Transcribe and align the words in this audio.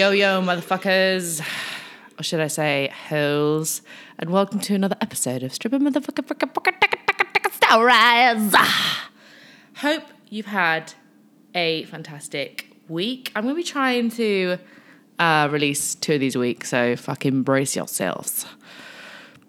Yo, 0.00 0.12
yo, 0.12 0.40
motherfuckers. 0.40 1.46
Or 2.18 2.22
should 2.22 2.40
I 2.40 2.46
say, 2.46 2.90
hoes. 3.10 3.82
And 4.18 4.30
welcome 4.30 4.58
to 4.60 4.74
another 4.74 4.96
episode 5.02 5.42
of 5.42 5.52
Stripper 5.52 5.78
Motherfucker 5.78 6.24
Fricka 6.24 6.50
Fricka 6.50 7.52
Stories. 7.52 8.54
Hope 9.76 10.04
you've 10.30 10.46
had 10.46 10.94
a 11.54 11.84
fantastic 11.84 12.74
week. 12.88 13.30
I'm 13.36 13.42
going 13.42 13.54
to 13.54 13.58
be 13.58 13.62
trying 13.62 14.08
to 14.12 14.56
uh, 15.18 15.50
release 15.52 15.96
two 15.96 16.14
of 16.14 16.20
these 16.20 16.34
a 16.34 16.38
week, 16.38 16.64
so 16.64 16.96
fucking 16.96 17.42
brace 17.42 17.76
yourselves. 17.76 18.46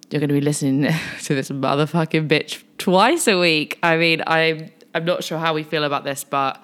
You're 0.10 0.20
going 0.20 0.28
to 0.28 0.36
be 0.36 0.42
listening 0.42 0.94
to 1.22 1.34
this 1.34 1.48
motherfucking 1.50 2.28
bitch 2.28 2.62
twice 2.78 3.30
a 3.30 3.40
week. 3.40 3.80
I 3.82 3.96
mean, 3.96 4.22
I'm 4.28 4.70
I'm 4.94 5.06
not 5.06 5.24
sure 5.24 5.40
how 5.40 5.54
we 5.54 5.64
feel 5.64 5.86
about 5.86 6.04
this, 6.04 6.26
but 6.26 6.62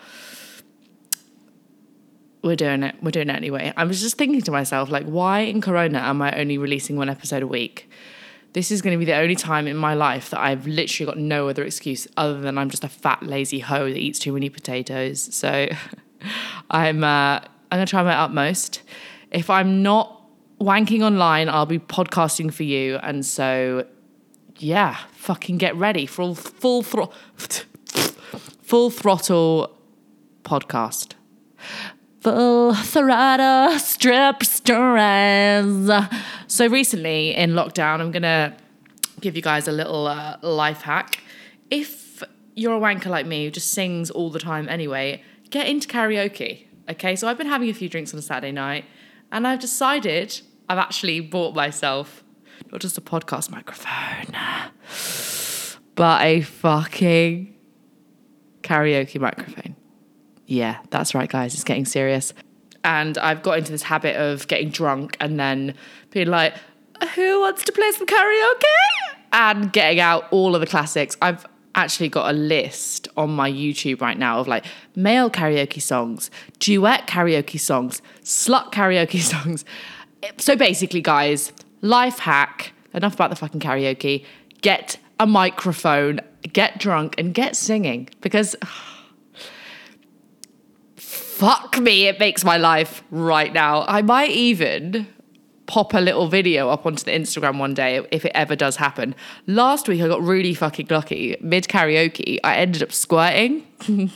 we're 2.48 2.56
doing 2.56 2.84
it. 2.84 2.96
We're 3.02 3.12
doing 3.12 3.30
it 3.30 3.36
anyway. 3.36 3.74
I 3.78 3.84
was 3.84 4.02
just 4.02 4.18
thinking 4.18 4.42
to 4.42 4.52
myself, 4.52 4.90
like, 4.90 5.06
why 5.06 5.42
in 5.42 5.62
Corona 5.62 6.00
am 6.00 6.22
I 6.22 6.32
only 6.40 6.58
releasing 6.58 6.96
one 6.96 7.10
episode 7.10 7.44
a 7.44 7.48
week? 7.48 7.90
This 8.54 8.72
is 8.72 8.82
going 8.82 8.94
to 8.94 8.98
be 8.98 9.06
the 9.06 9.16
only 9.16 9.36
time 9.36 9.68
in 9.68 9.78
my 9.78 9.94
life 9.94 10.32
that 10.32 10.40
I've 10.40 10.66
literally 10.66 11.06
got 11.06 11.20
no 11.20 11.50
other 11.50 11.64
excuse 11.64 12.08
other 12.18 12.40
than 12.42 12.58
I'm 12.58 12.70
just 12.70 12.84
a 12.84 12.90
fat, 12.90 13.22
lazy 13.22 13.60
hoe 13.60 13.90
that 13.90 13.98
eats 13.98 14.18
too 14.18 14.34
many 14.34 14.50
potatoes. 14.50 15.34
So 15.36 15.68
I'm 16.72 17.04
uh, 17.04 17.40
I'm 17.72 17.80
gonna 17.80 17.86
try 17.86 18.02
my 18.02 18.16
utmost. 18.16 18.82
If 19.32 19.50
I'm 19.50 19.84
not 19.84 20.24
wanking 20.60 21.04
online, 21.04 21.50
I'll 21.50 21.66
be 21.66 21.80
podcasting 21.80 22.52
for 22.52 22.64
you, 22.64 22.96
and 22.98 23.26
so 23.26 23.86
yeah, 24.58 24.98
fucking 25.12 25.58
get 25.58 25.76
ready 25.76 26.06
for 26.06 26.22
all 26.24 26.34
full 26.34 26.82
throttle, 26.82 27.14
full 28.64 28.90
throttle 28.90 29.78
podcast. 30.44 31.14
Full 32.22 32.74
throttle 32.74 33.78
strip 33.80 34.44
stories. 34.44 35.90
So 36.48 36.68
recently 36.68 37.36
in 37.36 37.52
lockdown, 37.52 38.00
I'm 38.00 38.12
gonna 38.12 38.58
give 39.22 39.36
you 39.36 39.42
guys 39.42 39.68
a 39.68 39.72
little 39.72 40.08
uh, 40.08 40.38
life 40.42 40.82
hack. 40.82 41.22
If 41.70 42.24
you're 42.56 42.76
a 42.76 42.80
wanker 42.80 43.08
like 43.08 43.26
me 43.28 43.46
who 43.46 43.52
just 43.52 43.72
sings 43.72 44.10
all 44.10 44.30
the 44.30 44.40
time 44.40 44.68
anyway, 44.68 45.22
get 45.52 45.68
into 45.68 45.88
karaoke. 45.88 46.66
Okay, 46.90 47.16
so 47.16 47.28
I've 47.28 47.38
been 47.38 47.48
having 47.48 47.70
a 47.70 47.74
few 47.74 47.90
drinks 47.90 48.14
on 48.14 48.20
a 48.20 48.24
Saturday 48.24 48.52
night, 48.52 48.86
and 49.32 49.48
I've 49.48 49.60
decided 49.60 50.42
I've 50.68 50.80
actually 50.80 51.20
bought 51.20 51.54
myself 51.54 52.24
not 52.72 52.82
just 52.82 52.98
a 52.98 53.02
podcast 53.02 53.52
microphone, 53.52 54.34
but 55.96 56.22
a 56.22 56.42
fucking 56.42 57.54
karaoke 58.64 59.20
microphone. 59.20 59.76
Yeah, 60.48 60.80
that's 60.90 61.14
right, 61.14 61.30
guys. 61.30 61.54
It's 61.54 61.64
getting 61.64 61.86
serious. 61.86 62.34
And 62.84 63.18
I've 63.18 63.44
got 63.44 63.58
into 63.58 63.72
this 63.72 63.84
habit 63.84 64.16
of 64.16 64.48
getting 64.48 64.70
drunk 64.70 65.18
and 65.20 65.40
then 65.40 65.76
being 66.12 66.28
like, 66.28 66.56
who 67.16 67.42
wants 67.42 67.64
to 67.66 67.72
play 67.72 67.92
some 67.92 68.08
karaoke? 68.08 68.64
And 69.34 69.72
getting 69.74 70.00
out 70.00 70.26
all 70.32 70.56
of 70.56 70.62
the 70.62 70.68
classics. 70.68 71.18
I've 71.22 71.46
actually 71.76 72.10
got 72.10 72.34
a 72.34 72.34
list 72.34 73.08
on 73.18 73.30
my 73.30 73.52
YouTube 73.52 74.02
right 74.02 74.18
now 74.18 74.40
of 74.40 74.48
like 74.48 74.66
male 74.96 75.30
karaoke 75.30 75.82
songs, 75.82 76.32
duet 76.60 77.08
karaoke 77.08 77.60
songs, 77.60 78.02
slut 78.24 78.72
karaoke 78.72 79.20
songs. 79.34 79.66
So 80.38 80.56
basically, 80.56 81.02
guys, 81.02 81.52
life 81.82 82.20
hack 82.20 82.74
enough 82.94 83.14
about 83.16 83.30
the 83.30 83.36
fucking 83.36 83.60
karaoke. 83.60 84.26
Get 84.62 84.98
a 85.20 85.28
microphone, 85.28 86.22
get 86.52 86.80
drunk, 86.80 87.16
and 87.18 87.34
get 87.34 87.56
singing 87.56 88.10
because 88.22 88.56
oh, 88.66 88.97
fuck 91.38 91.78
me, 91.80 92.08
it 92.08 92.20
makes 92.20 92.44
my 92.44 92.58
life 92.58 93.04
right 93.12 93.54
now. 93.54 93.86
I 93.88 94.02
might 94.02 94.32
even 94.32 95.08
pop 95.68 95.94
a 95.94 96.00
little 96.00 96.28
video 96.28 96.70
up 96.70 96.86
onto 96.86 97.04
the 97.04 97.12
Instagram 97.12 97.60
one 97.60 97.76
day 97.76 98.04
if 98.12 98.26
it 98.26 98.32
ever 98.34 98.56
does 98.56 98.78
happen. 98.78 99.14
Last 99.46 99.88
week 99.88 100.02
I 100.02 100.08
got 100.08 100.22
really 100.24 100.56
fucking 100.56 100.88
lucky. 100.90 101.38
Mid 101.40 101.68
karaoke, 101.68 102.40
I 102.44 102.56
ended 102.56 102.82
up 102.82 102.92
squirting. 102.92 103.68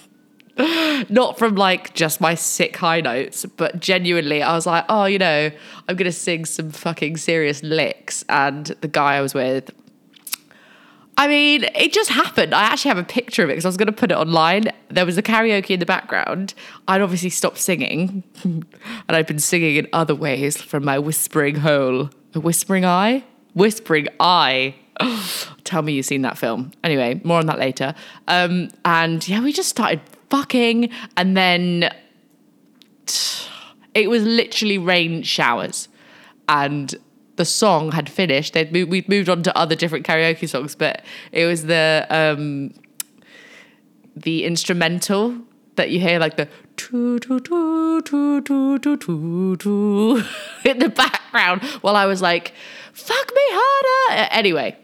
Not 1.10 1.38
from 1.38 1.56
like 1.56 1.94
just 1.94 2.22
my 2.22 2.34
sick 2.34 2.76
high 2.78 3.02
notes, 3.02 3.46
but 3.46 3.80
genuinely, 3.80 4.42
I 4.42 4.56
was 4.56 4.66
like, 4.66 4.86
oh, 4.90 5.06
you 5.06 5.20
know, 5.20 5.52
I'm 5.88 5.96
gonna 5.96 6.12
sing 6.12 6.46
some 6.46 6.72
fucking 6.72 7.18
serious 7.18 7.62
licks. 7.62 8.26
And 8.30 8.66
the 8.82 8.88
guy 8.88 9.16
I 9.16 9.22
was 9.22 9.36
with 9.36 9.70
I 11.22 11.28
mean, 11.28 11.66
it 11.76 11.94
just 11.94 12.10
happened. 12.10 12.52
I 12.56 12.64
actually 12.64 12.90
have 12.90 12.98
a 12.98 13.04
picture 13.04 13.44
of 13.44 13.50
it 13.50 13.54
because 13.54 13.66
I 13.66 13.68
was 13.68 13.78
going 13.78 13.86
to 13.86 13.94
put 13.94 14.12
it 14.12 14.16
online. 14.16 14.64
There 14.90 15.06
was 15.06 15.20
a 15.20 15.22
karaoke 15.22 15.70
in 15.70 15.80
the 15.80 15.86
background. 15.86 16.56
I'd 16.88 17.00
obviously 17.00 17.30
stopped 17.30 17.60
singing, 17.60 18.24
and 18.44 18.66
I'd 19.08 19.28
been 19.28 19.38
singing 19.38 19.76
in 19.76 19.88
other 19.94 20.16
ways 20.16 20.60
from 20.60 20.84
my 20.84 20.98
whispering 20.98 21.58
hole. 21.58 22.10
A 22.34 22.40
whispering 22.40 22.86
eye? 22.86 23.24
Whispering 23.54 24.08
eye. 24.20 24.74
Tell 25.64 25.84
me 25.84 25.94
you've 25.94 26.08
seen 26.08 26.24
that 26.24 26.40
film. 26.40 26.72
Anyway, 26.84 27.22
more 27.24 27.38
on 27.38 27.46
that 27.46 27.60
later. 27.60 27.94
Um, 28.28 28.70
and 28.84 29.28
yeah, 29.28 29.44
we 29.44 29.54
just 29.54 29.70
started 29.70 30.02
fucking, 30.32 30.90
and 31.18 31.38
then 31.38 31.94
it 33.94 34.10
was 34.10 34.24
literally 34.24 34.80
rain 34.80 35.22
showers. 35.22 35.88
And 36.50 36.96
the 37.42 37.46
song 37.46 37.92
had 37.92 38.08
finished. 38.08 38.54
They'd 38.54 38.72
moved, 38.72 38.92
we'd 38.92 39.10
moved 39.10 39.28
on 39.28 39.42
to 39.42 39.58
other 39.58 39.74
different 39.74 40.06
karaoke 40.06 40.48
songs, 40.48 40.76
but 40.76 41.04
it 41.32 41.48
was 41.48 41.66
the 41.66 42.06
um, 42.12 42.72
the 44.16 44.46
instrumental 44.46 45.38
that 45.76 45.90
you 45.90 46.00
hear 46.00 46.20
like 46.20 46.38
the 46.38 46.48
in 50.66 50.78
the 50.78 50.90
background 50.90 51.64
while 51.82 51.96
I 51.96 52.06
was 52.06 52.22
like, 52.22 52.54
"Fuck 52.94 53.32
me 53.34 53.42
harder." 53.50 54.28
Anyway, 54.32 54.78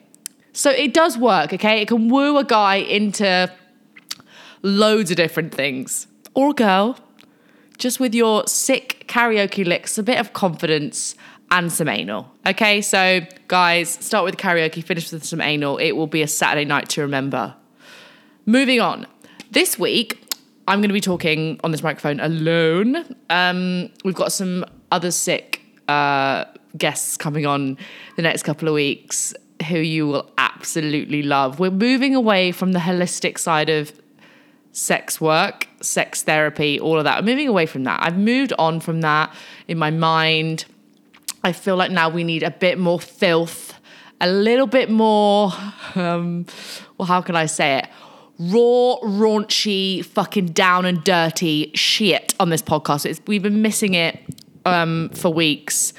so 0.51 0.71
it 0.71 0.95
does 0.95 1.15
work. 1.15 1.53
Okay, 1.53 1.83
it 1.83 1.87
can 1.87 2.09
woo 2.09 2.39
a 2.39 2.43
guy 2.43 2.77
into 2.77 3.51
loads 4.63 5.11
of 5.11 5.17
different 5.17 5.53
things 5.53 6.07
or 6.33 6.49
a 6.49 6.53
girl. 6.53 6.97
Just 7.77 7.99
with 7.99 8.15
your 8.15 8.47
sick 8.47 9.05
karaoke 9.07 9.63
licks, 9.63 9.99
a 9.99 10.03
bit 10.03 10.17
of 10.17 10.33
confidence, 10.33 11.13
and 11.51 11.71
some 11.71 11.87
anal. 11.87 12.31
Okay, 12.45 12.81
so 12.81 13.21
guys, 13.47 13.89
start 13.89 14.25
with 14.25 14.37
karaoke, 14.37 14.83
finish 14.83 15.11
with 15.11 15.23
some 15.23 15.41
anal. 15.41 15.77
It 15.77 15.93
will 15.93 16.07
be 16.07 16.21
a 16.21 16.27
Saturday 16.27 16.65
night 16.65 16.89
to 16.89 17.01
remember. 17.01 17.55
Moving 18.45 18.81
on. 18.81 19.07
This 19.51 19.79
week, 19.79 20.23
I'm 20.67 20.79
going 20.79 20.89
to 20.89 20.93
be 20.93 21.01
talking 21.01 21.59
on 21.63 21.71
this 21.71 21.81
microphone 21.83 22.19
alone. 22.19 23.15
Um, 23.29 23.89
we've 24.03 24.15
got 24.15 24.31
some 24.31 24.65
other 24.91 25.11
sick 25.11 25.61
uh, 25.87 26.45
guests 26.77 27.17
coming 27.17 27.45
on 27.45 27.77
the 28.17 28.21
next 28.21 28.43
couple 28.43 28.67
of 28.67 28.73
weeks 28.73 29.33
who 29.67 29.79
you 29.79 30.07
will 30.07 30.29
absolutely 30.37 31.23
love. 31.23 31.59
We're 31.59 31.71
moving 31.71 32.13
away 32.13 32.51
from 32.51 32.73
the 32.73 32.79
holistic 32.79 33.37
side 33.37 33.69
of 33.69 33.91
sex 34.71 35.19
work, 35.19 35.67
sex 35.81 36.21
therapy, 36.23 36.79
all 36.79 36.97
of 36.97 37.05
that. 37.05 37.19
I'm 37.19 37.25
moving 37.25 37.47
away 37.47 37.65
from 37.65 37.83
that. 37.85 37.99
I've 38.03 38.17
moved 38.17 38.53
on 38.59 38.79
from 38.79 39.01
that 39.01 39.33
in 39.67 39.77
my 39.77 39.89
mind 39.89 40.65
I 41.43 41.51
feel 41.51 41.75
like 41.75 41.91
now 41.91 42.09
we 42.09 42.23
need 42.23 42.43
a 42.43 42.51
bit 42.51 42.77
more 42.77 42.99
filth, 42.99 43.73
a 44.19 44.29
little 44.29 44.67
bit 44.67 44.89
more, 44.89 45.51
um, 45.95 46.45
well, 46.97 47.07
how 47.07 47.21
can 47.21 47.35
I 47.35 47.45
say 47.45 47.77
it? 47.77 47.87
Raw, 48.39 48.97
raunchy, 49.03 50.03
fucking 50.05 50.47
down 50.47 50.85
and 50.85 51.03
dirty 51.03 51.71
shit 51.73 52.33
on 52.39 52.49
this 52.49 52.61
podcast. 52.61 53.05
It's, 53.05 53.21
we've 53.27 53.41
been 53.41 53.61
missing 53.61 53.93
it 53.93 54.19
um, 54.65 55.09
for 55.09 55.33
weeks. 55.33 55.93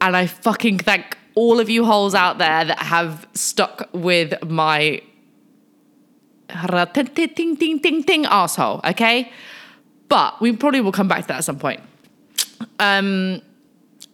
And 0.00 0.16
I 0.16 0.26
fucking 0.26 0.78
thank 0.78 1.16
all 1.34 1.60
of 1.60 1.70
you 1.70 1.84
holes 1.84 2.14
out 2.14 2.38
there 2.38 2.64
that 2.64 2.78
have 2.78 3.26
stuck 3.34 3.88
with 3.92 4.34
my 4.44 5.00
ting, 6.94 7.56
ting, 7.56 7.80
ting, 7.80 8.02
ting, 8.04 8.26
asshole, 8.26 8.80
okay? 8.84 9.32
But 10.08 10.40
we 10.40 10.54
probably 10.56 10.80
will 10.80 10.92
come 10.92 11.08
back 11.08 11.22
to 11.22 11.28
that 11.28 11.38
at 11.38 11.44
some 11.44 11.58
point. 11.58 11.80
Um, 12.78 13.40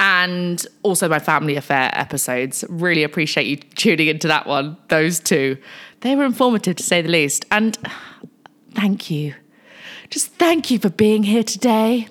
and 0.01 0.67
also 0.83 1.09
my 1.09 1.19
family 1.19 1.57
affair 1.57 1.91
episodes. 1.93 2.65
Really 2.71 3.05
appreciate 3.05 3.47
you 3.47 3.57
tuning 3.57 4.09
into 4.09 4.27
that 4.29 4.47
one. 4.47 4.79
Those 4.89 5.21
two, 5.21 5.59
they 6.01 6.17
were 6.17 6.25
informative 6.25 6.77
to 6.77 6.83
say 6.83 7.03
the 7.03 7.11
least. 7.11 7.45
And 7.51 7.79
thank 8.75 9.11
you. 9.11 9.35
Just 10.09 10.29
thank 10.35 10.71
you 10.71 10.79
for 10.79 10.89
being 10.89 11.23
here 11.23 11.45
today. 11.45 12.09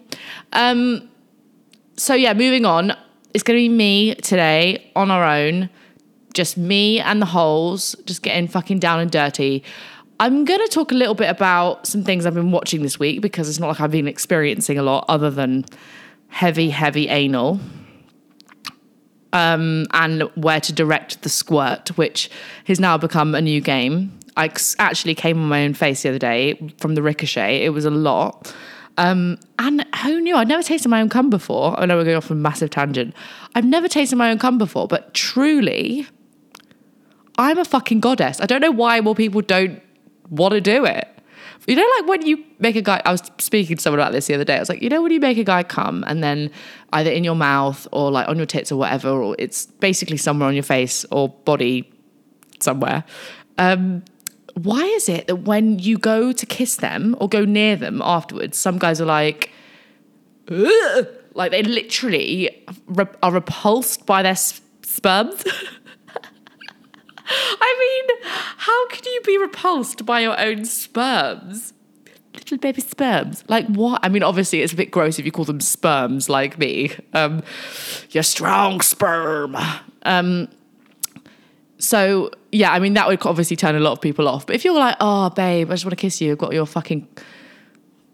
Um, 0.53 1.09
so, 1.97 2.13
yeah, 2.13 2.33
moving 2.33 2.63
on. 2.63 2.93
It's 3.33 3.43
going 3.43 3.57
to 3.57 3.61
be 3.61 3.69
me 3.69 4.15
today 4.15 4.91
on 4.95 5.09
our 5.11 5.23
own. 5.23 5.69
Just 6.35 6.57
me 6.57 6.99
and 6.99 7.19
the 7.19 7.25
holes, 7.25 7.95
just 8.05 8.21
getting 8.21 8.47
fucking 8.47 8.79
down 8.79 8.99
and 8.99 9.09
dirty. 9.09 9.63
I'm 10.19 10.45
going 10.45 10.59
to 10.59 10.67
talk 10.67 10.91
a 10.91 10.95
little 10.95 11.15
bit 11.15 11.29
about 11.29 11.87
some 11.87 12.03
things 12.03 12.25
I've 12.25 12.35
been 12.35 12.51
watching 12.51 12.83
this 12.83 12.99
week 12.99 13.21
because 13.21 13.49
it's 13.49 13.59
not 13.59 13.67
like 13.67 13.81
I've 13.81 13.91
been 13.91 14.07
experiencing 14.07 14.77
a 14.77 14.83
lot 14.83 15.05
other 15.07 15.31
than 15.31 15.65
heavy, 16.29 16.69
heavy 16.69 17.09
anal 17.09 17.59
um, 19.33 19.85
and 19.91 20.23
where 20.35 20.59
to 20.61 20.73
direct 20.73 21.21
the 21.21 21.29
squirt, 21.29 21.89
which 21.97 22.29
has 22.65 22.79
now 22.79 22.97
become 22.97 23.35
a 23.35 23.41
new 23.41 23.61
game. 23.61 24.17
I 24.37 24.51
actually 24.77 25.15
came 25.15 25.39
on 25.39 25.49
my 25.49 25.65
own 25.65 25.73
face 25.73 26.03
the 26.03 26.09
other 26.09 26.19
day 26.19 26.73
from 26.77 26.95
the 26.95 27.01
ricochet. 27.01 27.63
It 27.63 27.69
was 27.69 27.85
a 27.85 27.91
lot. 27.91 28.53
Um, 28.97 29.37
and 29.57 29.85
who 30.03 30.19
knew? 30.21 30.35
I'd 30.35 30.47
never 30.47 30.63
tasted 30.63 30.89
my 30.89 31.01
own 31.01 31.09
cum 31.09 31.29
before. 31.29 31.79
I 31.79 31.85
know 31.85 31.97
we're 31.97 32.03
going 32.03 32.17
off 32.17 32.31
on 32.31 32.37
a 32.37 32.39
massive 32.39 32.69
tangent. 32.69 33.13
I've 33.55 33.65
never 33.65 33.87
tasted 33.87 34.15
my 34.15 34.29
own 34.31 34.39
cum 34.39 34.57
before, 34.57 34.87
but 34.87 35.13
truly, 35.13 36.07
I'm 37.37 37.57
a 37.57 37.65
fucking 37.65 37.99
goddess. 37.99 38.41
I 38.41 38.45
don't 38.45 38.61
know 38.61 38.71
why 38.71 38.99
more 39.01 39.15
people 39.15 39.41
don't 39.41 39.81
want 40.29 40.53
to 40.53 40.61
do 40.61 40.85
it. 40.85 41.07
You 41.67 41.75
know, 41.75 41.87
like 41.97 42.07
when 42.07 42.25
you 42.25 42.43
make 42.59 42.75
a 42.75 42.81
guy, 42.81 43.01
I 43.05 43.11
was 43.11 43.21
speaking 43.37 43.77
to 43.77 43.81
someone 43.81 43.99
about 43.99 44.11
this 44.11 44.27
the 44.27 44.33
other 44.33 44.43
day. 44.43 44.55
I 44.55 44.59
was 44.59 44.69
like, 44.69 44.81
you 44.81 44.89
know, 44.89 45.01
when 45.01 45.11
you 45.11 45.19
make 45.19 45.37
a 45.37 45.43
guy 45.43 45.63
come 45.63 46.03
and 46.07 46.23
then 46.23 46.51
either 46.93 47.11
in 47.11 47.23
your 47.23 47.35
mouth 47.35 47.87
or 47.91 48.11
like 48.11 48.27
on 48.27 48.37
your 48.37 48.45
tits 48.45 48.71
or 48.71 48.77
whatever, 48.77 49.09
or 49.09 49.35
it's 49.37 49.65
basically 49.65 50.17
somewhere 50.17 50.47
on 50.47 50.55
your 50.55 50.63
face 50.63 51.05
or 51.11 51.29
body 51.29 51.91
somewhere. 52.59 53.03
Um, 53.57 54.03
why 54.55 54.81
is 54.81 55.09
it 55.09 55.27
that 55.27 55.37
when 55.37 55.79
you 55.79 55.97
go 55.97 56.31
to 56.31 56.45
kiss 56.45 56.77
them 56.77 57.15
or 57.19 57.29
go 57.29 57.45
near 57.45 57.75
them 57.75 58.01
afterwards, 58.03 58.57
some 58.57 58.77
guys 58.77 58.99
are 58.99 59.05
like, 59.05 59.51
Ugh! 60.49 61.07
like 61.33 61.51
they 61.51 61.63
literally 61.63 62.65
re- 62.87 63.05
are 63.21 63.31
repulsed 63.31 64.05
by 64.05 64.23
their 64.23 64.35
sperms? 64.35 65.43
I 67.61 68.07
mean, 68.09 68.31
how 68.57 68.87
can 68.87 69.03
you 69.05 69.21
be 69.25 69.37
repulsed 69.37 70.05
by 70.05 70.21
your 70.21 70.39
own 70.39 70.65
sperms? 70.65 71.73
Little 72.33 72.57
baby 72.57 72.81
sperms. 72.81 73.43
Like 73.47 73.67
what? 73.67 73.99
I 74.03 74.09
mean, 74.09 74.23
obviously 74.23 74.61
it's 74.61 74.73
a 74.73 74.75
bit 74.75 74.91
gross 74.91 75.19
if 75.19 75.25
you 75.25 75.31
call 75.31 75.45
them 75.45 75.59
sperms 75.59 76.29
like 76.29 76.57
me. 76.57 76.91
Um, 77.13 77.43
you're 78.11 78.23
strong 78.23 78.81
sperm. 78.81 79.55
Um, 80.03 80.47
so 81.77 82.31
yeah, 82.51 82.71
I 82.71 82.79
mean 82.79 82.93
that 82.93 83.07
would 83.07 83.23
obviously 83.25 83.55
turn 83.55 83.75
a 83.75 83.79
lot 83.79 83.91
of 83.91 84.01
people 84.01 84.27
off. 84.27 84.47
But 84.47 84.55
if 84.55 84.65
you're 84.65 84.77
like, 84.77 84.95
oh 84.99 85.29
babe, 85.29 85.69
I 85.69 85.73
just 85.73 85.85
want 85.85 85.91
to 85.91 86.01
kiss 86.01 86.21
you, 86.21 86.31
I've 86.31 86.37
got 86.37 86.53
your 86.53 86.65
fucking 86.65 87.07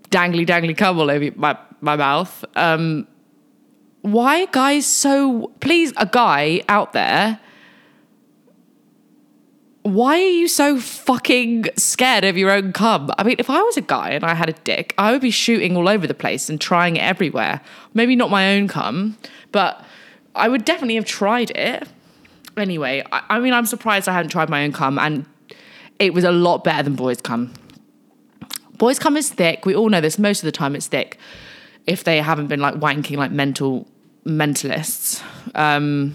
dangly 0.09 0.45
dangly 0.45 0.77
cum 0.77 0.99
all 0.99 1.09
over 1.09 1.29
my 1.35 1.57
my 1.81 1.95
mouth. 1.95 2.43
Um, 2.55 3.07
why 4.01 4.45
guys 4.47 4.85
so 4.85 5.51
please 5.61 5.93
a 5.97 6.05
guy 6.05 6.61
out 6.69 6.93
there? 6.93 7.39
Why 9.85 10.17
are 10.17 10.29
you 10.29 10.47
so 10.47 10.79
fucking 10.79 11.65
scared 11.77 12.23
of 12.23 12.37
your 12.37 12.49
own 12.49 12.73
cum? 12.73 13.11
I 13.19 13.23
mean, 13.23 13.35
if 13.37 13.49
I 13.51 13.61
was 13.61 13.77
a 13.77 13.81
guy 13.81 14.09
and 14.09 14.23
I 14.23 14.33
had 14.33 14.49
a 14.49 14.53
dick, 14.53 14.95
I 14.97 15.11
would 15.11 15.21
be 15.21 15.29
shooting 15.29 15.77
all 15.77 15.87
over 15.87 16.07
the 16.07 16.15
place 16.15 16.49
and 16.49 16.59
trying 16.59 16.95
it 16.95 17.03
everywhere. 17.03 17.61
Maybe 17.93 18.15
not 18.15 18.31
my 18.31 18.55
own 18.55 18.67
cum, 18.67 19.17
but 19.51 19.85
I 20.33 20.49
would 20.49 20.65
definitely 20.65 20.95
have 20.95 21.05
tried 21.05 21.51
it 21.51 21.87
anyway, 22.57 23.03
I, 23.11 23.23
I, 23.29 23.39
mean, 23.39 23.53
I'm 23.53 23.65
surprised 23.65 24.07
I 24.07 24.13
hadn't 24.13 24.31
tried 24.31 24.49
my 24.49 24.63
own 24.63 24.71
cum, 24.71 24.97
and 24.99 25.25
it 25.99 26.13
was 26.13 26.23
a 26.23 26.31
lot 26.31 26.63
better 26.63 26.83
than 26.83 26.95
boys' 26.95 27.21
cum. 27.21 27.53
Boys' 28.77 28.99
cum 28.99 29.15
is 29.15 29.29
thick. 29.29 29.65
We 29.65 29.75
all 29.75 29.89
know 29.89 30.01
this. 30.01 30.19
Most 30.19 30.39
of 30.39 30.45
the 30.45 30.51
time, 30.51 30.75
it's 30.75 30.87
thick. 30.87 31.17
If 31.87 32.03
they 32.03 32.19
haven't 32.21 32.47
been 32.47 32.59
like 32.59 32.75
wanking 32.75 33.17
like 33.17 33.31
mental 33.31 33.87
mentalists, 34.25 35.23
um, 35.53 36.13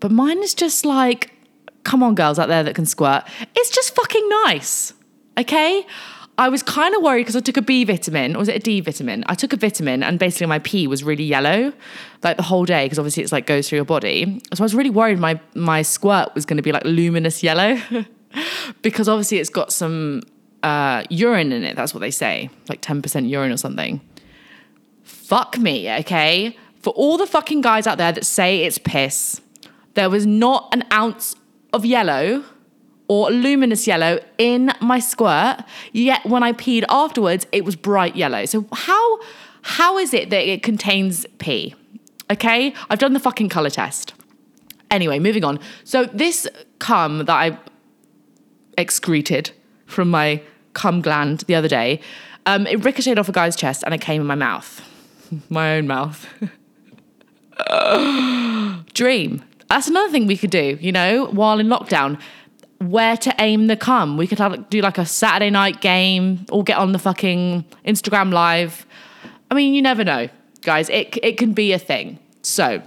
but 0.00 0.10
mine 0.10 0.42
is 0.42 0.54
just 0.54 0.84
like, 0.84 1.30
come 1.84 2.02
on, 2.02 2.14
girls 2.14 2.38
out 2.38 2.48
there 2.48 2.62
that 2.62 2.74
can 2.74 2.86
squirt. 2.86 3.24
It's 3.54 3.70
just 3.70 3.94
fucking 3.94 4.28
nice. 4.44 4.92
Okay. 5.38 5.86
I 6.38 6.48
was 6.48 6.62
kind 6.62 6.94
of 6.94 7.02
worried 7.02 7.22
because 7.22 7.36
I 7.36 7.40
took 7.40 7.58
a 7.58 7.62
B 7.62 7.84
vitamin, 7.84 8.34
or 8.34 8.38
was 8.38 8.48
it 8.48 8.56
a 8.56 8.58
D 8.58 8.80
vitamin? 8.80 9.22
I 9.26 9.34
took 9.34 9.52
a 9.52 9.56
vitamin 9.56 10.02
and 10.02 10.18
basically 10.18 10.46
my 10.46 10.60
pee 10.60 10.86
was 10.86 11.04
really 11.04 11.24
yellow, 11.24 11.72
like 12.22 12.38
the 12.38 12.42
whole 12.42 12.64
day, 12.64 12.86
because 12.86 12.98
obviously 12.98 13.22
it's 13.22 13.32
like 13.32 13.46
goes 13.46 13.68
through 13.68 13.76
your 13.76 13.84
body. 13.84 14.40
So 14.54 14.62
I 14.62 14.64
was 14.64 14.74
really 14.74 14.90
worried 14.90 15.18
my 15.18 15.38
my 15.54 15.82
squirt 15.82 16.34
was 16.34 16.46
going 16.46 16.56
to 16.56 16.62
be 16.62 16.72
like 16.72 16.84
luminous 16.84 17.42
yellow, 17.42 17.78
because 18.82 19.08
obviously 19.08 19.38
it's 19.38 19.50
got 19.50 19.72
some 19.72 20.22
uh, 20.62 21.04
urine 21.10 21.52
in 21.52 21.64
it. 21.64 21.76
That's 21.76 21.92
what 21.92 22.00
they 22.00 22.10
say, 22.10 22.48
like 22.68 22.80
ten 22.80 23.02
percent 23.02 23.26
urine 23.26 23.52
or 23.52 23.58
something. 23.58 24.00
Fuck 25.02 25.58
me, 25.58 25.90
okay. 26.00 26.56
For 26.80 26.90
all 26.94 27.18
the 27.18 27.26
fucking 27.26 27.60
guys 27.60 27.86
out 27.86 27.98
there 27.98 28.10
that 28.10 28.24
say 28.24 28.64
it's 28.64 28.78
piss, 28.78 29.40
there 29.94 30.08
was 30.08 30.26
not 30.26 30.68
an 30.72 30.84
ounce 30.92 31.36
of 31.72 31.84
yellow 31.84 32.44
or 33.08 33.30
luminous 33.30 33.86
yellow 33.86 34.18
in 34.38 34.72
my 34.80 34.98
squirt, 34.98 35.62
yet 35.92 36.24
when 36.24 36.42
I 36.42 36.52
peed 36.52 36.84
afterwards, 36.88 37.46
it 37.52 37.64
was 37.64 37.76
bright 37.76 38.16
yellow. 38.16 38.44
So 38.46 38.66
how 38.72 39.20
how 39.62 39.98
is 39.98 40.12
it 40.12 40.30
that 40.30 40.48
it 40.48 40.62
contains 40.62 41.26
pee? 41.38 41.74
Okay, 42.30 42.74
I've 42.88 42.98
done 42.98 43.12
the 43.12 43.20
fucking 43.20 43.48
color 43.48 43.70
test. 43.70 44.14
Anyway, 44.90 45.18
moving 45.18 45.44
on. 45.44 45.58
So 45.84 46.06
this 46.06 46.48
cum 46.78 47.18
that 47.18 47.30
I 47.30 47.58
excreted 48.78 49.50
from 49.86 50.10
my 50.10 50.42
cum 50.72 51.00
gland 51.00 51.40
the 51.40 51.54
other 51.54 51.68
day, 51.68 52.00
um, 52.46 52.66
it 52.66 52.84
ricocheted 52.84 53.18
off 53.18 53.28
a 53.28 53.32
guy's 53.32 53.56
chest 53.56 53.82
and 53.84 53.94
it 53.94 54.00
came 54.00 54.20
in 54.20 54.26
my 54.26 54.34
mouth, 54.34 54.80
my 55.48 55.76
own 55.76 55.86
mouth. 55.86 56.26
Dream. 58.94 59.44
That's 59.72 59.88
another 59.88 60.12
thing 60.12 60.26
we 60.26 60.36
could 60.36 60.50
do, 60.50 60.76
you 60.82 60.92
know, 60.92 61.28
while 61.28 61.58
in 61.58 61.68
lockdown 61.68 62.20
where 62.78 63.16
to 63.16 63.34
aim 63.38 63.68
the 63.68 63.76
cum. 63.76 64.18
We 64.18 64.26
could 64.26 64.38
have, 64.38 64.68
do 64.68 64.82
like 64.82 64.98
a 64.98 65.06
Saturday 65.06 65.48
night 65.48 65.80
game 65.80 66.44
or 66.50 66.62
get 66.62 66.76
on 66.76 66.92
the 66.92 66.98
fucking 66.98 67.64
Instagram 67.86 68.34
live. 68.34 68.84
I 69.50 69.54
mean, 69.54 69.72
you 69.72 69.80
never 69.80 70.04
know, 70.04 70.28
guys. 70.60 70.90
It, 70.90 71.18
it 71.22 71.38
can 71.38 71.54
be 71.54 71.72
a 71.72 71.78
thing. 71.78 72.18
So, 72.42 72.82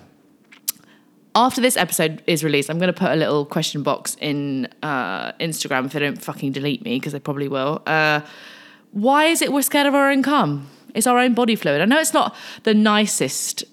after 1.34 1.60
this 1.60 1.76
episode 1.76 2.22
is 2.28 2.44
released, 2.44 2.70
I'm 2.70 2.78
going 2.78 2.94
to 2.94 3.00
put 3.00 3.10
a 3.10 3.16
little 3.16 3.48
question 3.48 3.82
box 3.82 4.16
in 4.22 4.68
uh, 4.84 5.32
Instagram 5.40 5.88
if 5.88 5.94
they 5.94 6.00
don't 6.02 6.22
fucking 6.22 6.52
delete 6.52 6.84
me, 6.84 7.00
because 7.00 7.14
they 7.14 7.20
probably 7.20 7.48
will. 7.48 7.82
Uh, 7.88 8.22
why 8.92 9.26
is 9.26 9.42
it 9.42 9.52
we're 9.52 9.64
scared 9.64 9.88
of 9.88 9.96
our 9.96 10.12
own 10.12 10.22
cum? 10.22 10.70
It's 10.94 11.08
our 11.08 11.18
own 11.18 11.34
body 11.34 11.56
fluid. 11.56 11.82
I 11.82 11.86
know 11.86 12.00
it's 12.00 12.14
not 12.14 12.36
the 12.62 12.76
nicest, 12.76 13.64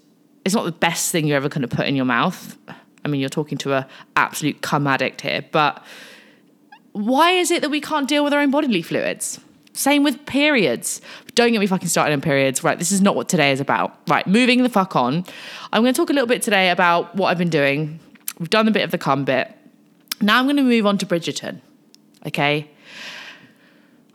it's 0.46 0.54
not 0.54 0.64
the 0.64 0.72
best 0.72 1.12
thing 1.12 1.26
you're 1.26 1.36
ever 1.36 1.50
going 1.50 1.60
to 1.60 1.76
put 1.76 1.86
in 1.86 1.94
your 1.94 2.06
mouth. 2.06 2.56
I 3.04 3.08
mean, 3.08 3.20
you're 3.20 3.30
talking 3.30 3.58
to 3.58 3.72
a 3.74 3.86
absolute 4.16 4.62
cum 4.62 4.86
addict 4.86 5.20
here, 5.22 5.44
but 5.50 5.82
why 6.92 7.32
is 7.32 7.50
it 7.50 7.62
that 7.62 7.70
we 7.70 7.80
can't 7.80 8.08
deal 8.08 8.22
with 8.24 8.32
our 8.32 8.40
own 8.40 8.50
bodily 8.50 8.82
fluids? 8.82 9.40
Same 9.72 10.02
with 10.02 10.26
periods. 10.26 11.00
Don't 11.34 11.52
get 11.52 11.58
me 11.58 11.66
fucking 11.66 11.88
started 11.88 12.12
on 12.12 12.20
periods. 12.20 12.62
Right, 12.62 12.78
this 12.78 12.92
is 12.92 13.00
not 13.00 13.16
what 13.16 13.28
today 13.28 13.52
is 13.52 13.60
about. 13.60 13.96
Right, 14.06 14.26
moving 14.26 14.62
the 14.62 14.68
fuck 14.68 14.94
on. 14.94 15.24
I'm 15.72 15.82
going 15.82 15.94
to 15.94 15.96
talk 15.98 16.10
a 16.10 16.12
little 16.12 16.26
bit 16.26 16.42
today 16.42 16.70
about 16.70 17.14
what 17.14 17.28
I've 17.28 17.38
been 17.38 17.48
doing. 17.48 17.98
We've 18.38 18.50
done 18.50 18.68
a 18.68 18.70
bit 18.70 18.82
of 18.82 18.90
the 18.90 18.98
cum 18.98 19.24
bit. 19.24 19.50
Now 20.20 20.38
I'm 20.38 20.44
going 20.44 20.56
to 20.56 20.62
move 20.62 20.86
on 20.86 20.98
to 20.98 21.06
Bridgerton. 21.06 21.60
Okay. 22.26 22.70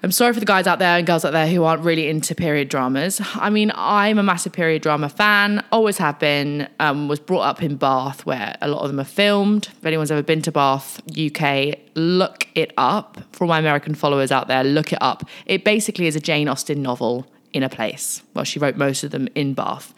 I'm 0.03 0.11
sorry 0.11 0.31
for 0.31 0.39
the 0.39 0.45
guys 0.45 0.67
out 0.67 0.77
there 0.77 0.95
and 0.99 1.07
girls 1.07 1.25
out 1.25 1.31
there 1.31 1.47
who 1.47 1.63
aren't 1.63 1.83
really 1.83 2.07
into 2.07 2.35
period 2.35 2.69
dramas. 2.69 3.19
I 3.33 3.49
mean, 3.49 3.71
I'm 3.73 4.19
a 4.19 4.23
massive 4.23 4.53
period 4.53 4.83
drama 4.83 5.09
fan, 5.09 5.63
always 5.71 5.97
have 5.97 6.19
been. 6.19 6.67
Um, 6.79 7.07
was 7.07 7.19
brought 7.19 7.41
up 7.41 7.63
in 7.63 7.77
Bath, 7.77 8.23
where 8.23 8.55
a 8.61 8.67
lot 8.67 8.81
of 8.81 8.89
them 8.89 8.99
are 8.99 9.03
filmed. 9.03 9.69
If 9.75 9.85
anyone's 9.85 10.11
ever 10.11 10.21
been 10.21 10.43
to 10.43 10.51
Bath, 10.51 11.01
UK, 11.17 11.79
look 11.95 12.47
it 12.53 12.73
up. 12.77 13.17
For 13.31 13.47
my 13.47 13.57
American 13.57 13.95
followers 13.95 14.31
out 14.31 14.47
there, 14.47 14.63
look 14.63 14.93
it 14.93 14.99
up. 15.01 15.23
It 15.47 15.63
basically 15.63 16.05
is 16.05 16.15
a 16.15 16.19
Jane 16.19 16.47
Austen 16.47 16.83
novel 16.83 17.25
in 17.51 17.63
a 17.63 17.69
place. 17.69 18.21
Well, 18.35 18.45
she 18.45 18.59
wrote 18.59 18.75
most 18.75 19.03
of 19.03 19.09
them 19.09 19.27
in 19.33 19.55
Bath. 19.55 19.95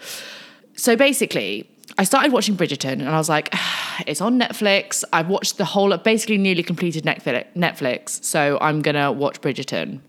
So 0.78 0.96
basically, 0.96 1.70
I 2.00 2.04
started 2.04 2.32
watching 2.32 2.56
Bridgerton 2.56 2.94
and 2.94 3.10
I 3.10 3.18
was 3.18 3.28
like, 3.28 3.54
it's 4.08 4.22
on 4.22 4.40
Netflix. 4.40 5.04
I've 5.12 5.28
watched 5.28 5.58
the 5.58 5.66
whole, 5.66 5.96
basically 5.98 6.38
nearly 6.38 6.64
completed 6.64 7.04
Netflix. 7.04 8.24
So 8.24 8.58
I'm 8.62 8.82
going 8.82 8.96
to 8.96 9.12
watch 9.12 9.42
Bridgerton. 9.42 10.00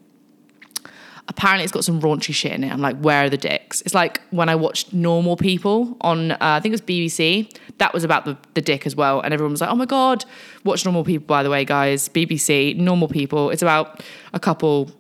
Apparently, 1.27 1.65
it's 1.65 1.73
got 1.73 1.83
some 1.83 2.01
raunchy 2.01 2.33
shit 2.33 2.53
in 2.53 2.63
it. 2.63 2.73
I'm 2.73 2.81
like, 2.81 2.97
where 2.99 3.25
are 3.25 3.29
the 3.29 3.37
dicks? 3.37 3.81
It's 3.81 3.93
like 3.93 4.21
when 4.31 4.49
I 4.49 4.55
watched 4.55 4.93
Normal 4.93 5.37
People 5.37 5.97
on, 6.03 6.31
uh, 6.31 6.37
I 6.41 6.61
think 6.61 6.73
it 6.73 6.81
was 6.81 6.83
BBC. 6.83 7.59
That 7.79 7.93
was 7.93 8.05
about 8.05 8.25
the, 8.25 8.39
the 8.55 8.61
dick 8.61 8.87
as 8.87 8.95
well. 8.95 9.21
And 9.21 9.35
everyone 9.35 9.51
was 9.51 9.61
like, 9.61 9.71
oh 9.71 9.75
my 9.75 9.85
God, 9.85 10.25
watch 10.63 10.85
Normal 10.85 11.03
People, 11.03 11.27
by 11.27 11.43
the 11.43 11.51
way, 11.51 11.65
guys. 11.65 12.09
BBC, 12.09 12.77
Normal 12.77 13.09
People. 13.09 13.51
It's 13.51 13.63
about 13.63 14.01
a 14.33 14.39
couple 14.39 14.93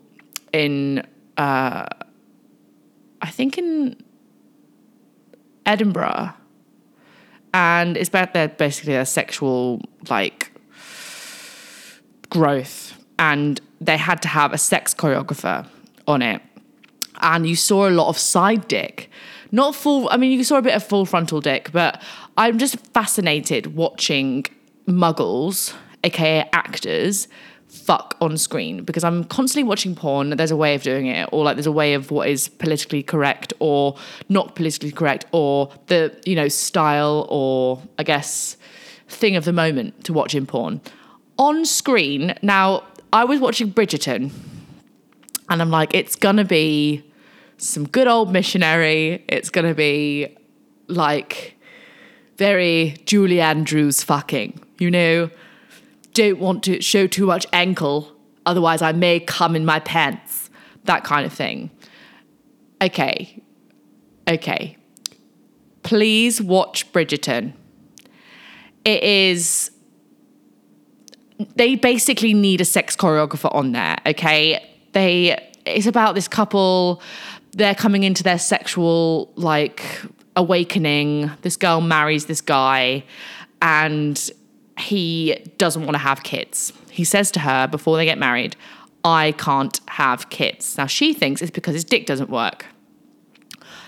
in, 0.52 1.06
uh, 1.36 1.86
I 3.22 3.30
think 3.30 3.58
in 3.58 3.96
Edinburgh 5.64 6.34
and 7.52 7.96
it's 7.96 8.08
about 8.08 8.34
their 8.34 8.48
basically 8.48 8.92
their 8.92 9.04
sexual 9.04 9.80
like 10.08 10.52
growth. 12.28 12.96
And 13.18 13.60
they 13.80 13.96
had 13.96 14.22
to 14.22 14.28
have 14.28 14.52
a 14.52 14.58
sex 14.58 14.94
choreographer 14.94 15.66
on 16.06 16.22
it. 16.22 16.40
And 17.20 17.46
you 17.46 17.56
saw 17.56 17.88
a 17.88 17.90
lot 17.90 18.08
of 18.08 18.16
side 18.18 18.66
dick. 18.68 19.10
Not 19.52 19.74
full 19.74 20.08
i 20.12 20.16
mean 20.16 20.30
you 20.30 20.44
saw 20.44 20.58
a 20.58 20.62
bit 20.62 20.74
of 20.74 20.84
full 20.84 21.04
frontal 21.04 21.40
dick 21.40 21.72
but 21.72 22.00
i'm 22.36 22.56
just 22.56 22.76
fascinated 22.94 23.74
watching 23.74 24.46
muggles 24.86 25.74
aka 26.04 26.48
actors 26.52 27.26
fuck 27.70 28.16
on 28.20 28.36
screen 28.36 28.84
because 28.84 29.04
I'm 29.04 29.24
constantly 29.24 29.66
watching 29.66 29.94
porn. 29.94 30.30
There's 30.30 30.50
a 30.50 30.56
way 30.56 30.74
of 30.74 30.82
doing 30.82 31.06
it, 31.06 31.28
or 31.32 31.44
like 31.44 31.56
there's 31.56 31.66
a 31.66 31.72
way 31.72 31.94
of 31.94 32.10
what 32.10 32.28
is 32.28 32.48
politically 32.48 33.02
correct 33.02 33.52
or 33.60 33.96
not 34.28 34.54
politically 34.54 34.92
correct, 34.92 35.24
or 35.32 35.72
the 35.86 36.20
you 36.26 36.34
know 36.34 36.48
style 36.48 37.26
or 37.30 37.82
I 37.98 38.02
guess 38.02 38.56
thing 39.08 39.36
of 39.36 39.44
the 39.44 39.52
moment 39.52 40.04
to 40.04 40.12
watch 40.12 40.34
in 40.34 40.46
porn. 40.46 40.80
On 41.38 41.64
screen, 41.64 42.34
now 42.42 42.84
I 43.12 43.24
was 43.24 43.40
watching 43.40 43.72
Bridgerton, 43.72 44.30
and 45.48 45.62
I'm 45.62 45.70
like, 45.70 45.94
it's 45.94 46.16
gonna 46.16 46.44
be 46.44 47.04
some 47.56 47.86
good 47.86 48.06
old 48.06 48.32
missionary. 48.32 49.24
It's 49.28 49.50
to 49.50 49.74
be 49.74 50.36
like 50.88 51.56
very 52.36 52.96
Julie 53.04 53.40
Andrews 53.40 54.02
fucking, 54.02 54.60
you 54.78 54.90
know? 54.90 55.30
Don't 56.12 56.38
want 56.38 56.62
to 56.64 56.80
show 56.82 57.06
too 57.06 57.26
much 57.26 57.46
ankle, 57.52 58.12
otherwise, 58.46 58.82
I 58.82 58.92
may 58.92 59.20
come 59.20 59.54
in 59.54 59.64
my 59.64 59.80
pants. 59.80 60.50
That 60.84 61.04
kind 61.04 61.24
of 61.24 61.32
thing. 61.32 61.70
Okay. 62.82 63.42
Okay. 64.28 64.76
Please 65.82 66.40
watch 66.40 66.90
Bridgerton. 66.92 67.52
It 68.84 69.02
is. 69.02 69.70
They 71.56 71.74
basically 71.74 72.34
need 72.34 72.60
a 72.60 72.64
sex 72.64 72.96
choreographer 72.96 73.54
on 73.54 73.72
there, 73.72 73.96
okay? 74.06 74.66
They. 74.92 75.38
It's 75.66 75.86
about 75.86 76.14
this 76.14 76.28
couple. 76.28 77.02
They're 77.52 77.74
coming 77.74 78.02
into 78.04 78.22
their 78.22 78.38
sexual, 78.38 79.32
like, 79.36 79.82
awakening. 80.36 81.30
This 81.42 81.56
girl 81.56 81.80
marries 81.80 82.26
this 82.26 82.40
guy, 82.40 83.04
and 83.60 84.30
he 84.80 85.44
doesn't 85.58 85.82
want 85.82 85.94
to 85.94 85.98
have 85.98 86.22
kids. 86.22 86.72
He 86.90 87.04
says 87.04 87.30
to 87.32 87.40
her 87.40 87.66
before 87.66 87.96
they 87.96 88.04
get 88.04 88.18
married, 88.18 88.56
I 89.04 89.32
can't 89.32 89.80
have 89.88 90.28
kids. 90.30 90.76
Now 90.76 90.86
she 90.86 91.14
thinks 91.14 91.40
it's 91.42 91.50
because 91.50 91.74
his 91.74 91.84
dick 91.84 92.06
doesn't 92.06 92.30
work. 92.30 92.66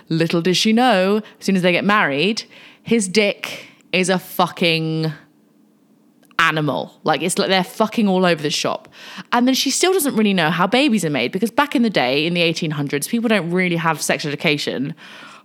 Little 0.09 0.43
does 0.43 0.57
she 0.57 0.73
know, 0.73 1.23
as 1.39 1.45
soon 1.45 1.57
as 1.57 1.63
they 1.63 1.73
get 1.73 1.85
married, 1.85 2.45
his 2.83 3.09
dick 3.09 3.67
is 3.93 4.09
a 4.09 4.19
fucking 4.19 5.13
animal. 6.39 6.99
Like 7.05 7.23
it's 7.23 7.39
like 7.39 7.49
they're 7.49 7.65
fucking 7.65 8.09
all 8.09 8.25
over 8.25 8.43
the 8.43 8.51
shop. 8.51 8.89
And 9.33 9.47
then 9.47 9.55
she 9.55 9.71
still 9.71 9.93
doesn't 9.93 10.17
really 10.17 10.35
know 10.35 10.51
how 10.51 10.67
babies 10.67 11.05
are 11.05 11.11
made 11.11 11.33
because 11.33 11.51
back 11.51 11.77
in 11.77 11.83
the 11.83 11.91
day, 11.91 12.27
in 12.27 12.35
the 12.35 12.41
1800s, 12.41 13.09
people 13.09 13.29
don't 13.29 13.51
really 13.51 13.77
have 13.77 14.03
sex 14.03 14.25
education. 14.25 14.95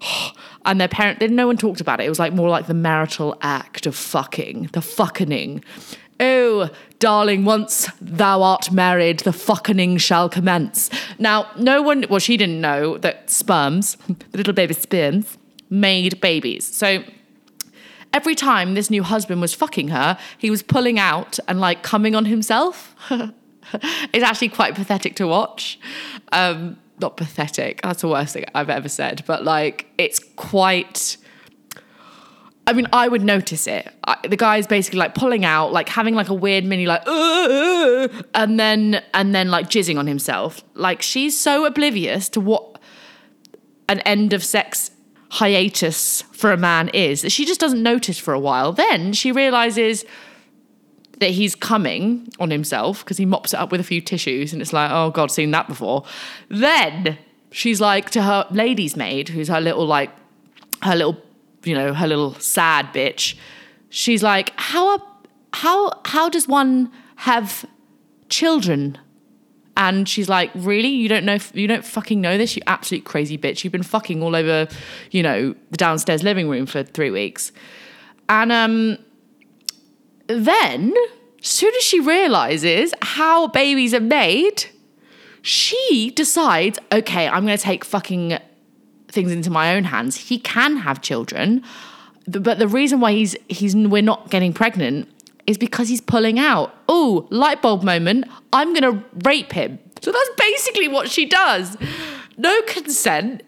And 0.65 0.81
their 0.81 0.89
parent, 0.89 1.21
then 1.21 1.33
no 1.33 1.47
one 1.47 1.55
talked 1.55 1.79
about 1.79 2.01
it. 2.01 2.07
It 2.07 2.09
was 2.09 2.19
like 2.19 2.33
more 2.33 2.49
like 2.49 2.67
the 2.67 2.73
marital 2.73 3.37
act 3.41 3.85
of 3.85 3.95
fucking, 3.95 4.71
the 4.73 4.81
fucking. 4.81 5.63
Oh, 6.19 6.69
darling, 6.99 7.45
once 7.45 7.89
thou 8.01 8.41
art 8.41 8.69
married, 8.69 9.19
the 9.19 9.31
fucking 9.31 9.97
shall 9.97 10.27
commence. 10.27 10.89
Now, 11.19 11.49
no 11.57 11.81
one, 11.81 12.03
well, 12.09 12.19
she 12.19 12.35
didn't 12.35 12.59
know 12.59 12.97
that 12.97 13.29
sperms, 13.29 13.95
the 14.31 14.37
little 14.37 14.53
baby 14.53 14.73
sperms, 14.73 15.37
made 15.69 16.19
babies. 16.19 16.67
So 16.67 17.03
every 18.13 18.35
time 18.35 18.73
this 18.73 18.89
new 18.89 19.03
husband 19.03 19.39
was 19.41 19.53
fucking 19.53 19.89
her, 19.89 20.17
he 20.37 20.49
was 20.49 20.63
pulling 20.63 20.99
out 20.99 21.39
and 21.47 21.61
like 21.61 21.83
coming 21.83 22.15
on 22.15 22.25
himself. 22.25 22.95
it's 23.73 24.23
actually 24.23 24.49
quite 24.49 24.75
pathetic 24.75 25.15
to 25.15 25.27
watch. 25.27 25.79
Um, 26.31 26.77
not 26.99 27.17
pathetic, 27.17 27.81
that's 27.81 28.01
the 28.01 28.07
worst 28.07 28.33
thing 28.33 28.45
I've 28.55 28.69
ever 28.69 28.89
said, 28.89 29.23
but 29.25 29.43
like 29.43 29.87
it's 29.97 30.19
quite. 30.35 31.17
I 32.65 32.73
mean, 32.73 32.87
I 32.91 33.07
would 33.07 33.23
notice 33.23 33.65
it. 33.65 33.89
I, 34.03 34.17
the 34.27 34.35
guy's 34.35 34.67
basically 34.67 34.99
like 34.99 35.15
pulling 35.15 35.45
out, 35.45 35.71
like 35.71 35.87
having 35.87 36.15
like 36.15 36.27
a 36.27 36.33
weird 36.33 36.65
mini 36.65 36.85
like, 36.85 37.01
and 37.07 38.59
then 38.59 39.01
and 39.13 39.33
then 39.33 39.49
like 39.49 39.69
jizzing 39.69 39.97
on 39.97 40.07
himself. 40.07 40.63
Like 40.73 41.01
she's 41.01 41.39
so 41.39 41.65
oblivious 41.65 42.27
to 42.29 42.41
what 42.41 42.79
an 43.87 44.01
end 44.01 44.33
of 44.33 44.43
sex 44.43 44.91
hiatus 45.29 46.23
for 46.31 46.51
a 46.51 46.57
man 46.57 46.89
is 46.89 47.21
that 47.21 47.31
she 47.31 47.45
just 47.45 47.59
doesn't 47.59 47.83
notice 47.83 48.17
for 48.17 48.33
a 48.33 48.39
while. 48.39 48.73
Then 48.73 49.13
she 49.13 49.31
realizes 49.31 50.05
that 51.19 51.31
he's 51.31 51.55
coming 51.55 52.27
on 52.39 52.51
himself 52.51 53.03
because 53.03 53.17
he 53.17 53.25
mops 53.25 53.53
it 53.53 53.59
up 53.59 53.71
with 53.71 53.81
a 53.81 53.83
few 53.83 54.01
tissues 54.01 54.53
and 54.53 54.61
it's 54.61 54.73
like, 54.73 54.91
oh 54.91 55.09
God, 55.09 55.31
seen 55.31 55.51
that 55.51 55.67
before. 55.67 56.03
Then 56.49 57.17
she's 57.51 57.81
like 57.81 58.09
to 58.11 58.21
her 58.21 58.45
lady's 58.51 58.95
maid, 58.95 59.29
who's 59.29 59.47
her 59.47 59.61
little 59.61 59.85
like 59.85 60.11
her 60.83 60.95
little, 60.95 61.17
you 61.63 61.73
know, 61.73 61.93
her 61.93 62.07
little 62.07 62.35
sad 62.35 62.87
bitch. 62.93 63.35
She's 63.89 64.21
like, 64.21 64.53
how 64.57 65.01
how 65.53 65.91
how 66.05 66.29
does 66.29 66.47
one 66.47 66.91
have 67.17 67.65
children? 68.29 68.97
And 69.75 70.09
she's 70.09 70.27
like, 70.27 70.49
really? 70.55 70.89
You 70.89 71.07
don't 71.07 71.23
know? 71.23 71.37
You 71.53 71.67
don't 71.67 71.85
fucking 71.85 72.19
know 72.19 72.37
this? 72.37 72.55
You 72.55 72.63
absolute 72.67 73.05
crazy 73.05 73.37
bitch! 73.37 73.63
You've 73.63 73.73
been 73.73 73.83
fucking 73.83 74.23
all 74.23 74.35
over, 74.35 74.67
you 75.11 75.21
know, 75.21 75.55
the 75.69 75.77
downstairs 75.77 76.23
living 76.23 76.49
room 76.49 76.65
for 76.65 76.83
three 76.83 77.11
weeks. 77.11 77.51
And 78.27 78.51
um, 78.51 78.97
then, 80.27 80.93
soon 81.41 81.73
as 81.75 81.83
she 81.83 81.99
realizes 81.99 82.93
how 83.01 83.47
babies 83.47 83.93
are 83.93 83.99
made, 83.99 84.65
she 85.41 86.11
decides, 86.15 86.79
okay, 86.91 87.27
I'm 87.27 87.45
going 87.45 87.57
to 87.57 87.63
take 87.63 87.85
fucking 87.85 88.37
things 89.07 89.31
into 89.31 89.49
my 89.49 89.75
own 89.75 89.85
hands. 89.85 90.15
He 90.17 90.39
can 90.39 90.77
have 90.77 91.01
children, 91.01 91.63
but 92.27 92.59
the 92.59 92.67
reason 92.67 92.99
why 92.99 93.13
he's 93.13 93.35
he's 93.47 93.73
we're 93.73 94.01
not 94.01 94.29
getting 94.29 94.51
pregnant 94.51 95.07
is 95.45 95.57
because 95.57 95.87
he's 95.87 96.01
pulling 96.01 96.37
out. 96.37 96.75
Oh, 96.89 97.25
light 97.31 97.61
bulb 97.61 97.83
moment. 97.83 98.25
I'm 98.51 98.73
going 98.73 98.99
to 98.99 99.03
rape 99.23 99.53
him. 99.53 99.79
So 100.01 100.11
that's 100.11 100.29
basically 100.37 100.89
what 100.89 101.09
she 101.09 101.25
does. 101.25 101.77
No 102.37 102.61
consent, 102.63 103.43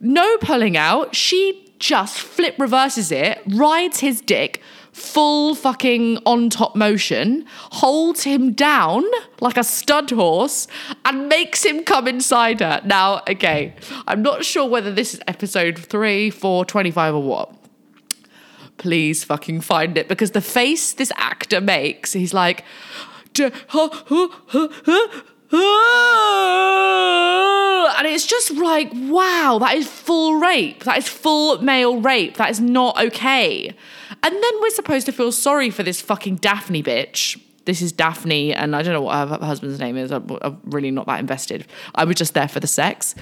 no 0.00 0.36
pulling 0.36 0.76
out. 0.76 1.16
She 1.16 1.74
just 1.78 2.18
flip 2.18 2.54
reverses 2.58 3.10
it, 3.10 3.42
rides 3.46 4.00
his 4.00 4.20
dick, 4.20 4.60
full 4.94 5.54
fucking 5.56 6.18
on 6.24 6.48
top 6.48 6.76
motion, 6.76 7.44
holds 7.72 8.22
him 8.22 8.52
down 8.52 9.04
like 9.40 9.56
a 9.56 9.64
stud 9.64 10.10
horse, 10.10 10.68
and 11.04 11.28
makes 11.28 11.64
him 11.64 11.82
come 11.82 12.06
inside 12.06 12.60
her. 12.60 12.80
Now, 12.84 13.22
okay, 13.28 13.74
I'm 14.06 14.22
not 14.22 14.44
sure 14.44 14.66
whether 14.68 14.92
this 14.92 15.12
is 15.12 15.20
episode 15.26 15.78
three, 15.78 16.30
four, 16.30 16.64
25, 16.64 17.16
or 17.16 17.22
what. 17.22 17.54
Please 18.78 19.24
fucking 19.24 19.60
find 19.60 19.98
it 19.98 20.08
because 20.08 20.30
the 20.30 20.40
face 20.40 20.92
this 20.92 21.12
actor 21.16 21.60
makes, 21.60 22.12
he's 22.12 22.32
like, 22.32 22.64
and 27.96 28.06
it's 28.06 28.26
just 28.26 28.50
like, 28.52 28.90
wow, 28.94 29.58
that 29.60 29.74
is 29.76 29.88
full 29.88 30.34
rape. 30.40 30.84
That 30.84 30.98
is 30.98 31.08
full 31.08 31.62
male 31.62 32.00
rape. 32.00 32.36
That 32.36 32.50
is 32.50 32.60
not 32.60 33.00
okay. 33.00 33.68
And 34.22 34.34
then 34.34 34.60
we're 34.60 34.70
supposed 34.70 35.06
to 35.06 35.12
feel 35.12 35.32
sorry 35.32 35.70
for 35.70 35.82
this 35.82 36.00
fucking 36.00 36.36
Daphne 36.36 36.82
bitch. 36.82 37.40
This 37.64 37.80
is 37.80 37.92
Daphne, 37.92 38.52
and 38.54 38.76
I 38.76 38.82
don't 38.82 38.92
know 38.92 39.00
what 39.00 39.28
her 39.28 39.38
husband's 39.46 39.78
name 39.78 39.96
is. 39.96 40.10
I'm, 40.10 40.26
I'm 40.42 40.60
really 40.64 40.90
not 40.90 41.06
that 41.06 41.18
invested. 41.18 41.66
I 41.94 42.04
was 42.04 42.16
just 42.16 42.34
there 42.34 42.48
for 42.48 42.60
the 42.60 42.66
sex. 42.66 43.14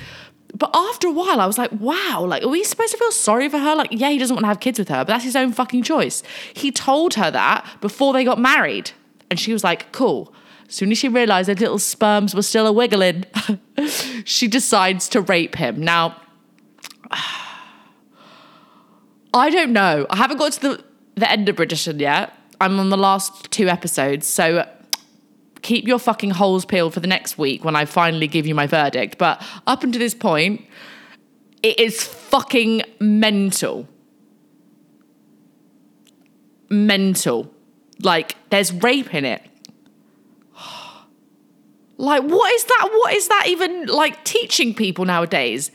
But 0.55 0.71
after 0.75 1.09
a 1.09 1.12
while, 1.12 1.41
I 1.41 1.47
was 1.47 1.59
like, 1.59 1.71
wow, 1.73 2.25
like, 2.27 2.43
are 2.43 2.49
we 2.49 2.62
supposed 2.65 2.93
to 2.93 2.99
feel 2.99 3.12
sorry 3.12 3.49
for 3.49 3.59
her? 3.59 3.75
Like, 3.75 3.89
yeah, 3.93 4.11
he 4.11 4.19
doesn't 4.19 4.35
want 4.35 4.45
to 4.45 4.49
have 4.49 4.61
kids 4.61 4.79
with 4.79 4.89
her, 4.89 4.99
but 4.99 5.09
that's 5.09 5.25
his 5.25 5.37
own 5.37 5.53
fucking 5.53 5.83
choice. 5.83 6.23
He 6.55 6.71
told 6.71 7.15
her 7.15 7.31
that 7.31 7.67
before 7.81 8.12
they 8.12 8.25
got 8.25 8.39
married. 8.39 8.91
And 9.31 9.41
she 9.41 9.53
was 9.53 9.65
like, 9.65 9.93
cool. 9.93 10.35
Soon 10.73 10.91
as 10.91 10.97
she 10.97 11.07
realized 11.07 11.50
that 11.50 11.61
little 11.61 11.79
sperms 11.79 12.35
were 12.35 12.41
still 12.41 12.67
a 12.67 12.73
wiggling, 12.73 13.26
she 14.25 14.49
decides 14.49 15.07
to 15.11 15.21
rape 15.21 15.57
him. 15.57 15.83
Now, 15.83 16.17
I 19.35 19.50
don't 19.50 19.75
know. 19.75 20.07
I 20.09 20.17
haven't 20.17 20.38
got 20.38 20.52
to 20.52 20.61
the 20.61 20.85
the 21.14 21.31
end 21.31 21.47
of 21.50 21.57
Bridgerton 21.57 22.00
yet. 22.00 22.33
I'm 22.59 22.81
on 22.81 22.88
the 22.88 22.97
last 22.97 23.50
two 23.50 23.69
episodes, 23.69 24.26
so 24.26 24.67
keep 25.61 25.87
your 25.87 25.99
fucking 25.99 26.31
holes 26.31 26.64
peeled 26.64 26.95
for 26.95 27.00
the 27.00 27.07
next 27.07 27.37
week 27.37 27.67
when 27.67 27.76
I 27.76 27.85
finally 27.85 28.26
give 28.26 28.47
you 28.47 28.55
my 28.55 28.67
verdict. 28.67 29.19
But 29.19 29.43
up 29.67 29.85
until 29.85 29.99
this 29.99 30.14
point, 30.14 30.64
it 31.62 31.79
is 31.79 32.02
fucking 32.02 32.81
mental. 32.99 33.87
Mental. 36.71 37.52
Like, 38.00 38.37
there's 38.49 38.73
rape 38.73 39.12
in 39.12 39.26
it. 39.26 39.43
Like, 41.99 42.22
what 42.22 42.52
is 42.52 42.64
that? 42.64 42.88
What 42.92 43.14
is 43.14 43.28
that 43.28 43.46
even 43.49 43.87
like 43.87 44.25
teaching 44.25 44.75
people 44.75 45.04
nowadays? 45.04 45.70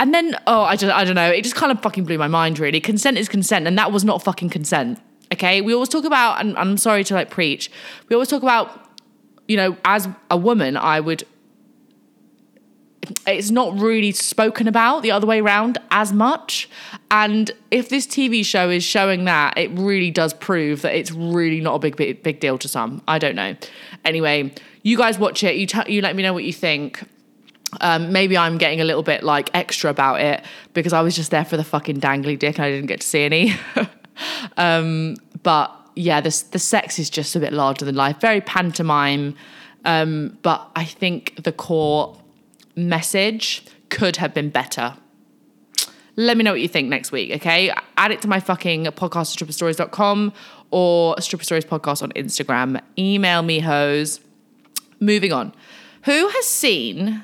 And 0.00 0.14
then, 0.14 0.36
oh, 0.46 0.62
I 0.62 0.76
just, 0.76 0.94
I 0.94 1.04
don't 1.04 1.16
know. 1.16 1.28
It 1.28 1.42
just 1.42 1.56
kind 1.56 1.72
of 1.72 1.80
fucking 1.82 2.04
blew 2.04 2.18
my 2.18 2.28
mind, 2.28 2.58
really. 2.58 2.80
Consent 2.80 3.18
is 3.18 3.28
consent, 3.28 3.66
and 3.66 3.76
that 3.78 3.90
was 3.90 4.04
not 4.04 4.22
fucking 4.22 4.50
consent. 4.50 5.00
Okay, 5.32 5.60
we 5.60 5.74
always 5.74 5.88
talk 5.88 6.04
about, 6.04 6.40
and 6.40 6.56
I'm 6.56 6.76
sorry 6.76 7.04
to 7.04 7.14
like 7.14 7.30
preach. 7.30 7.70
We 8.08 8.14
always 8.14 8.28
talk 8.28 8.42
about, 8.42 8.88
you 9.46 9.56
know, 9.56 9.76
as 9.84 10.08
a 10.30 10.36
woman, 10.36 10.76
I 10.76 11.00
would. 11.00 11.24
It's 13.26 13.50
not 13.50 13.78
really 13.78 14.12
spoken 14.12 14.68
about 14.68 15.02
the 15.02 15.10
other 15.10 15.26
way 15.26 15.40
around 15.40 15.78
as 15.90 16.12
much. 16.12 16.68
And 17.10 17.50
if 17.70 17.88
this 17.88 18.06
TV 18.06 18.44
show 18.44 18.70
is 18.70 18.84
showing 18.84 19.24
that, 19.24 19.56
it 19.56 19.70
really 19.72 20.10
does 20.10 20.32
prove 20.34 20.82
that 20.82 20.94
it's 20.94 21.10
really 21.10 21.60
not 21.60 21.74
a 21.76 21.78
big, 21.78 21.96
big, 21.96 22.22
big 22.22 22.38
deal 22.40 22.58
to 22.58 22.68
some. 22.68 23.02
I 23.08 23.18
don't 23.18 23.34
know. 23.34 23.56
Anyway, 24.04 24.52
you 24.82 24.96
guys 24.96 25.18
watch 25.18 25.42
it. 25.44 25.56
You, 25.56 25.66
t- 25.66 25.92
you 25.92 26.02
let 26.02 26.16
me 26.16 26.22
know 26.22 26.32
what 26.32 26.44
you 26.44 26.52
think. 26.52 27.02
Um, 27.80 28.12
maybe 28.12 28.36
I'm 28.36 28.56
getting 28.56 28.80
a 28.80 28.84
little 28.84 29.02
bit 29.02 29.22
like 29.22 29.50
extra 29.54 29.90
about 29.90 30.20
it 30.20 30.42
because 30.72 30.92
I 30.92 31.02
was 31.02 31.14
just 31.14 31.30
there 31.30 31.44
for 31.44 31.56
the 31.56 31.64
fucking 31.64 32.00
dangly 32.00 32.38
dick 32.38 32.56
and 32.58 32.64
I 32.64 32.70
didn't 32.70 32.86
get 32.86 33.00
to 33.00 33.06
see 33.06 33.22
any. 33.22 33.54
um, 34.56 35.16
but 35.42 35.74
yeah, 35.94 36.20
the 36.20 36.44
the 36.52 36.58
sex 36.58 36.98
is 36.98 37.10
just 37.10 37.36
a 37.36 37.40
bit 37.40 37.52
larger 37.52 37.84
than 37.84 37.94
life, 37.94 38.20
very 38.20 38.40
pantomime. 38.40 39.34
Um, 39.84 40.38
but 40.42 40.70
I 40.76 40.84
think 40.84 41.42
the 41.42 41.52
core 41.52 42.16
message 42.74 43.64
could 43.90 44.16
have 44.16 44.32
been 44.32 44.50
better. 44.50 44.94
Let 46.16 46.36
me 46.36 46.42
know 46.42 46.52
what 46.52 46.60
you 46.60 46.68
think 46.68 46.88
next 46.88 47.12
week, 47.12 47.30
okay? 47.36 47.72
Add 47.96 48.10
it 48.10 48.22
to 48.22 48.28
my 48.28 48.40
fucking 48.40 48.86
podcast 48.86 49.36
stripperstories.com 49.36 50.32
or 50.70 51.20
stripper 51.20 51.44
stories 51.44 51.64
podcast 51.64 52.02
on 52.02 52.10
Instagram. 52.12 52.80
Email 52.98 53.42
me, 53.42 53.60
hoes. 53.60 54.20
Moving 55.00 55.32
on. 55.32 55.54
Who 56.04 56.28
has 56.28 56.46
seen 56.46 57.22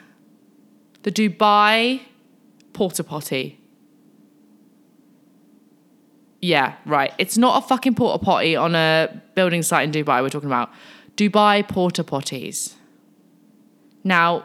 the 1.02 1.11
Dubai 1.11 2.02
porta 2.73 3.04
potty? 3.04 3.61
Yeah, 6.40 6.75
right. 6.85 7.12
It's 7.19 7.38
not 7.38 7.64
a 7.64 7.66
fucking 7.66 7.95
porta 7.95 8.23
potty 8.23 8.54
on 8.54 8.75
a 8.75 9.23
building 9.35 9.62
site 9.62 9.85
in 9.85 9.93
Dubai 9.93 10.23
we're 10.23 10.28
talking 10.28 10.49
about. 10.49 10.71
Dubai 11.16 11.66
porta 11.66 12.04
potties. 12.04 12.75
Now, 14.02 14.45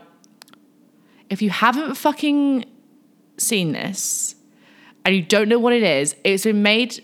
if 1.29 1.41
you 1.41 1.49
haven't 1.49 1.95
fucking 1.95 2.65
seen 3.37 3.73
this 3.73 4.35
and 5.03 5.15
you 5.15 5.21
don't 5.21 5.49
know 5.49 5.59
what 5.59 5.73
it 5.73 5.83
is, 5.83 6.15
it's 6.23 6.43
been 6.45 6.63
made 6.63 7.03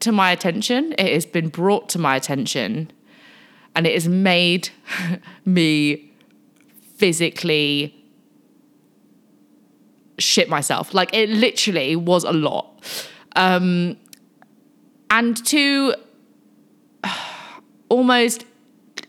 to 0.00 0.12
my 0.12 0.32
attention. 0.32 0.94
It 0.98 1.12
has 1.12 1.24
been 1.24 1.48
brought 1.48 1.88
to 1.90 1.98
my 1.98 2.16
attention 2.16 2.90
and 3.76 3.86
it 3.86 3.92
has 3.92 4.08
made 4.08 4.70
me 5.44 6.10
physically 6.96 7.94
shit 10.18 10.48
myself. 10.48 10.94
Like 10.94 11.14
it 11.14 11.28
literally 11.28 11.94
was 11.94 12.24
a 12.24 12.32
lot. 12.32 12.82
Um, 13.36 13.98
and 15.10 15.36
to 15.46 15.94
almost 17.88 18.44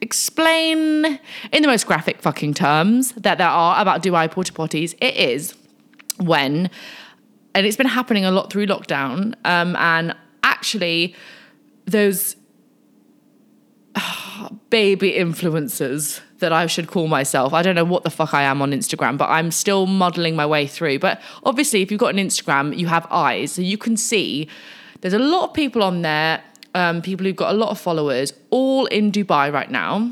explain 0.02 1.20
in 1.52 1.62
the 1.62 1.68
most 1.68 1.88
graphic 1.88 2.22
fucking 2.22 2.54
terms 2.54 3.14
that 3.14 3.38
there 3.38 3.48
are 3.48 3.82
about 3.82 4.04
Dubai 4.04 4.30
porta 4.30 4.54
potties, 4.54 4.94
it 5.02 5.16
is 5.16 5.56
when, 6.18 6.70
and 7.56 7.66
it's 7.66 7.78
been 7.78 7.88
happening 7.88 8.26
a 8.26 8.32
lot 8.32 8.52
through 8.52 8.68
lockdown, 8.68 9.34
um, 9.46 9.76
and 9.78 10.14
actually 10.44 11.16
those 11.86 12.36
baby 14.70 15.13
influencers 15.13 16.22
that 16.39 16.53
I 16.53 16.67
should 16.67 16.88
call 16.88 17.08
myself. 17.08 17.53
I 17.53 17.62
don't 17.62 17.75
know 17.75 17.84
what 17.84 18.03
the 18.03 18.10
fuck 18.10 18.34
I 18.34 18.44
am 18.44 18.62
on 18.62 18.72
Instagram, 18.72 19.17
but 19.17 19.29
I'm 19.29 19.51
still 19.51 19.86
modeling 19.86 20.36
my 20.36 20.46
way 20.46 20.67
through. 20.67 21.00
But 21.00 21.22
obviously, 21.44 21.82
if 21.82 21.91
you've 21.91 22.00
got 22.00 22.13
an 22.13 22.17
Instagram, 22.17 22.77
you 22.77 22.88
have 22.88 23.08
eyes, 23.10 23.51
so 23.51 23.62
you 23.62 23.77
can 23.77 23.98
see 23.98 24.48
there's 25.01 25.13
a 25.13 25.20
lot 25.20 25.50
of 25.50 25.53
people 25.53 25.84
on 25.84 26.01
there, 26.01 26.44
um, 26.75 27.01
people 27.01 27.25
who've 27.25 27.36
got 27.36 27.53
a 27.53 27.58
lot 27.58 27.70
of 27.70 27.79
followers, 27.79 28.34
all 28.50 28.86
in 28.88 29.12
Dubai 29.12 29.51
right 29.51 29.72
now. 29.72 30.12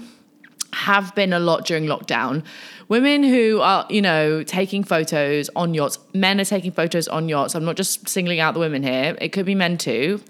Have 0.73 1.15
been 1.15 1.31
a 1.31 1.39
lot 1.39 1.65
during 1.65 1.85
lockdown. 1.85 2.43
Women 2.89 3.23
who 3.23 3.61
are, 3.61 3.85
you 3.89 4.01
know, 4.01 4.43
taking 4.43 4.83
photos 4.83 5.49
on 5.55 5.73
yachts. 5.73 5.97
Men 6.13 6.39
are 6.41 6.45
taking 6.45 6.71
photos 6.73 7.07
on 7.07 7.29
yachts. 7.29 7.55
I'm 7.55 7.63
not 7.63 7.77
just 7.77 8.09
singling 8.09 8.41
out 8.41 8.55
the 8.55 8.59
women 8.59 8.83
here. 8.83 9.15
It 9.21 9.29
could 9.29 9.45
be 9.45 9.55
men 9.55 9.77
too. 9.77 10.21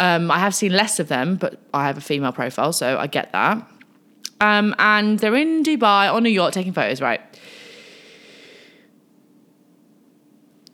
Um, 0.00 0.30
I 0.30 0.38
have 0.38 0.54
seen 0.54 0.72
less 0.72 0.98
of 0.98 1.08
them, 1.08 1.36
but 1.36 1.60
I 1.74 1.86
have 1.86 1.98
a 1.98 2.00
female 2.00 2.32
profile, 2.32 2.72
so 2.72 2.98
I 2.98 3.06
get 3.06 3.30
that. 3.32 3.70
Um, 4.40 4.74
and 4.78 5.18
they're 5.18 5.36
in 5.36 5.62
Dubai 5.62 6.10
on 6.10 6.24
a 6.24 6.30
yacht 6.30 6.54
taking 6.54 6.72
photos, 6.72 7.02
right? 7.02 7.20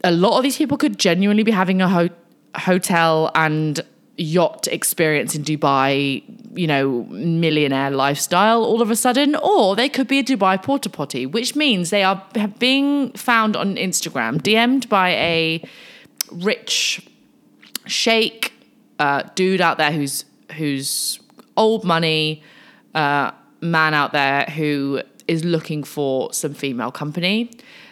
A 0.04 0.12
lot 0.12 0.36
of 0.36 0.44
these 0.44 0.56
people 0.56 0.76
could 0.76 0.96
genuinely 0.96 1.42
be 1.42 1.50
having 1.50 1.82
a 1.82 1.88
ho- 1.88 2.10
hotel 2.54 3.32
and 3.34 3.80
yacht 4.16 4.68
experience 4.68 5.34
in 5.34 5.42
Dubai, 5.42 6.22
you 6.56 6.68
know, 6.68 7.02
millionaire 7.10 7.90
lifestyle 7.90 8.62
all 8.62 8.80
of 8.80 8.92
a 8.92 8.96
sudden, 8.96 9.34
or 9.42 9.74
they 9.74 9.88
could 9.88 10.06
be 10.06 10.20
a 10.20 10.22
Dubai 10.22 10.62
porta 10.62 10.88
potty, 10.88 11.26
which 11.26 11.56
means 11.56 11.90
they 11.90 12.04
are 12.04 12.22
being 12.60 13.10
found 13.14 13.56
on 13.56 13.74
Instagram, 13.74 14.40
DM'd 14.40 14.88
by 14.88 15.10
a 15.10 15.68
rich 16.30 17.04
sheikh 17.86 18.52
uh, 18.98 19.22
dude 19.34 19.60
out 19.60 19.78
there 19.78 19.92
who's 19.92 20.24
who's 20.56 21.20
old 21.56 21.84
money. 21.84 22.42
Uh, 22.94 23.30
man 23.60 23.94
out 23.94 24.12
there 24.12 24.44
who 24.44 25.00
is 25.28 25.44
looking 25.44 25.84
for 25.84 26.32
some 26.32 26.54
female 26.54 26.90
company. 26.90 27.50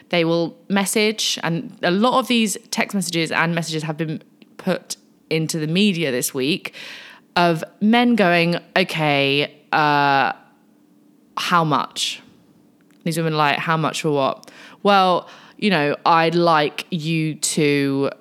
They 0.09 0.23
will 0.23 0.57
message, 0.69 1.39
and 1.43 1.77
a 1.81 1.91
lot 1.91 2.19
of 2.19 2.27
these 2.27 2.57
text 2.71 2.95
messages 2.95 3.31
and 3.31 3.55
messages 3.55 3.83
have 3.83 3.97
been 3.97 4.23
put 4.57 4.97
into 5.29 5.57
the 5.59 5.67
media 5.67 6.11
this 6.11 6.33
week 6.33 6.73
of 7.35 7.63
men 7.81 8.15
going, 8.15 8.57
okay, 8.77 9.53
uh, 9.73 10.31
how 11.37 11.63
much? 11.63 12.21
These 13.03 13.17
women 13.17 13.35
like, 13.35 13.57
how 13.57 13.77
much 13.77 14.03
for 14.03 14.11
what? 14.11 14.49
Well, 14.83 15.27
you 15.57 15.69
know, 15.69 15.95
I'd 16.05 16.35
like 16.35 16.85
you 16.91 17.35
to 17.35 18.11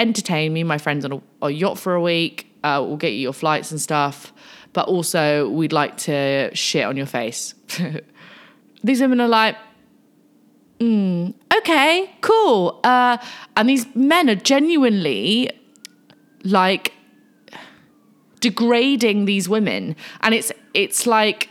entertain 0.00 0.52
me, 0.52 0.64
my 0.64 0.78
friends 0.78 1.04
on 1.04 1.12
a, 1.12 1.46
a 1.46 1.50
yacht 1.50 1.78
for 1.78 1.94
a 1.94 2.00
week. 2.00 2.46
Uh, 2.64 2.84
we'll 2.86 2.96
get 2.96 3.12
you 3.12 3.20
your 3.20 3.32
flights 3.32 3.70
and 3.70 3.80
stuff 3.80 4.32
but 4.72 4.86
also 4.88 5.48
we'd 5.48 5.72
like 5.72 5.96
to 5.96 6.54
shit 6.54 6.84
on 6.84 6.96
your 6.96 7.06
face. 7.06 7.54
these 8.84 9.00
women 9.00 9.20
are 9.20 9.28
like, 9.28 9.56
mm, 10.78 11.34
okay, 11.58 12.10
cool. 12.20 12.80
Uh, 12.84 13.18
and 13.56 13.68
these 13.68 13.86
men 13.94 14.30
are 14.30 14.36
genuinely 14.36 15.50
like 16.44 16.92
degrading 18.40 19.24
these 19.24 19.48
women. 19.48 19.96
And 20.20 20.34
it's 20.34 20.52
it's 20.72 21.06
like 21.06 21.48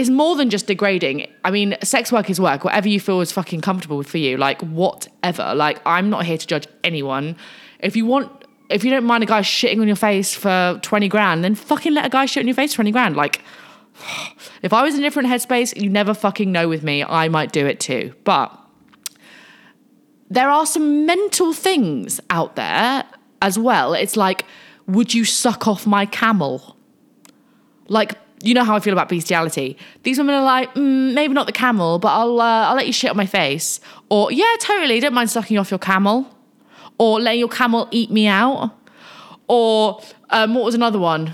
it's 0.00 0.08
more 0.08 0.34
than 0.34 0.48
just 0.48 0.66
degrading. 0.66 1.30
I 1.44 1.50
mean, 1.50 1.76
sex 1.82 2.10
work 2.10 2.30
is 2.30 2.40
work. 2.40 2.64
Whatever 2.64 2.88
you 2.88 2.98
feel 2.98 3.20
is 3.20 3.30
fucking 3.32 3.60
comfortable 3.60 4.02
for 4.02 4.16
you, 4.16 4.38
like 4.38 4.62
whatever. 4.62 5.54
Like 5.54 5.78
I'm 5.84 6.08
not 6.08 6.24
here 6.24 6.38
to 6.38 6.46
judge 6.46 6.66
anyone. 6.82 7.36
If 7.80 7.96
you 7.96 8.06
want 8.06 8.32
if 8.70 8.82
you 8.82 8.90
don't 8.90 9.04
mind 9.04 9.22
a 9.22 9.26
guy 9.26 9.42
shitting 9.42 9.78
on 9.78 9.86
your 9.86 9.96
face 9.96 10.34
for 10.34 10.78
20 10.82 11.08
grand, 11.08 11.44
then 11.44 11.54
fucking 11.54 11.92
let 11.92 12.06
a 12.06 12.08
guy 12.08 12.24
shit 12.24 12.42
on 12.42 12.46
your 12.46 12.54
face 12.54 12.72
for 12.72 12.76
20 12.76 12.92
grand. 12.92 13.16
Like, 13.16 13.42
if 14.62 14.72
I 14.72 14.82
was 14.82 14.94
in 14.94 15.00
a 15.00 15.02
different 15.02 15.28
headspace, 15.28 15.78
you 15.78 15.90
never 15.90 16.14
fucking 16.14 16.50
know 16.50 16.66
with 16.66 16.82
me, 16.82 17.04
I 17.04 17.28
might 17.28 17.52
do 17.52 17.66
it 17.66 17.78
too. 17.78 18.14
But 18.24 18.58
there 20.30 20.48
are 20.48 20.64
some 20.64 21.04
mental 21.04 21.52
things 21.52 22.20
out 22.30 22.56
there 22.56 23.04
as 23.42 23.58
well. 23.58 23.92
It's 23.92 24.16
like, 24.16 24.46
would 24.86 25.12
you 25.12 25.26
suck 25.26 25.68
off 25.68 25.86
my 25.86 26.06
camel? 26.06 26.76
Like, 27.88 28.14
you 28.42 28.54
know 28.54 28.64
how 28.64 28.74
I 28.74 28.80
feel 28.80 28.92
about 28.92 29.08
bestiality. 29.08 29.76
These 30.02 30.18
women 30.18 30.34
are 30.34 30.44
like, 30.44 30.74
mm, 30.74 31.14
maybe 31.14 31.34
not 31.34 31.46
the 31.46 31.52
camel, 31.52 31.98
but 31.98 32.08
I'll 32.08 32.40
uh, 32.40 32.68
I'll 32.68 32.76
let 32.76 32.86
you 32.86 32.92
shit 32.92 33.10
on 33.10 33.16
my 33.16 33.26
face. 33.26 33.80
Or 34.08 34.32
yeah, 34.32 34.54
totally, 34.60 35.00
don't 35.00 35.14
mind 35.14 35.30
sucking 35.30 35.58
off 35.58 35.70
your 35.70 35.78
camel 35.78 36.26
or 36.98 37.20
letting 37.20 37.40
your 37.40 37.48
camel 37.48 37.88
eat 37.90 38.10
me 38.10 38.26
out. 38.26 38.72
Or 39.48 40.02
um, 40.30 40.54
what 40.54 40.64
was 40.64 40.74
another 40.74 40.98
one? 40.98 41.32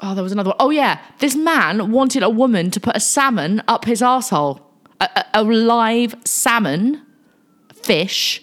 Oh, 0.00 0.14
there 0.14 0.22
was 0.22 0.32
another 0.32 0.50
one. 0.50 0.56
Oh, 0.60 0.70
yeah. 0.70 1.00
This 1.18 1.36
man 1.36 1.92
wanted 1.92 2.22
a 2.22 2.30
woman 2.30 2.70
to 2.70 2.80
put 2.80 2.96
a 2.96 3.00
salmon 3.00 3.62
up 3.68 3.84
his 3.84 4.02
asshole, 4.02 4.66
a, 5.00 5.08
a, 5.16 5.24
a 5.34 5.42
live 5.42 6.14
salmon 6.24 7.04
fish 7.74 8.42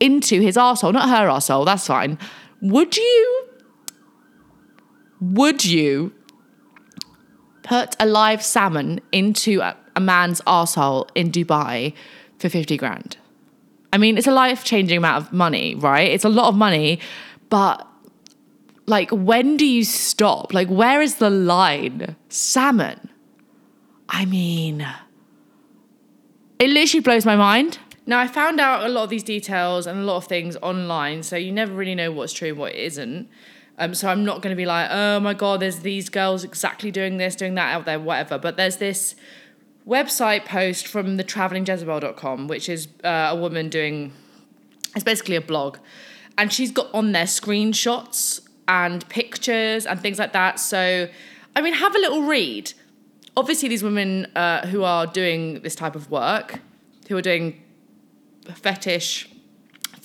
into 0.00 0.40
his 0.40 0.56
asshole, 0.56 0.92
not 0.92 1.08
her 1.08 1.28
asshole. 1.28 1.64
That's 1.64 1.86
fine. 1.86 2.18
Would 2.62 2.96
you? 2.96 3.48
Would 5.20 5.64
you 5.64 6.12
put 7.66 7.96
a 7.98 8.06
live 8.06 8.42
salmon 8.42 9.00
into 9.12 9.60
a, 9.60 9.76
a 9.96 10.00
man's 10.00 10.40
asshole 10.46 11.08
in 11.14 11.30
Dubai 11.30 11.92
for 12.38 12.48
50 12.48 12.76
grand? 12.76 13.16
I 13.92 13.98
mean, 13.98 14.16
it's 14.16 14.26
a 14.26 14.32
life 14.32 14.64
changing 14.64 14.98
amount 14.98 15.24
of 15.24 15.32
money, 15.32 15.74
right? 15.74 16.10
It's 16.10 16.24
a 16.24 16.28
lot 16.28 16.48
of 16.48 16.54
money, 16.54 17.00
but 17.50 17.86
like, 18.86 19.10
when 19.10 19.56
do 19.56 19.66
you 19.66 19.84
stop? 19.84 20.54
Like, 20.54 20.68
where 20.68 21.02
is 21.02 21.16
the 21.16 21.30
line? 21.30 22.14
Salmon. 22.28 23.08
I 24.08 24.24
mean, 24.24 24.86
it 26.58 26.70
literally 26.70 27.02
blows 27.02 27.26
my 27.26 27.36
mind. 27.36 27.78
Now, 28.06 28.20
I 28.20 28.28
found 28.28 28.60
out 28.60 28.86
a 28.86 28.88
lot 28.88 29.02
of 29.02 29.10
these 29.10 29.24
details 29.24 29.86
and 29.86 29.98
a 29.98 30.02
lot 30.02 30.18
of 30.18 30.26
things 30.26 30.56
online, 30.62 31.24
so 31.24 31.34
you 31.34 31.50
never 31.50 31.72
really 31.72 31.96
know 31.96 32.12
what's 32.12 32.32
true 32.32 32.50
and 32.50 32.58
what 32.58 32.74
isn't. 32.74 33.28
Um, 33.78 33.94
so 33.94 34.08
I'm 34.08 34.24
not 34.24 34.42
going 34.42 34.52
to 34.52 34.56
be 34.56 34.66
like, 34.66 34.88
oh 34.90 35.20
my 35.20 35.34
God, 35.34 35.60
there's 35.60 35.80
these 35.80 36.08
girls 36.08 36.44
exactly 36.44 36.90
doing 36.90 37.18
this, 37.18 37.36
doing 37.36 37.54
that 37.56 37.74
out 37.74 37.84
there, 37.84 38.00
whatever. 38.00 38.38
But 38.38 38.56
there's 38.56 38.78
this 38.78 39.14
website 39.86 40.44
post 40.46 40.86
from 40.86 41.16
the 41.16 41.24
travelingjezebel.com, 41.24 42.48
which 42.48 42.68
is 42.68 42.88
uh, 43.04 43.28
a 43.30 43.36
woman 43.36 43.68
doing, 43.68 44.12
it's 44.94 45.04
basically 45.04 45.36
a 45.36 45.40
blog. 45.40 45.78
And 46.38 46.52
she's 46.52 46.70
got 46.70 46.92
on 46.94 47.12
there 47.12 47.24
screenshots 47.24 48.40
and 48.68 49.06
pictures 49.08 49.86
and 49.86 50.00
things 50.00 50.18
like 50.18 50.32
that. 50.32 50.58
So, 50.58 51.08
I 51.54 51.60
mean, 51.60 51.74
have 51.74 51.94
a 51.94 51.98
little 51.98 52.22
read. 52.22 52.72
Obviously, 53.36 53.68
these 53.68 53.82
women 53.82 54.26
uh, 54.34 54.66
who 54.66 54.82
are 54.84 55.06
doing 55.06 55.60
this 55.60 55.74
type 55.74 55.94
of 55.94 56.10
work, 56.10 56.60
who 57.08 57.16
are 57.16 57.22
doing 57.22 57.62
fetish, 58.54 59.28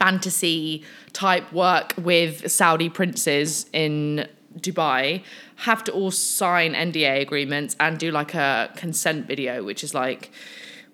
fantasy 0.02 0.84
type 1.14 1.52
work 1.54 1.94
with 1.98 2.52
Saudi 2.52 2.90
princes 2.90 3.68
in 3.72 4.28
Dubai 4.58 5.24
have 5.58 5.84
to 5.84 5.92
all 5.92 6.10
sign 6.10 6.74
NDA 6.74 7.22
agreements 7.22 7.76
and 7.80 8.00
do 8.00 8.10
like 8.12 8.34
a 8.34 8.72
consent 8.76 9.28
video, 9.28 9.64
which 9.64 9.84
is 9.84 9.94
like 9.94 10.32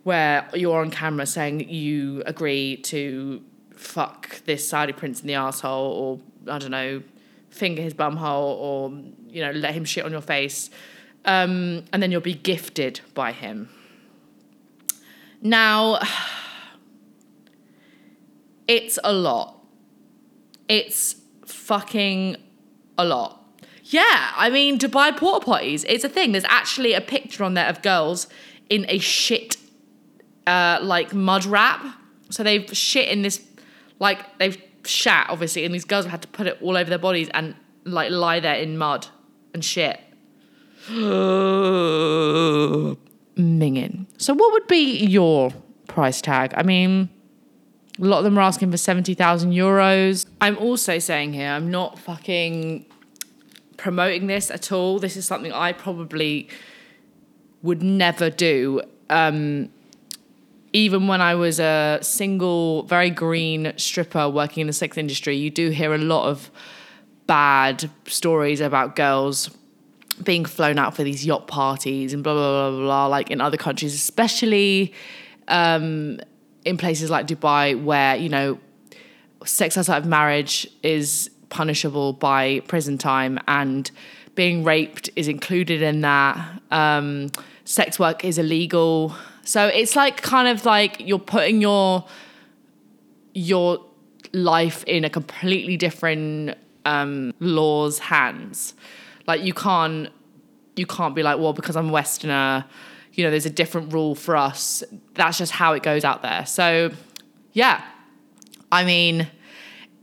where 0.03 0.47
you're 0.53 0.81
on 0.81 0.91
camera 0.91 1.25
saying 1.25 1.69
you 1.69 2.21
agree 2.25 2.77
to 2.77 3.41
fuck 3.75 4.43
this 4.43 4.67
Saudi 4.67 4.93
prince 4.93 5.21
in 5.21 5.27
the 5.27 5.35
asshole 5.35 5.91
or 6.01 6.53
I 6.53 6.59
don't 6.59 6.71
know, 6.71 7.01
finger 7.49 7.81
his 7.81 7.93
bumhole 7.93 8.57
or 8.59 8.91
you 9.29 9.41
know 9.41 9.51
let 9.51 9.73
him 9.73 9.85
shit 9.85 10.03
on 10.03 10.11
your 10.11 10.21
face, 10.21 10.69
um, 11.23 11.85
and 11.93 12.03
then 12.03 12.11
you'll 12.11 12.21
be 12.21 12.33
gifted 12.33 12.99
by 13.13 13.31
him. 13.31 13.69
Now, 15.41 15.99
it's 18.67 18.99
a 19.03 19.13
lot. 19.13 19.63
It's 20.67 21.15
fucking 21.45 22.37
a 22.97 23.05
lot. 23.05 23.43
Yeah, 23.83 24.31
I 24.35 24.49
mean, 24.49 24.77
Dubai 24.77 25.15
porta 25.15 25.45
potties, 25.45 25.85
it's 25.87 26.03
a 26.03 26.09
thing. 26.09 26.33
There's 26.33 26.43
actually 26.45 26.93
a 26.93 26.99
picture 26.99 27.43
on 27.43 27.53
there 27.53 27.67
of 27.67 27.81
girls 27.81 28.27
in 28.69 28.85
a 28.89 28.97
shit, 28.97 29.55
uh, 30.45 30.79
like 30.81 31.13
mud 31.13 31.45
wrap. 31.45 31.85
So 32.29 32.43
they've 32.43 32.69
shit 32.75 33.07
in 33.07 33.21
this, 33.21 33.41
like, 33.99 34.19
they've 34.39 34.61
shat, 34.83 35.27
obviously, 35.29 35.63
and 35.63 35.73
these 35.73 35.85
girls 35.85 36.03
have 36.03 36.11
had 36.11 36.21
to 36.23 36.27
put 36.27 36.47
it 36.47 36.57
all 36.61 36.75
over 36.75 36.89
their 36.89 36.99
bodies 36.99 37.29
and, 37.33 37.55
like, 37.85 38.11
lie 38.11 38.41
there 38.41 38.55
in 38.55 38.77
mud 38.77 39.07
and 39.53 39.63
shit. 39.63 40.01
Minging. 43.37 44.07
So, 44.17 44.33
what 44.33 44.51
would 44.51 44.67
be 44.67 45.05
your 45.05 45.51
price 45.87 46.21
tag? 46.21 46.53
I 46.57 46.63
mean, 46.63 47.09
a 47.99 48.05
lot 48.05 48.19
of 48.19 48.23
them 48.23 48.37
are 48.37 48.41
asking 48.41 48.71
for 48.71 48.77
70,000 48.77 49.51
euros. 49.51 50.25
I'm 50.39 50.57
also 50.57 50.99
saying 50.99 51.33
here, 51.33 51.49
I'm 51.49 51.71
not 51.71 51.97
fucking 51.97 52.85
promoting 53.77 54.27
this 54.27 54.51
at 54.51 54.71
all. 54.71 54.99
This 54.99 55.17
is 55.17 55.25
something 55.25 55.51
I 55.51 55.71
probably 55.71 56.49
would 57.61 57.81
never 57.81 58.29
do. 58.29 58.81
Um, 59.09 59.69
even 60.73 61.07
when 61.07 61.21
I 61.21 61.35
was 61.35 61.59
a 61.59 61.99
single, 62.01 62.83
very 62.83 63.09
green 63.09 63.73
stripper 63.77 64.29
working 64.29 64.61
in 64.61 64.67
the 64.67 64.73
sex 64.73 64.97
industry, 64.97 65.35
you 65.35 65.49
do 65.49 65.69
hear 65.69 65.93
a 65.93 65.97
lot 65.97 66.27
of 66.27 66.51
bad 67.25 67.89
stories 68.05 68.61
about 68.61 68.95
girls 68.95 69.49
being 70.23 70.45
flown 70.45 70.79
out 70.79 70.95
for 70.95 71.03
these 71.03 71.25
yacht 71.25 71.47
parties 71.47 72.13
and 72.13 72.23
blah 72.23 72.33
blah 72.33 72.69
blah 72.69 72.79
blah, 72.79 73.07
like 73.07 73.31
in 73.31 73.41
other 73.41 73.57
countries, 73.57 73.93
especially 73.93 74.93
um, 75.47 76.19
in 76.67 76.77
places 76.77 77.09
like 77.09 77.27
Dubai, 77.27 77.81
where 77.81 78.15
you 78.15 78.29
know 78.29 78.59
sex 79.45 79.77
outside 79.77 79.97
of 79.97 80.05
marriage 80.05 80.67
is 80.83 81.29
punishable 81.49 82.13
by 82.13 82.61
prison 82.61 82.97
time, 82.97 83.39
and 83.47 83.89
being 84.35 84.63
raped 84.63 85.09
is 85.15 85.27
included 85.27 85.81
in 85.81 86.01
that. 86.01 86.61
Um, 86.71 87.31
sex 87.65 87.99
work 87.99 88.23
is 88.23 88.37
illegal, 88.37 89.15
so 89.43 89.67
it's 89.67 89.95
like 89.95 90.21
kind 90.21 90.47
of 90.47 90.65
like 90.65 90.99
you're 90.99 91.19
putting 91.19 91.61
your 91.61 92.05
your 93.33 93.83
life 94.33 94.83
in 94.85 95.05
a 95.05 95.09
completely 95.09 95.77
different 95.77 96.57
um, 96.85 97.33
law's 97.39 97.99
hands. 97.99 98.73
Like 99.25 99.43
you 99.43 99.53
can't 99.53 100.09
you 100.75 100.85
can't 100.85 101.15
be 101.15 101.23
like, 101.23 101.39
well, 101.39 101.53
because 101.53 101.75
I'm 101.75 101.89
a 101.89 101.91
Westerner, 101.91 102.65
you 103.17 103.23
know, 103.23 103.31
there's 103.31 103.47
a 103.47 103.49
different 103.51 103.91
rule 103.91 104.15
for 104.15 104.37
us. 104.37 104.83
That's 105.15 105.37
just 105.39 105.51
how 105.51 105.73
it 105.73 105.83
goes 105.83 106.05
out 106.05 106.21
there. 106.21 106.45
So 106.45 106.91
yeah. 107.51 107.83
I 108.71 108.85
mean, 108.85 109.27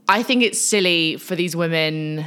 I 0.09 0.21
think 0.21 0.43
it's 0.43 0.59
silly 0.59 1.15
for 1.15 1.35
these 1.35 1.55
women 1.55 2.25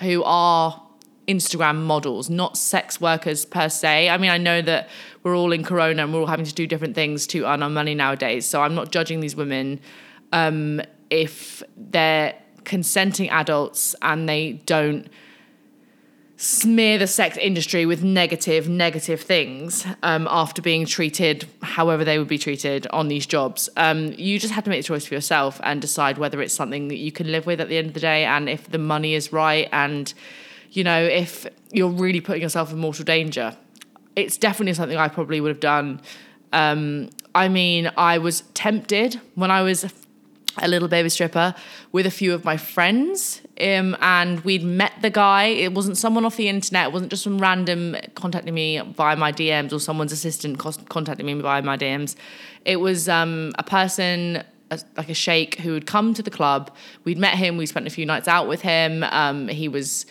who 0.00 0.22
are 0.24 0.82
Instagram 1.28 1.82
models, 1.82 2.30
not 2.30 2.56
sex 2.56 3.00
workers 3.00 3.44
per 3.44 3.68
se. 3.68 4.08
I 4.08 4.16
mean, 4.16 4.30
I 4.30 4.38
know 4.38 4.62
that 4.62 4.88
we're 5.22 5.36
all 5.36 5.52
in 5.52 5.62
Corona 5.62 6.04
and 6.04 6.14
we're 6.14 6.20
all 6.20 6.26
having 6.26 6.46
to 6.46 6.54
do 6.54 6.66
different 6.66 6.94
things 6.94 7.26
to 7.28 7.44
earn 7.44 7.62
our 7.62 7.70
money 7.70 7.94
nowadays. 7.94 8.46
So 8.46 8.62
I'm 8.62 8.74
not 8.74 8.90
judging 8.92 9.20
these 9.20 9.36
women 9.36 9.80
um, 10.32 10.80
if 11.10 11.62
they're 11.76 12.34
consenting 12.64 13.28
adults 13.28 13.94
and 14.02 14.28
they 14.28 14.54
don't 14.64 15.08
smear 16.36 16.98
the 16.98 17.06
sex 17.06 17.38
industry 17.38 17.86
with 17.86 18.02
negative, 18.02 18.68
negative 18.68 19.20
things 19.20 19.86
um, 20.02 20.28
after 20.30 20.60
being 20.60 20.84
treated 20.84 21.48
however 21.62 22.04
they 22.04 22.18
would 22.18 22.28
be 22.28 22.36
treated 22.36 22.86
on 22.88 23.08
these 23.08 23.26
jobs. 23.26 23.70
Um, 23.76 24.12
you 24.18 24.38
just 24.38 24.52
have 24.52 24.64
to 24.64 24.70
make 24.70 24.80
the 24.80 24.86
choice 24.86 25.06
for 25.06 25.14
yourself 25.14 25.60
and 25.64 25.80
decide 25.80 26.18
whether 26.18 26.42
it's 26.42 26.52
something 26.52 26.88
that 26.88 26.98
you 26.98 27.10
can 27.10 27.32
live 27.32 27.46
with 27.46 27.60
at 27.60 27.68
the 27.68 27.78
end 27.78 27.88
of 27.88 27.94
the 27.94 28.00
day 28.00 28.24
and 28.24 28.48
if 28.50 28.70
the 28.70 28.78
money 28.78 29.14
is 29.14 29.32
right 29.32 29.68
and, 29.72 30.12
you 30.72 30.84
know, 30.84 31.02
if 31.02 31.46
you're 31.72 31.90
really 31.90 32.20
putting 32.20 32.42
yourself 32.42 32.70
in 32.70 32.78
mortal 32.78 33.04
danger. 33.04 33.56
It's 34.14 34.36
definitely 34.36 34.74
something 34.74 34.96
I 34.96 35.08
probably 35.08 35.40
would 35.40 35.50
have 35.50 35.60
done. 35.60 36.00
Um, 36.52 37.10
I 37.34 37.48
mean, 37.48 37.90
I 37.96 38.18
was 38.18 38.42
tempted 38.54 39.20
when 39.34 39.50
I 39.50 39.62
was 39.62 39.92
a 40.58 40.68
little 40.68 40.88
baby 40.88 41.08
stripper 41.08 41.54
with 41.92 42.06
a 42.06 42.10
few 42.10 42.32
of 42.34 42.44
my 42.44 42.56
friends. 42.56 43.42
Um, 43.58 43.96
and 44.00 44.40
we'd 44.40 44.62
met 44.62 44.92
the 45.00 45.08
guy. 45.08 45.44
It 45.44 45.72
wasn't 45.72 45.96
someone 45.96 46.24
off 46.26 46.36
the 46.36 46.48
internet. 46.48 46.88
It 46.88 46.92
wasn't 46.92 47.10
just 47.10 47.22
some 47.22 47.38
random 47.38 47.96
contacting 48.14 48.52
me 48.52 48.78
via 48.78 49.16
my 49.16 49.32
DMs 49.32 49.72
or 49.72 49.78
someone's 49.78 50.12
assistant 50.12 50.58
contacting 50.58 51.24
me 51.24 51.34
via 51.34 51.62
my 51.62 51.76
DMs. 51.78 52.16
It 52.66 52.76
was 52.76 53.08
um, 53.08 53.52
a 53.58 53.62
person, 53.62 54.42
a, 54.70 54.80
like 54.96 55.08
a 55.08 55.14
sheikh, 55.14 55.58
who 55.60 55.72
had 55.72 55.86
come 55.86 56.12
to 56.14 56.22
the 56.22 56.30
club. 56.30 56.74
We'd 57.04 57.18
met 57.18 57.34
him. 57.34 57.56
We 57.56 57.64
spent 57.64 57.86
a 57.86 57.90
few 57.90 58.04
nights 58.04 58.28
out 58.28 58.46
with 58.46 58.60
him. 58.60 59.04
Um, 59.04 59.48
he 59.48 59.68
was, 59.68 60.04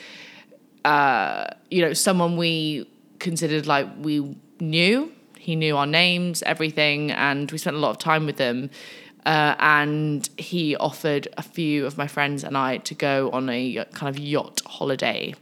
uh, 0.84 1.46
you 1.70 1.82
know, 1.82 1.94
someone 1.94 2.38
we 2.38 2.90
considered 3.20 3.68
like 3.68 3.88
we 4.00 4.36
knew. 4.60 5.12
He 5.38 5.56
knew 5.56 5.78
our 5.78 5.86
names, 5.86 6.42
everything, 6.44 7.12
and 7.12 7.52
we 7.52 7.60
spent 7.60 7.76
a 7.76 7.80
lot 7.80 7.92
of 7.92 8.00
time 8.00 8.26
with 8.26 8.38
them. 8.38 8.72
Uh, 9.26 9.56
and 9.58 10.30
he 10.38 10.76
offered 10.76 11.28
a 11.38 11.42
few 11.42 11.86
of 11.86 11.98
my 11.98 12.08
friends 12.08 12.44
and 12.44 12.56
I 12.56 12.78
to 12.78 12.94
go 12.94 13.32
on 13.32 13.50
a 13.50 13.86
kind 13.94 14.16
of 14.16 14.20
yacht 14.20 14.62
holiday, 14.66 15.34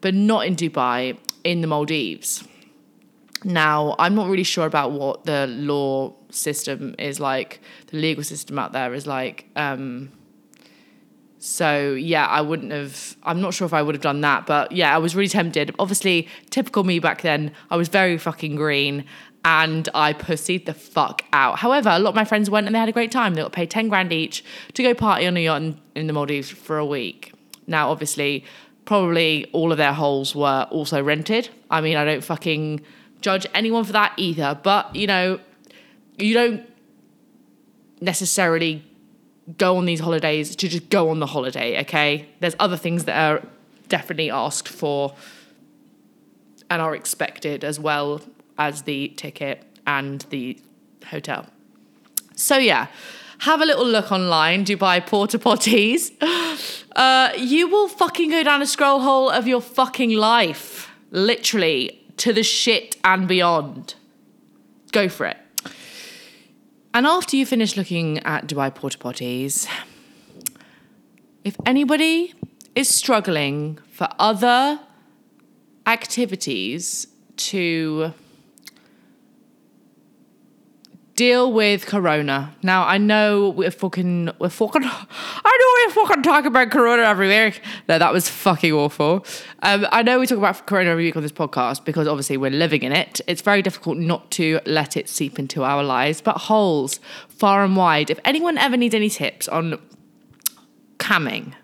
but 0.00 0.14
not 0.14 0.46
in 0.46 0.54
Dubai, 0.54 1.18
in 1.42 1.60
the 1.60 1.66
Maldives. 1.66 2.44
Now, 3.42 3.96
I'm 3.98 4.14
not 4.14 4.28
really 4.28 4.44
sure 4.44 4.66
about 4.66 4.92
what 4.92 5.24
the 5.24 5.46
law 5.48 6.14
system 6.30 6.94
is 6.98 7.20
like, 7.20 7.60
the 7.88 7.98
legal 7.98 8.24
system 8.24 8.58
out 8.58 8.72
there 8.72 8.94
is 8.94 9.06
like. 9.06 9.46
Um, 9.56 10.12
so, 11.38 11.92
yeah, 11.92 12.26
I 12.26 12.40
wouldn't 12.40 12.72
have, 12.72 13.16
I'm 13.22 13.40
not 13.40 13.52
sure 13.52 13.66
if 13.66 13.74
I 13.74 13.82
would 13.82 13.94
have 13.94 14.02
done 14.02 14.22
that, 14.22 14.46
but 14.46 14.72
yeah, 14.72 14.94
I 14.94 14.98
was 14.98 15.14
really 15.14 15.28
tempted. 15.28 15.74
Obviously, 15.78 16.26
typical 16.48 16.84
me 16.84 17.00
back 17.00 17.20
then, 17.20 17.52
I 17.70 17.76
was 17.76 17.88
very 17.88 18.16
fucking 18.16 18.56
green 18.56 19.04
and 19.44 19.88
I 19.94 20.14
pussied 20.14 20.64
the 20.64 20.74
fuck 20.74 21.24
out. 21.32 21.58
However, 21.58 21.90
a 21.90 21.98
lot 21.98 22.10
of 22.10 22.14
my 22.14 22.24
friends 22.24 22.48
went 22.48 22.66
and 22.66 22.74
they 22.74 22.78
had 22.78 22.88
a 22.88 22.92
great 22.92 23.12
time. 23.12 23.34
They 23.34 23.42
got 23.42 23.52
paid 23.52 23.70
10 23.70 23.88
grand 23.88 24.12
each 24.12 24.42
to 24.72 24.82
go 24.82 24.94
party 24.94 25.26
on 25.26 25.36
a 25.36 25.40
yacht 25.40 25.62
in, 25.62 25.80
in 25.94 26.06
the 26.06 26.12
Maldives 26.12 26.50
for 26.50 26.78
a 26.78 26.86
week. 26.86 27.32
Now, 27.66 27.90
obviously, 27.90 28.44
probably 28.86 29.46
all 29.52 29.70
of 29.70 29.78
their 29.78 29.92
holes 29.92 30.34
were 30.34 30.66
also 30.70 31.02
rented. 31.02 31.50
I 31.70 31.82
mean, 31.82 31.96
I 31.96 32.04
don't 32.04 32.24
fucking 32.24 32.80
judge 33.20 33.46
anyone 33.54 33.84
for 33.84 33.92
that 33.92 34.14
either, 34.16 34.58
but 34.62 34.94
you 34.96 35.06
know, 35.06 35.40
you 36.16 36.32
don't 36.32 36.66
necessarily 38.00 38.82
go 39.58 39.76
on 39.76 39.84
these 39.84 40.00
holidays 40.00 40.56
to 40.56 40.68
just 40.68 40.88
go 40.88 41.10
on 41.10 41.20
the 41.20 41.26
holiday, 41.26 41.80
okay? 41.82 42.28
There's 42.40 42.56
other 42.58 42.78
things 42.78 43.04
that 43.04 43.16
are 43.16 43.46
definitely 43.88 44.30
asked 44.30 44.68
for 44.68 45.14
and 46.70 46.80
are 46.80 46.94
expected 46.94 47.62
as 47.62 47.78
well 47.78 48.22
as 48.58 48.82
the 48.82 49.08
ticket 49.16 49.64
and 49.86 50.22
the 50.30 50.58
hotel. 51.06 51.46
So 52.36 52.56
yeah, 52.56 52.88
have 53.40 53.60
a 53.60 53.64
little 53.66 53.86
look 53.86 54.10
online, 54.10 54.64
Dubai 54.64 55.04
porta 55.06 55.38
potties. 55.38 56.12
Uh, 56.94 57.32
you 57.36 57.66
will 57.66 57.88
fucking 57.88 58.30
go 58.30 58.44
down 58.44 58.62
a 58.62 58.66
scroll 58.66 59.00
hole 59.00 59.28
of 59.28 59.48
your 59.48 59.60
fucking 59.60 60.10
life, 60.10 60.92
literally 61.10 62.00
to 62.16 62.32
the 62.32 62.44
shit 62.44 62.96
and 63.02 63.26
beyond. 63.26 63.96
Go 64.92 65.08
for 65.08 65.26
it. 65.26 65.36
And 66.94 67.04
after 67.04 67.34
you 67.34 67.46
finish 67.46 67.76
looking 67.76 68.20
at 68.20 68.46
Dubai 68.46 68.72
porta 68.72 68.96
potties, 68.96 69.66
if 71.42 71.56
anybody 71.66 72.32
is 72.76 72.88
struggling 72.88 73.78
for 73.90 74.06
other 74.20 74.78
activities 75.86 77.08
to 77.36 78.14
deal 81.16 81.52
with 81.52 81.86
corona. 81.86 82.54
Now 82.62 82.84
I 82.84 82.98
know 82.98 83.50
we're 83.50 83.70
fucking 83.70 84.30
we're 84.38 84.48
fucking 84.48 84.82
I 84.84 85.58
know 85.60 85.94
we're 85.94 86.06
fucking 86.06 86.22
talking 86.22 86.46
about 86.46 86.70
corona 86.70 87.02
every 87.02 87.28
week. 87.28 87.60
No, 87.88 87.98
that 87.98 88.12
was 88.12 88.28
fucking 88.28 88.72
awful. 88.72 89.24
Um, 89.62 89.86
I 89.92 90.02
know 90.02 90.18
we 90.18 90.26
talk 90.26 90.38
about 90.38 90.66
corona 90.66 90.90
every 90.90 91.04
week 91.04 91.16
on 91.16 91.22
this 91.22 91.32
podcast 91.32 91.84
because 91.84 92.08
obviously 92.08 92.36
we're 92.36 92.50
living 92.50 92.82
in 92.82 92.92
it. 92.92 93.20
It's 93.26 93.42
very 93.42 93.62
difficult 93.62 93.98
not 93.98 94.30
to 94.32 94.60
let 94.66 94.96
it 94.96 95.08
seep 95.08 95.38
into 95.38 95.62
our 95.62 95.82
lives. 95.82 96.20
But 96.20 96.36
holes 96.36 97.00
far 97.28 97.64
and 97.64 97.76
wide. 97.76 98.10
If 98.10 98.18
anyone 98.24 98.58
ever 98.58 98.76
needs 98.76 98.94
any 98.94 99.10
tips 99.10 99.48
on 99.48 99.80
camming, 100.98 101.54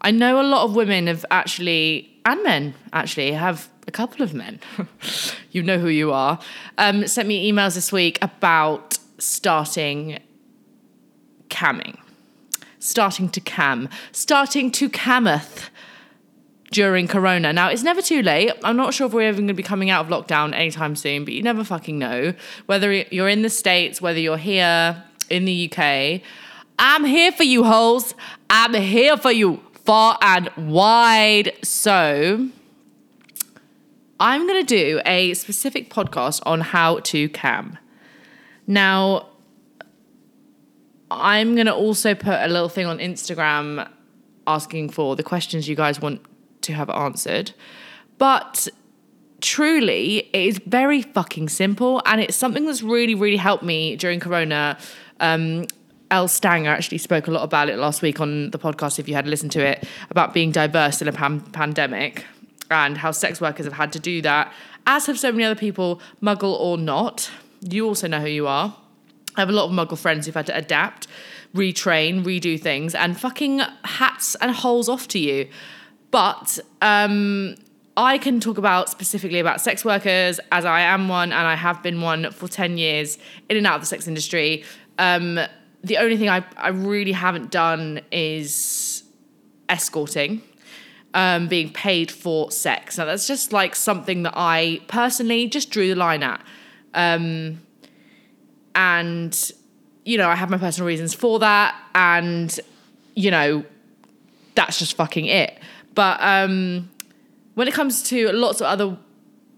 I 0.00 0.10
know 0.10 0.40
a 0.40 0.44
lot 0.44 0.64
of 0.64 0.74
women 0.74 1.06
have 1.08 1.26
actually 1.30 2.10
and 2.24 2.42
men 2.42 2.74
actually 2.92 3.32
have 3.32 3.69
a 3.86 3.90
couple 3.90 4.22
of 4.22 4.34
men 4.34 4.60
you 5.50 5.62
know 5.62 5.78
who 5.78 5.88
you 5.88 6.12
are, 6.12 6.38
um, 6.78 7.06
sent 7.06 7.26
me 7.28 7.50
emails 7.50 7.74
this 7.74 7.92
week 7.92 8.18
about 8.22 8.98
starting 9.18 10.18
camming, 11.48 11.98
starting 12.78 13.28
to 13.28 13.40
cam, 13.40 13.88
starting 14.12 14.70
to 14.70 14.88
cameth 14.88 15.70
during 16.70 17.08
Corona. 17.08 17.52
Now, 17.52 17.68
it's 17.68 17.82
never 17.82 18.00
too 18.00 18.22
late. 18.22 18.52
I'm 18.62 18.76
not 18.76 18.94
sure 18.94 19.08
if 19.08 19.12
we're 19.12 19.28
even 19.28 19.40
going 19.40 19.48
to 19.48 19.54
be 19.54 19.62
coming 19.62 19.90
out 19.90 20.06
of 20.06 20.10
lockdown 20.10 20.54
anytime 20.54 20.94
soon, 20.94 21.24
but 21.24 21.34
you 21.34 21.42
never 21.42 21.64
fucking 21.64 21.98
know. 21.98 22.32
Whether 22.66 22.92
you're 22.92 23.28
in 23.28 23.42
the 23.42 23.50
States, 23.50 24.00
whether 24.00 24.20
you're 24.20 24.36
here 24.36 25.02
in 25.28 25.44
the 25.44 25.70
UK, 25.70 26.22
I'm 26.78 27.04
here 27.04 27.32
for 27.32 27.42
you, 27.42 27.64
holes. 27.64 28.14
I'm 28.48 28.74
here 28.74 29.16
for 29.16 29.32
you 29.32 29.60
far 29.84 30.16
and 30.22 30.48
wide. 30.56 31.52
So, 31.62 32.48
I'm 34.20 34.46
going 34.46 34.64
to 34.64 34.66
do 34.66 35.00
a 35.06 35.32
specific 35.32 35.88
podcast 35.88 36.42
on 36.44 36.60
how 36.60 37.00
to 37.00 37.28
cam. 37.30 37.78
Now, 38.66 39.28
I'm 41.10 41.54
going 41.54 41.66
to 41.66 41.74
also 41.74 42.14
put 42.14 42.34
a 42.34 42.46
little 42.46 42.68
thing 42.68 42.86
on 42.86 42.98
Instagram 42.98 43.88
asking 44.46 44.90
for 44.90 45.16
the 45.16 45.22
questions 45.22 45.68
you 45.68 45.74
guys 45.74 46.00
want 46.00 46.20
to 46.62 46.74
have 46.74 46.90
answered. 46.90 47.52
But 48.18 48.68
truly, 49.40 50.28
it 50.34 50.48
is 50.48 50.58
very 50.66 51.00
fucking 51.00 51.48
simple. 51.48 52.02
And 52.04 52.20
it's 52.20 52.36
something 52.36 52.66
that's 52.66 52.82
really, 52.82 53.14
really 53.14 53.38
helped 53.38 53.64
me 53.64 53.96
during 53.96 54.20
Corona. 54.20 54.76
Um, 55.18 55.64
Elle 56.10 56.28
Stanger 56.28 56.70
actually 56.70 56.98
spoke 56.98 57.26
a 57.26 57.30
lot 57.30 57.42
about 57.42 57.70
it 57.70 57.78
last 57.78 58.02
week 58.02 58.20
on 58.20 58.50
the 58.50 58.58
podcast, 58.58 58.98
if 58.98 59.08
you 59.08 59.14
had 59.14 59.26
listened 59.26 59.52
to 59.52 59.64
it, 59.64 59.86
about 60.10 60.34
being 60.34 60.52
diverse 60.52 61.00
in 61.00 61.08
a 61.08 61.12
pan- 61.12 61.40
pandemic 61.40 62.26
and 62.70 62.98
how 62.98 63.10
sex 63.10 63.40
workers 63.40 63.66
have 63.66 63.74
had 63.74 63.92
to 63.92 63.98
do 63.98 64.22
that, 64.22 64.52
as 64.86 65.06
have 65.06 65.18
so 65.18 65.32
many 65.32 65.44
other 65.44 65.58
people, 65.58 66.00
muggle 66.22 66.58
or 66.58 66.78
not. 66.78 67.30
You 67.60 67.86
also 67.86 68.08
know 68.08 68.20
who 68.20 68.28
you 68.28 68.46
are. 68.46 68.76
I 69.36 69.40
have 69.40 69.48
a 69.48 69.52
lot 69.52 69.66
of 69.66 69.72
muggle 69.72 69.98
friends 69.98 70.26
who've 70.26 70.34
had 70.34 70.46
to 70.46 70.56
adapt, 70.56 71.06
retrain, 71.54 72.24
redo 72.24 72.60
things, 72.60 72.94
and 72.94 73.18
fucking 73.18 73.60
hats 73.84 74.34
and 74.36 74.50
holes 74.50 74.88
off 74.88 75.08
to 75.08 75.18
you. 75.18 75.48
But 76.10 76.58
um, 76.82 77.56
I 77.96 78.18
can 78.18 78.40
talk 78.40 78.58
about 78.58 78.88
specifically 78.88 79.40
about 79.40 79.60
sex 79.60 79.84
workers 79.84 80.40
as 80.50 80.64
I 80.64 80.80
am 80.80 81.08
one 81.08 81.32
and 81.32 81.46
I 81.46 81.54
have 81.54 81.82
been 81.82 82.00
one 82.00 82.30
for 82.32 82.48
10 82.48 82.78
years 82.78 83.18
in 83.48 83.56
and 83.56 83.66
out 83.66 83.76
of 83.76 83.82
the 83.82 83.86
sex 83.86 84.08
industry. 84.08 84.64
Um, 84.98 85.38
the 85.82 85.98
only 85.98 86.16
thing 86.16 86.28
I, 86.28 86.44
I 86.56 86.68
really 86.68 87.12
haven't 87.12 87.50
done 87.50 88.00
is 88.10 89.04
escorting, 89.68 90.42
um, 91.14 91.48
being 91.48 91.72
paid 91.72 92.10
for 92.10 92.50
sex. 92.50 92.98
Now, 92.98 93.04
that's 93.04 93.26
just 93.26 93.52
like 93.52 93.74
something 93.74 94.22
that 94.22 94.34
I 94.36 94.80
personally 94.88 95.48
just 95.48 95.70
drew 95.70 95.88
the 95.88 95.96
line 95.96 96.22
at. 96.22 96.40
Um, 96.94 97.60
and, 98.74 99.52
you 100.04 100.18
know, 100.18 100.28
I 100.28 100.36
have 100.36 100.50
my 100.50 100.58
personal 100.58 100.86
reasons 100.86 101.14
for 101.14 101.38
that. 101.40 101.74
And, 101.94 102.58
you 103.14 103.30
know, 103.30 103.64
that's 104.54 104.78
just 104.78 104.94
fucking 104.94 105.26
it. 105.26 105.58
But 105.94 106.18
um, 106.22 106.90
when 107.54 107.66
it 107.66 107.74
comes 107.74 108.02
to 108.04 108.30
lots 108.32 108.60
of 108.60 108.66
other 108.66 108.96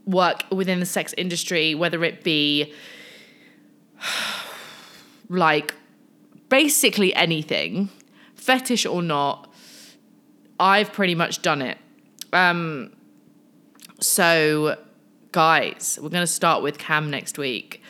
work 0.07 0.45
within 0.51 0.81
the 0.81 0.87
sex 0.87 1.15
industry, 1.19 1.75
whether 1.75 2.03
it 2.05 2.25
be 2.25 2.73
like 5.29 5.75
basically 6.49 7.15
anything, 7.15 7.91
fetish 8.35 8.87
or 8.87 9.03
not, 9.03 9.52
I've 10.63 10.93
pretty 10.93 11.17
much 11.17 11.43
done 11.43 11.61
it. 11.61 11.77
Um, 12.33 12.93
so, 13.99 14.79
guys, 15.33 15.99
we're 16.01 16.09
going 16.09 16.23
to 16.23 16.27
start 16.27 16.63
with 16.63 16.79
Cam 16.79 17.11
next 17.11 17.37
week. 17.37 17.83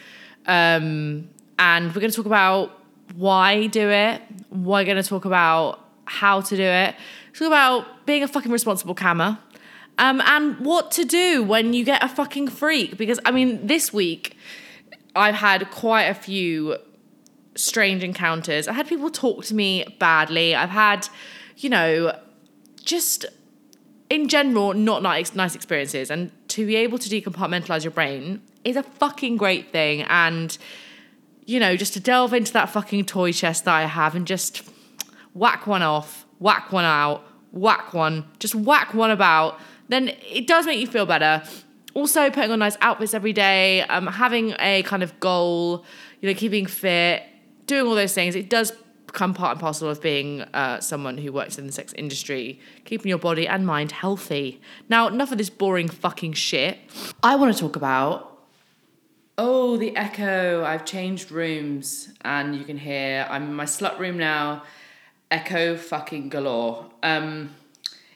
Um, 0.47 1.29
and 1.59 1.89
we're 1.89 2.01
going 2.01 2.11
to 2.11 2.17
talk 2.17 2.25
about 2.25 2.81
why 3.15 3.67
do 3.67 3.91
it. 3.91 4.23
We're 4.51 4.85
going 4.85 4.97
to 4.97 5.03
talk 5.03 5.27
about 5.27 5.81
how 6.07 6.41
to 6.41 6.57
do 6.57 6.63
it. 6.63 6.95
Talk 7.35 7.47
about 7.47 8.07
being 8.07 8.23
a 8.23 8.29
fucking 8.29 8.51
responsible 8.51 8.95
cammer. 8.95 9.39
Um, 9.99 10.23
and 10.23 10.59
what 10.61 10.91
to 10.93 11.05
do 11.05 11.43
when 11.43 11.75
you 11.75 11.85
get 11.85 12.03
a 12.03 12.09
fucking 12.09 12.49
freak. 12.49 12.97
Because, 12.97 13.21
I 13.27 13.33
mean, 13.33 13.67
this 13.67 13.93
week 13.93 14.35
I've 15.15 15.35
had 15.35 15.71
quite 15.71 16.05
a 16.05 16.15
few 16.15 16.79
strange 17.55 18.03
encounters. 18.03 18.67
I 18.67 18.73
had 18.73 18.89
people 18.89 19.11
talk 19.11 19.45
to 19.45 19.55
me 19.55 19.85
badly. 19.99 20.55
I've 20.55 20.71
had, 20.71 21.07
you 21.59 21.69
know, 21.69 22.19
just 22.83 23.27
in 24.11 24.29
general, 24.29 24.75
not 24.75 25.03
nice, 25.03 25.35
nice 25.35 25.55
experiences. 25.55 26.11
And 26.11 26.31
to 26.49 26.67
be 26.67 26.77
able 26.77 26.99
to 26.99 27.09
decompartmentalize 27.09 27.83
your 27.83 27.93
brain 27.93 28.43
is 28.63 28.77
a 28.77 28.83
fucking 28.83 29.39
great 29.39 29.73
thing. 29.73 30.03
And, 30.03 30.57
you 31.47 31.59
know, 31.59 31.77
just 31.77 31.95
to 31.95 32.01
delve 32.01 32.35
into 32.35 32.53
that 32.53 32.69
fucking 32.69 33.07
toy 33.07 33.33
chest 33.33 33.65
that 33.65 33.75
I 33.75 33.85
have 33.87 34.15
and 34.15 34.27
just 34.27 34.63
whack 35.35 35.67
one 35.67 35.83
off, 35.83 36.27
whack 36.41 36.73
one 36.73 36.85
out, 36.85 37.25
whack 37.53 37.95
one, 37.95 38.27
just 38.39 38.55
whack 38.55 38.93
one 38.93 39.11
about, 39.11 39.59
then 39.89 40.09
it 40.31 40.47
does 40.47 40.67
make 40.67 40.79
you 40.79 40.87
feel 40.87 41.07
better. 41.07 41.43
Also, 41.95 42.31
putting 42.31 42.51
on 42.51 42.59
nice 42.59 42.77
outfits 42.81 43.15
every 43.15 43.33
day, 43.33 43.83
um, 43.83 44.07
having 44.07 44.55
a 44.59 44.83
kind 44.83 45.03
of 45.03 45.19
goal, 45.21 45.85
you 46.21 46.29
know, 46.29 46.35
keeping 46.35 46.67
fit, 46.67 47.23
doing 47.67 47.87
all 47.87 47.95
those 47.95 48.15
things, 48.15 48.35
it 48.35 48.49
does 48.49 48.73
become 49.13 49.35
part 49.35 49.53
and 49.53 49.61
parcel 49.61 49.91
of 49.91 50.01
being 50.01 50.43
uh, 50.55 50.81
someone 50.81 51.19
who 51.19 51.31
works 51.33 51.59
in 51.59 51.67
the 51.67 51.73
sex 51.73 51.93
industry, 51.95 52.59
keeping 52.85 53.09
your 53.09 53.19
body 53.19 53.47
and 53.47 53.67
mind 53.67 53.93
healthy. 53.93 54.61
Now, 54.89 55.09
enough 55.09 55.33
of 55.33 55.39
this 55.39 55.51
boring 55.51 55.89
fucking 55.89 56.33
shit. 56.33 56.79
I 57.23 57.37
want 57.37 57.55
to 57.55 57.61
talk 57.61 57.77
about. 57.77 58.31
Oh, 59.37 59.77
the 59.77 59.97
echo. 59.97 60.65
I've 60.65 60.85
changed 60.85 61.31
rooms 61.31 62.13
and 62.23 62.57
you 62.57 62.65
can 62.65 62.79
hear 62.79 63.27
I'm 63.29 63.45
in 63.45 63.55
my 63.55 63.65
slut 63.65 63.99
room 63.99 64.19
now 64.19 64.63
echo 65.31 65.77
fucking 65.77 66.29
galore. 66.29 66.87
Um, 67.03 67.55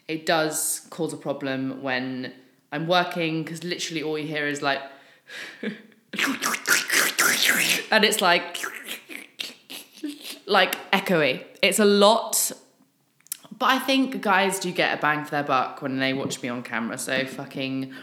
it 0.07 0.25
does 0.25 0.87
cause 0.89 1.11
a 1.13 1.17
problem 1.17 1.81
when 1.81 2.31
I'm 2.71 2.87
working 2.87 3.43
because 3.43 3.63
literally 3.63 4.03
all 4.03 4.17
you 4.17 4.27
hear 4.27 4.47
is 4.47 4.61
like, 4.61 4.81
and 5.61 5.73
it's 8.05 8.21
like, 8.21 8.57
like 10.47 10.75
echoey. 10.91 11.43
It's 11.61 11.79
a 11.79 11.85
lot, 11.85 12.51
but 13.57 13.67
I 13.67 13.79
think 13.79 14.21
guys 14.21 14.59
do 14.59 14.71
get 14.71 14.97
a 14.97 15.01
bang 15.01 15.23
for 15.23 15.31
their 15.31 15.43
buck 15.43 15.81
when 15.81 15.99
they 15.99 16.13
watch 16.13 16.41
me 16.41 16.49
on 16.49 16.63
camera. 16.63 16.97
So 16.97 17.25
fucking 17.25 17.93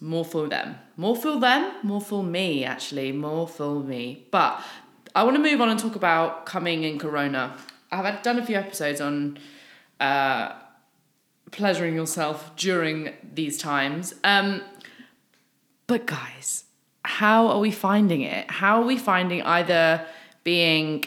more 0.00 0.24
for 0.24 0.48
them, 0.48 0.76
more 0.96 1.14
for 1.14 1.38
them, 1.38 1.72
more 1.84 2.00
for 2.00 2.24
me. 2.24 2.64
Actually, 2.64 3.12
more 3.12 3.46
for 3.46 3.80
me. 3.80 4.26
But 4.32 4.60
I 5.14 5.22
want 5.22 5.36
to 5.36 5.42
move 5.42 5.60
on 5.60 5.68
and 5.68 5.78
talk 5.78 5.94
about 5.94 6.46
coming 6.46 6.82
in 6.82 6.98
Corona 6.98 7.56
I've 7.90 8.22
done 8.22 8.38
a 8.38 8.44
few 8.44 8.56
episodes 8.56 9.00
on 9.00 9.38
uh, 10.00 10.52
pleasuring 11.50 11.94
yourself 11.94 12.54
during 12.56 13.12
these 13.22 13.58
times. 13.58 14.14
Um, 14.24 14.62
but 15.86 16.06
guys, 16.06 16.64
how 17.04 17.48
are 17.48 17.60
we 17.60 17.70
finding 17.70 18.22
it? 18.22 18.50
How 18.50 18.82
are 18.82 18.84
we 18.84 18.98
finding 18.98 19.42
either 19.42 20.04
being 20.42 21.04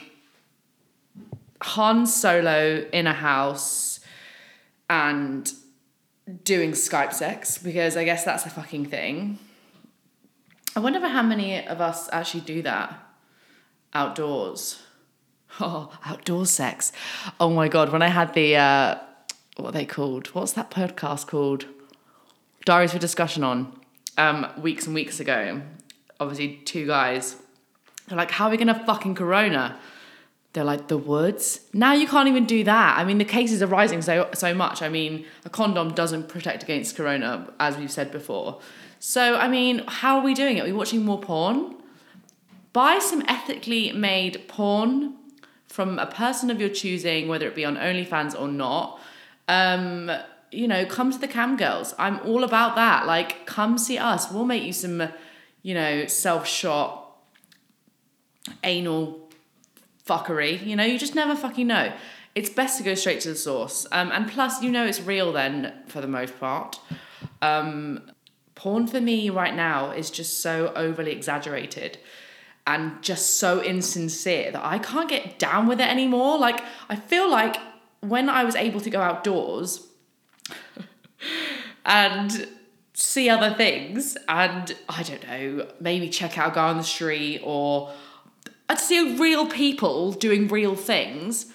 Han 1.61 2.05
Solo 2.05 2.85
in 2.93 3.07
a 3.07 3.13
house 3.13 3.99
and 4.89 5.51
doing 6.43 6.71
Skype 6.71 7.13
sex? 7.13 7.57
Because 7.57 7.97
I 7.97 8.03
guess 8.03 8.23
that's 8.23 8.45
a 8.45 8.49
fucking 8.49 8.85
thing. 8.85 9.39
I 10.75 10.79
wonder 10.79 11.05
how 11.07 11.23
many 11.23 11.65
of 11.65 11.81
us 11.81 12.09
actually 12.11 12.41
do 12.41 12.61
that 12.63 12.97
outdoors. 13.93 14.81
Oh, 15.61 15.91
outdoor 16.05 16.45
sex. 16.45 16.91
Oh 17.39 17.49
my 17.49 17.67
god, 17.67 17.91
when 17.91 18.03
I 18.03 18.09
had 18.09 18.35
the 18.35 18.55
uh 18.55 18.95
what 19.57 19.69
are 19.69 19.71
they 19.71 19.85
called? 19.85 20.27
What's 20.27 20.53
that 20.53 20.69
podcast 20.69 21.25
called? 21.25 21.65
Diaries 22.65 22.93
for 22.93 22.99
Discussion 22.99 23.43
on 23.43 23.73
um 24.17 24.47
weeks 24.61 24.85
and 24.85 24.93
weeks 24.93 25.19
ago. 25.19 25.61
Obviously 26.19 26.57
two 26.65 26.85
guys. 26.85 27.35
They're 28.07 28.17
like, 28.17 28.29
how 28.29 28.45
are 28.45 28.51
we 28.51 28.57
gonna 28.57 28.85
fucking 28.85 29.15
corona? 29.15 29.79
They're 30.53 30.63
like 30.63 30.87
the 30.87 30.97
woods. 30.97 31.61
Now 31.73 31.93
you 31.93 32.07
can't 32.07 32.27
even 32.27 32.45
do 32.45 32.63
that. 32.63 32.97
I 32.97 33.03
mean, 33.03 33.19
the 33.19 33.25
cases 33.25 33.61
are 33.61 33.67
rising 33.67 34.01
so 34.01 34.29
so 34.33 34.53
much. 34.53 34.81
I 34.81 34.89
mean, 34.89 35.25
a 35.45 35.49
condom 35.49 35.93
doesn't 35.93 36.27
protect 36.27 36.63
against 36.63 36.95
corona, 36.95 37.53
as 37.59 37.77
we've 37.77 37.91
said 37.91 38.11
before. 38.11 38.59
So 38.99 39.35
I 39.35 39.47
mean, 39.47 39.83
how 39.87 40.17
are 40.17 40.23
we 40.23 40.33
doing 40.33 40.57
it? 40.57 40.61
Are 40.61 40.65
we 40.65 40.73
watching 40.73 41.05
more 41.05 41.19
porn? 41.19 41.75
Buy 42.73 42.99
some 42.99 43.23
ethically 43.27 43.91
made 43.91 44.47
porn 44.47 45.15
from 45.67 45.99
a 45.99 46.07
person 46.07 46.49
of 46.49 46.59
your 46.59 46.69
choosing, 46.69 47.27
whether 47.27 47.47
it 47.47 47.55
be 47.55 47.63
on 47.63 47.77
OnlyFans 47.77 48.39
or 48.39 48.47
not. 48.47 48.99
Um, 49.47 50.11
you 50.51 50.67
know, 50.67 50.85
come 50.85 51.11
to 51.11 51.17
the 51.19 51.27
cam 51.27 51.57
girls. 51.57 51.93
I'm 51.99 52.19
all 52.21 52.43
about 52.43 52.75
that. 52.75 53.05
Like, 53.05 53.45
come 53.45 53.77
see 53.77 53.97
us. 53.99 54.31
We'll 54.31 54.45
make 54.45 54.63
you 54.63 54.73
some, 54.73 55.09
you 55.61 55.75
know, 55.75 56.07
self 56.07 56.47
shot 56.47 57.05
anal 58.63 59.28
fuckery. 60.09 60.65
You 60.65 60.75
know, 60.75 60.83
you 60.83 60.97
just 60.97 61.15
never 61.15 61.35
fucking 61.35 61.67
know. 61.67 61.93
It's 62.35 62.49
best 62.49 62.77
to 62.77 62.83
go 62.83 62.95
straight 62.95 63.21
to 63.21 63.29
the 63.29 63.35
source. 63.35 63.85
Um, 63.91 64.11
and 64.11 64.29
plus, 64.29 64.61
you 64.61 64.71
know, 64.71 64.85
it's 64.85 65.01
real 65.01 65.31
then 65.31 65.73
for 65.87 66.01
the 66.01 66.07
most 66.07 66.39
part. 66.39 66.79
Um, 67.41 68.11
porn 68.55 68.87
for 68.87 68.99
me 68.99 69.29
right 69.29 69.55
now 69.55 69.91
is 69.91 70.09
just 70.09 70.41
so 70.41 70.73
overly 70.75 71.11
exaggerated 71.11 71.97
and 72.67 73.01
just 73.01 73.37
so 73.37 73.61
insincere 73.61 74.51
that 74.51 74.63
I 74.63 74.77
can't 74.79 75.09
get 75.09 75.39
down 75.39 75.67
with 75.67 75.79
it 75.79 75.87
anymore. 75.87 76.37
Like, 76.37 76.61
I 76.87 76.95
feel 76.95 77.29
like 77.29 77.57
when 78.01 78.29
I 78.29 78.43
was 78.43 78.55
able 78.55 78.79
to 78.81 78.89
go 78.89 79.01
outdoors 79.01 79.87
and 81.85 82.47
see 82.93 83.29
other 83.29 83.55
things, 83.55 84.17
and 84.27 84.75
I 84.87 85.03
don't 85.03 85.27
know, 85.27 85.67
maybe 85.79 86.09
check 86.09 86.37
out 86.37 86.51
a 86.51 86.55
guy 86.55 86.69
on 86.69 86.77
the 86.77 86.83
street 86.83 87.41
or 87.43 87.91
I'd 88.69 88.79
see 88.79 89.17
real 89.17 89.47
people 89.47 90.11
doing 90.11 90.47
real 90.47 90.75
things. 90.75 91.47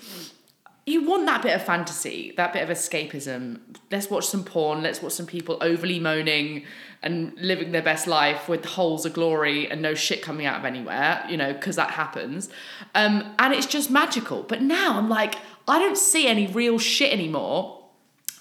You 0.84 1.06
want 1.08 1.24
that 1.26 1.42
bit 1.42 1.54
of 1.54 1.64
fantasy, 1.64 2.34
that 2.36 2.52
bit 2.52 2.68
of 2.68 2.68
escapism. 2.68 3.60
Let's 3.90 4.10
watch 4.10 4.26
some 4.26 4.44
porn, 4.44 4.82
let's 4.82 5.00
watch 5.00 5.12
some 5.12 5.24
people 5.24 5.56
overly 5.60 6.00
moaning 6.00 6.64
and 7.02 7.32
living 7.38 7.70
their 7.70 7.82
best 7.82 8.06
life 8.06 8.48
with 8.48 8.64
holes 8.64 9.06
of 9.06 9.14
glory 9.14 9.70
and 9.70 9.80
no 9.80 9.94
shit 9.94 10.22
coming 10.22 10.44
out 10.44 10.58
of 10.58 10.64
anywhere, 10.64 11.24
you 11.28 11.36
know, 11.36 11.52
because 11.52 11.76
that 11.76 11.90
happens. 11.90 12.48
Um, 12.94 13.34
and 13.38 13.54
it's 13.54 13.66
just 13.66 13.90
magical. 13.90 14.42
But 14.42 14.60
now 14.60 14.98
I'm 14.98 15.08
like, 15.08 15.36
I 15.68 15.78
don't 15.78 15.96
see 15.96 16.26
any 16.26 16.48
real 16.48 16.78
shit 16.78 17.12
anymore. 17.12 17.84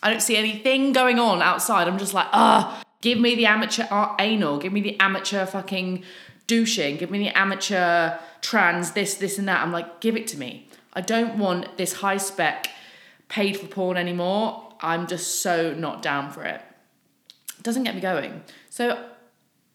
I 0.02 0.10
don't 0.10 0.22
see 0.22 0.36
anything 0.36 0.94
going 0.94 1.20
on 1.20 1.42
outside. 1.42 1.88
I'm 1.88 2.00
just 2.00 2.14
like, 2.14 2.28
ah, 2.34 2.84
give 3.02 3.20
me 3.20 3.36
the 3.36 3.46
amateur 3.46 3.86
anal, 4.20 4.58
give 4.58 4.74
me 4.74 4.82
the 4.82 5.00
amateur 5.00 5.46
fucking 5.46 6.04
douching, 6.48 6.98
give 6.98 7.10
me 7.10 7.20
the 7.20 7.38
amateur 7.38 8.18
trans, 8.42 8.92
this, 8.92 9.16
this, 9.16 9.38
and 9.38 9.48
that. 9.48 9.62
I'm 9.62 9.72
like, 9.72 10.00
give 10.02 10.16
it 10.16 10.28
to 10.28 10.38
me. 10.38 10.70
I 10.94 11.02
don't 11.02 11.38
want 11.38 11.78
this 11.78 11.94
high 11.94 12.18
spec 12.18 12.70
paid 13.30 13.58
for 13.58 13.68
porn 13.68 13.98
anymore. 13.98 14.74
I'm 14.82 15.08
just 15.08 15.42
so 15.42 15.74
not 15.74 16.02
down 16.02 16.32
for 16.32 16.44
it. 16.44 16.62
it 17.58 17.64
doesn't 17.64 17.84
get 17.84 17.96
me 17.96 18.02
going. 18.02 18.44
So 18.70 19.04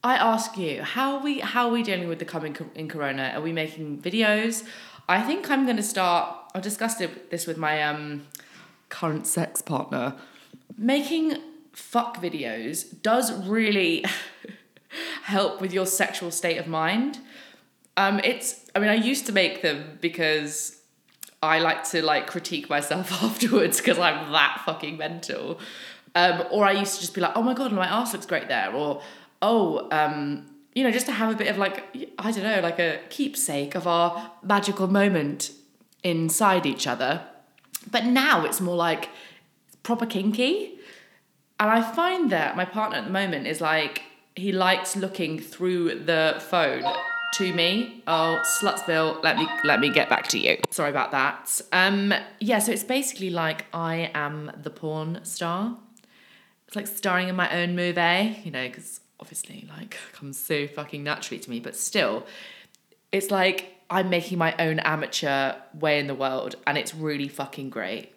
I 0.04 0.16
ask 0.16 0.56
you, 0.56 0.82
how 0.82 1.16
are 1.16 1.22
we 1.22 1.40
how 1.40 1.68
are 1.68 1.72
we 1.72 1.82
dealing 1.82 2.08
with 2.08 2.18
the 2.18 2.24
coming 2.24 2.56
in 2.74 2.88
Corona? 2.88 3.32
Are 3.34 3.40
we 3.40 3.52
making 3.52 4.00
videos? 4.00 4.64
I 5.08 5.22
think 5.22 5.50
I'm 5.50 5.64
to 5.76 5.82
start. 5.82 6.36
I 6.54 6.60
discussed 6.60 7.02
this 7.30 7.46
with 7.46 7.56
my 7.56 7.82
um, 7.82 8.26
current 8.90 9.26
sex 9.26 9.62
partner. 9.62 10.14
Making 10.76 11.38
fuck 11.72 12.20
videos 12.22 13.00
does 13.02 13.32
really 13.46 14.04
help 15.22 15.60
with 15.60 15.72
your 15.72 15.86
sexual 15.86 16.30
state 16.30 16.58
of 16.58 16.66
mind. 16.66 17.18
Um, 17.96 18.20
it's. 18.24 18.64
I 18.74 18.78
mean, 18.78 18.90
I 18.90 18.94
used 18.94 19.26
to 19.26 19.32
make 19.32 19.62
them 19.62 19.98
because 20.00 20.80
I 21.42 21.58
like 21.58 21.84
to 21.90 22.02
like 22.02 22.26
critique 22.26 22.68
myself 22.68 23.12
afterwards 23.22 23.78
because 23.78 23.98
I'm 23.98 24.32
that 24.32 24.62
fucking 24.64 24.96
mental. 24.96 25.60
Um, 26.14 26.44
or 26.50 26.64
I 26.64 26.72
used 26.72 26.94
to 26.94 27.00
just 27.00 27.14
be 27.14 27.20
like, 27.20 27.32
oh 27.36 27.42
my 27.42 27.54
god, 27.54 27.72
my 27.72 27.86
ass 27.86 28.12
looks 28.12 28.26
great 28.26 28.48
there, 28.48 28.72
or 28.72 29.02
oh, 29.42 29.88
um, 29.90 30.46
you 30.74 30.82
know, 30.82 30.90
just 30.90 31.06
to 31.06 31.12
have 31.12 31.32
a 31.32 31.36
bit 31.36 31.48
of 31.48 31.58
like, 31.58 31.84
I 32.18 32.30
don't 32.32 32.44
know, 32.44 32.60
like 32.60 32.78
a 32.78 33.00
keepsake 33.10 33.74
of 33.74 33.86
our 33.86 34.30
magical 34.42 34.86
moment 34.86 35.52
inside 36.02 36.66
each 36.66 36.86
other. 36.86 37.22
But 37.90 38.04
now 38.04 38.44
it's 38.44 38.60
more 38.60 38.76
like 38.76 39.08
proper 39.82 40.06
kinky. 40.06 40.78
And 41.60 41.70
I 41.70 41.82
find 41.82 42.30
that 42.30 42.56
my 42.56 42.64
partner 42.64 42.98
at 42.98 43.04
the 43.04 43.10
moment 43.10 43.46
is 43.46 43.60
like, 43.60 44.02
he 44.38 44.52
likes 44.52 44.96
looking 44.96 45.38
through 45.38 46.04
the 46.04 46.42
phone 46.48 46.84
to 47.34 47.52
me. 47.52 48.02
Oh, 48.06 48.42
Slutsville, 48.60 49.22
let 49.22 49.36
me 49.36 49.48
let 49.64 49.80
me 49.80 49.90
get 49.90 50.08
back 50.08 50.28
to 50.28 50.38
you. 50.38 50.58
Sorry 50.70 50.90
about 50.90 51.10
that. 51.10 51.60
Um, 51.72 52.14
yeah, 52.40 52.58
so 52.58 52.72
it's 52.72 52.84
basically 52.84 53.30
like 53.30 53.66
I 53.72 54.10
am 54.14 54.52
the 54.62 54.70
porn 54.70 55.20
star. 55.24 55.76
It's 56.66 56.76
like 56.76 56.86
starring 56.86 57.28
in 57.28 57.36
my 57.36 57.50
own 57.62 57.74
movie, 57.74 58.40
you 58.44 58.50
know, 58.50 58.66
because 58.68 59.00
obviously 59.20 59.68
like 59.68 59.96
comes 60.12 60.38
so 60.38 60.66
fucking 60.66 61.02
naturally 61.02 61.40
to 61.40 61.50
me, 61.50 61.60
but 61.60 61.74
still, 61.74 62.26
it's 63.12 63.30
like 63.30 63.74
I'm 63.90 64.10
making 64.10 64.38
my 64.38 64.54
own 64.58 64.78
amateur 64.80 65.54
way 65.74 65.98
in 65.98 66.06
the 66.06 66.14
world 66.14 66.56
and 66.66 66.76
it's 66.78 66.94
really 66.94 67.28
fucking 67.28 67.70
great. 67.70 68.14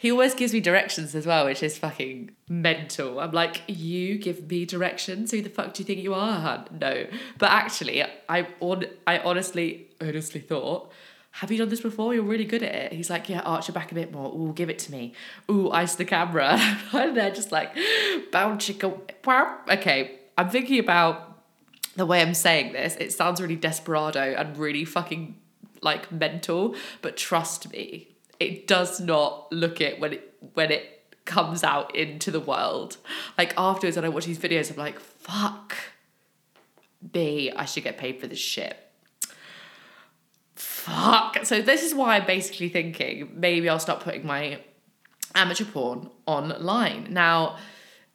He 0.00 0.10
always 0.10 0.32
gives 0.32 0.54
me 0.54 0.60
directions 0.60 1.14
as 1.14 1.26
well, 1.26 1.44
which 1.44 1.62
is 1.62 1.76
fucking 1.76 2.30
mental. 2.48 3.20
I'm 3.20 3.32
like, 3.32 3.60
you 3.66 4.16
give 4.16 4.48
me 4.48 4.64
directions? 4.64 5.30
Who 5.30 5.42
the 5.42 5.50
fuck 5.50 5.74
do 5.74 5.82
you 5.82 5.86
think 5.86 6.00
you 6.00 6.14
are? 6.14 6.64
No. 6.70 7.06
But 7.36 7.50
actually, 7.50 8.02
I 8.26 8.48
on 8.60 8.86
I 9.06 9.18
honestly, 9.18 9.88
honestly 10.00 10.40
thought, 10.40 10.90
have 11.32 11.52
you 11.52 11.58
done 11.58 11.68
this 11.68 11.82
before? 11.82 12.14
You're 12.14 12.22
really 12.22 12.46
good 12.46 12.62
at 12.62 12.74
it. 12.74 12.92
He's 12.94 13.10
like, 13.10 13.28
yeah, 13.28 13.40
arch 13.40 13.68
your 13.68 13.74
back 13.74 13.92
a 13.92 13.94
bit 13.94 14.10
more. 14.10 14.34
Ooh, 14.34 14.54
give 14.54 14.70
it 14.70 14.78
to 14.78 14.90
me. 14.90 15.12
Ooh, 15.50 15.70
ice 15.70 15.96
the 15.96 16.06
camera. 16.06 16.58
and 16.94 17.14
they're 17.14 17.30
just 17.30 17.52
like, 17.52 17.76
bound 18.32 18.62
chicken. 18.62 18.94
Okay, 19.70 20.18
I'm 20.38 20.48
thinking 20.48 20.78
about 20.78 21.42
the 21.96 22.06
way 22.06 22.22
I'm 22.22 22.32
saying 22.32 22.72
this. 22.72 22.96
It 22.96 23.12
sounds 23.12 23.38
really 23.38 23.54
desperado 23.54 24.34
and 24.34 24.56
really 24.56 24.86
fucking 24.86 25.36
like 25.82 26.10
mental, 26.10 26.74
but 27.02 27.18
trust 27.18 27.70
me, 27.70 28.08
it 28.40 28.66
does 28.66 28.98
not 28.98 29.52
look 29.52 29.80
it 29.80 30.00
when 30.00 30.14
it 30.14 30.34
when 30.54 30.72
it 30.72 31.14
comes 31.26 31.62
out 31.62 31.94
into 31.94 32.30
the 32.30 32.40
world. 32.40 32.96
Like 33.38 33.54
afterwards, 33.56 33.96
when 33.96 34.04
I 34.04 34.08
watch 34.08 34.24
these 34.24 34.38
videos, 34.38 34.70
I'm 34.70 34.76
like, 34.76 34.98
fuck 34.98 35.76
me, 37.14 37.52
I 37.52 37.66
should 37.66 37.84
get 37.84 37.98
paid 37.98 38.20
for 38.20 38.26
this 38.26 38.38
shit. 38.38 38.76
Fuck. 40.56 41.44
So 41.44 41.62
this 41.62 41.82
is 41.82 41.94
why 41.94 42.16
I'm 42.16 42.26
basically 42.26 42.68
thinking 42.68 43.30
maybe 43.34 43.68
I'll 43.68 43.78
start 43.78 44.00
putting 44.00 44.26
my 44.26 44.60
amateur 45.34 45.64
porn 45.64 46.10
online. 46.26 47.08
Now, 47.10 47.58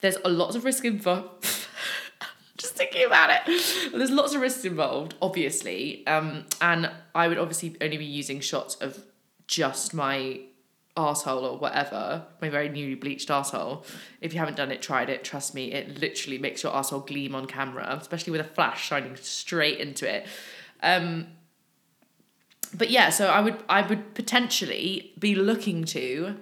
there's 0.01 0.17
a 0.25 0.29
lot 0.29 0.55
of 0.55 0.65
risk 0.65 0.83
involved. 0.83 1.45
Just 2.57 2.75
thinking 2.75 3.05
about 3.05 3.29
it. 3.29 3.91
There's 3.91 4.11
lots 4.11 4.33
of 4.33 4.41
risks 4.41 4.65
involved, 4.65 5.13
obviously. 5.21 6.05
Um, 6.07 6.45
and 6.61 6.89
I 7.13 7.27
would 7.27 7.37
obviously 7.37 7.75
only 7.81 7.97
be 7.97 8.05
using 8.05 8.39
shots 8.39 8.75
of 8.75 9.03
just 9.47 9.93
my 9.93 10.41
asshole 10.97 11.45
or 11.45 11.57
whatever, 11.57 12.25
my 12.41 12.49
very 12.49 12.69
newly 12.69 12.95
bleached 12.95 13.29
asshole. 13.29 13.85
If 14.21 14.33
you 14.33 14.39
haven't 14.39 14.55
done 14.55 14.71
it, 14.71 14.81
tried 14.81 15.09
it, 15.09 15.23
trust 15.23 15.53
me, 15.53 15.71
it 15.71 15.99
literally 15.99 16.37
makes 16.37 16.63
your 16.63 16.75
asshole 16.75 17.01
gleam 17.01 17.35
on 17.35 17.47
camera, 17.47 17.97
especially 17.99 18.31
with 18.31 18.41
a 18.41 18.45
flash 18.45 18.87
shining 18.87 19.15
straight 19.17 19.79
into 19.79 20.09
it. 20.09 20.25
Um, 20.81 21.27
but 22.73 22.89
yeah, 22.89 23.09
so 23.09 23.27
I 23.27 23.41
would 23.41 23.63
I 23.69 23.81
would 23.81 24.15
potentially 24.15 25.13
be 25.19 25.35
looking 25.35 25.85
to 25.85 26.37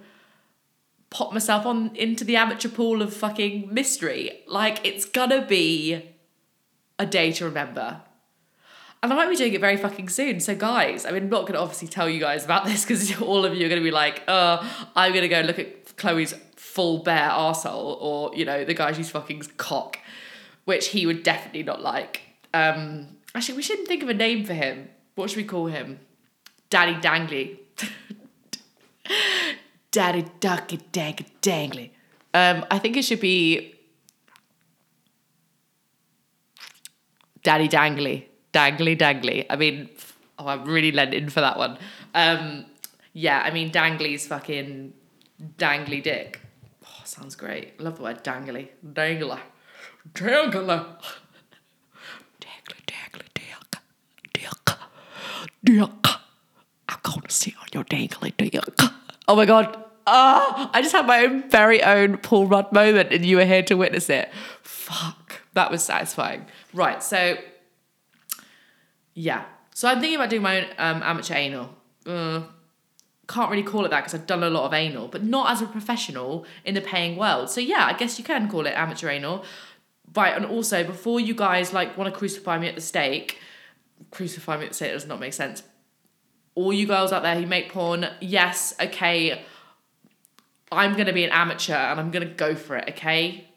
pop 1.10 1.32
myself 1.32 1.64
on 1.64 1.94
into 1.94 2.24
the 2.24 2.36
amateur 2.36 2.68
pool 2.68 3.02
of 3.02 3.14
fucking 3.14 3.72
mystery. 3.72 4.42
Like 4.46 4.84
it's 4.84 5.04
gonna 5.04 5.44
be 5.44 6.10
a 6.98 7.06
day 7.06 7.32
to 7.32 7.44
remember. 7.44 8.02
And 9.04 9.12
I 9.12 9.16
might 9.16 9.28
be 9.28 9.36
doing 9.36 9.52
it 9.52 9.60
very 9.60 9.76
fucking 9.76 10.08
soon. 10.08 10.40
So, 10.40 10.54
guys, 10.54 11.04
I 11.04 11.10
mean, 11.10 11.24
I'm 11.24 11.28
not 11.28 11.42
going 11.42 11.52
to 11.52 11.60
obviously 11.60 11.88
tell 11.88 12.08
you 12.08 12.18
guys 12.18 12.46
about 12.46 12.64
this 12.64 12.86
because 12.86 13.20
all 13.20 13.44
of 13.44 13.54
you 13.54 13.66
are 13.66 13.68
going 13.68 13.82
to 13.82 13.84
be 13.84 13.90
like, 13.90 14.22
oh, 14.28 14.88
I'm 14.96 15.12
going 15.12 15.20
to 15.20 15.28
go 15.28 15.42
look 15.42 15.58
at 15.58 15.94
Chloe's 15.98 16.32
full 16.56 17.02
bare 17.02 17.28
arsehole 17.28 17.98
or, 18.00 18.34
you 18.34 18.46
know, 18.46 18.64
the 18.64 18.72
guy 18.72 18.92
she's 18.92 19.10
fucking 19.10 19.42
cock, 19.58 19.98
which 20.64 20.88
he 20.88 21.04
would 21.04 21.22
definitely 21.22 21.62
not 21.62 21.82
like. 21.82 22.22
Um, 22.54 23.08
actually, 23.34 23.56
we 23.56 23.62
shouldn't 23.62 23.88
think 23.88 24.02
of 24.02 24.08
a 24.08 24.14
name 24.14 24.46
for 24.46 24.54
him. 24.54 24.88
What 25.16 25.28
should 25.28 25.36
we 25.36 25.44
call 25.44 25.66
him? 25.66 26.00
Daddy 26.70 26.94
Dangly. 26.94 27.58
Daddy 29.90 30.24
Ducky 30.40 30.80
Dag 30.92 31.26
Dangly. 31.42 31.90
Um, 32.32 32.64
I 32.70 32.78
think 32.78 32.96
it 32.96 33.02
should 33.02 33.20
be 33.20 33.74
Daddy 37.42 37.68
Dangly 37.68 38.28
dangly 38.54 38.96
dangly. 38.96 39.44
I 39.50 39.56
mean, 39.56 39.90
oh, 40.38 40.46
I'm 40.46 40.64
really 40.64 40.92
lent 40.92 41.12
in 41.12 41.28
for 41.28 41.40
that 41.40 41.58
one. 41.58 41.76
Um, 42.14 42.66
yeah, 43.12 43.42
I 43.44 43.50
mean, 43.50 43.70
dangly's 43.70 44.26
fucking 44.26 44.94
dangly 45.58 46.02
dick. 46.02 46.40
Oh, 46.84 47.02
sounds 47.04 47.34
great. 47.34 47.78
Love 47.80 47.96
the 47.96 48.04
word 48.04 48.24
dangly. 48.24 48.68
Dangler. 48.82 49.40
Dangler. 50.14 50.86
Dangly, 52.40 52.80
dangly, 52.86 53.28
dick. 53.34 53.80
Dick. 54.32 54.76
Dick. 55.64 56.10
I'm 56.88 56.98
going 57.02 57.22
to 57.22 57.30
sit 57.30 57.54
on 57.60 57.66
your 57.72 57.84
dangly 57.84 58.32
dick. 58.36 58.64
Oh 59.26 59.36
my 59.36 59.44
God. 59.46 59.80
Ah, 60.06 60.54
oh, 60.56 60.70
I 60.74 60.82
just 60.82 60.92
had 60.92 61.06
my 61.06 61.24
own 61.24 61.48
very 61.48 61.82
own 61.82 62.18
Paul 62.18 62.46
Rudd 62.46 62.70
moment 62.72 63.10
and 63.10 63.24
you 63.24 63.36
were 63.36 63.46
here 63.46 63.62
to 63.62 63.74
witness 63.74 64.10
it. 64.10 64.30
Fuck. 64.62 65.40
That 65.54 65.70
was 65.70 65.82
satisfying. 65.82 66.44
Right, 66.74 67.02
so 67.02 67.38
yeah. 69.14 69.44
So 69.74 69.88
I'm 69.88 70.00
thinking 70.00 70.16
about 70.16 70.30
doing 70.30 70.42
my 70.42 70.60
own 70.60 70.70
um, 70.78 71.02
amateur 71.02 71.34
anal. 71.34 71.70
Uh, 72.06 72.42
can't 73.26 73.50
really 73.50 73.62
call 73.62 73.84
it 73.84 73.90
that 73.90 74.00
because 74.00 74.14
I've 74.14 74.26
done 74.26 74.42
a 74.42 74.50
lot 74.50 74.66
of 74.66 74.74
anal, 74.74 75.08
but 75.08 75.24
not 75.24 75.50
as 75.50 75.62
a 75.62 75.66
professional 75.66 76.44
in 76.64 76.74
the 76.74 76.80
paying 76.80 77.16
world. 77.16 77.50
So 77.50 77.60
yeah, 77.60 77.86
I 77.86 77.94
guess 77.94 78.18
you 78.18 78.24
can 78.24 78.48
call 78.48 78.66
it 78.66 78.72
amateur 78.72 79.08
anal. 79.08 79.44
Right, 80.14 80.36
and 80.36 80.44
also 80.44 80.84
before 80.84 81.18
you 81.18 81.34
guys 81.34 81.72
like 81.72 81.96
want 81.96 82.12
to 82.12 82.16
crucify 82.16 82.58
me 82.58 82.68
at 82.68 82.74
the 82.74 82.80
stake, 82.80 83.38
crucify 84.10 84.58
me 84.58 84.64
at 84.64 84.70
the 84.70 84.74
stake 84.74 84.92
does 84.92 85.06
not 85.06 85.18
make 85.18 85.32
sense. 85.32 85.62
All 86.54 86.72
you 86.72 86.86
girls 86.86 87.10
out 87.10 87.22
there 87.22 87.34
who 87.34 87.46
make 87.46 87.72
porn, 87.72 88.06
yes, 88.20 88.74
okay, 88.80 89.42
I'm 90.70 90.96
gonna 90.96 91.12
be 91.12 91.24
an 91.24 91.30
amateur 91.30 91.74
and 91.74 91.98
I'm 91.98 92.10
gonna 92.10 92.26
go 92.26 92.54
for 92.54 92.76
it, 92.76 92.90
okay? 92.90 93.48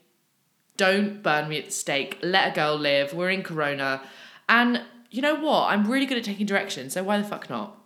Don't 0.78 1.22
burn 1.22 1.49
me 1.49 1.60
at 1.60 1.66
the 1.66 1.72
stake. 1.72 2.18
Let 2.22 2.51
a 2.51 2.55
girl 2.55 2.76
live. 2.76 3.14
We're 3.14 3.30
in 3.30 3.43
Corona. 3.43 4.01
And 4.47 4.82
you 5.12 5.22
know 5.22 5.36
what? 5.36 5.70
I'm 5.70 5.89
really 5.89 6.05
good 6.05 6.18
at 6.18 6.24
taking 6.24 6.45
direction, 6.45 6.89
so 6.89 7.03
why 7.03 7.18
the 7.18 7.24
fuck 7.24 7.49
not? 7.49 7.78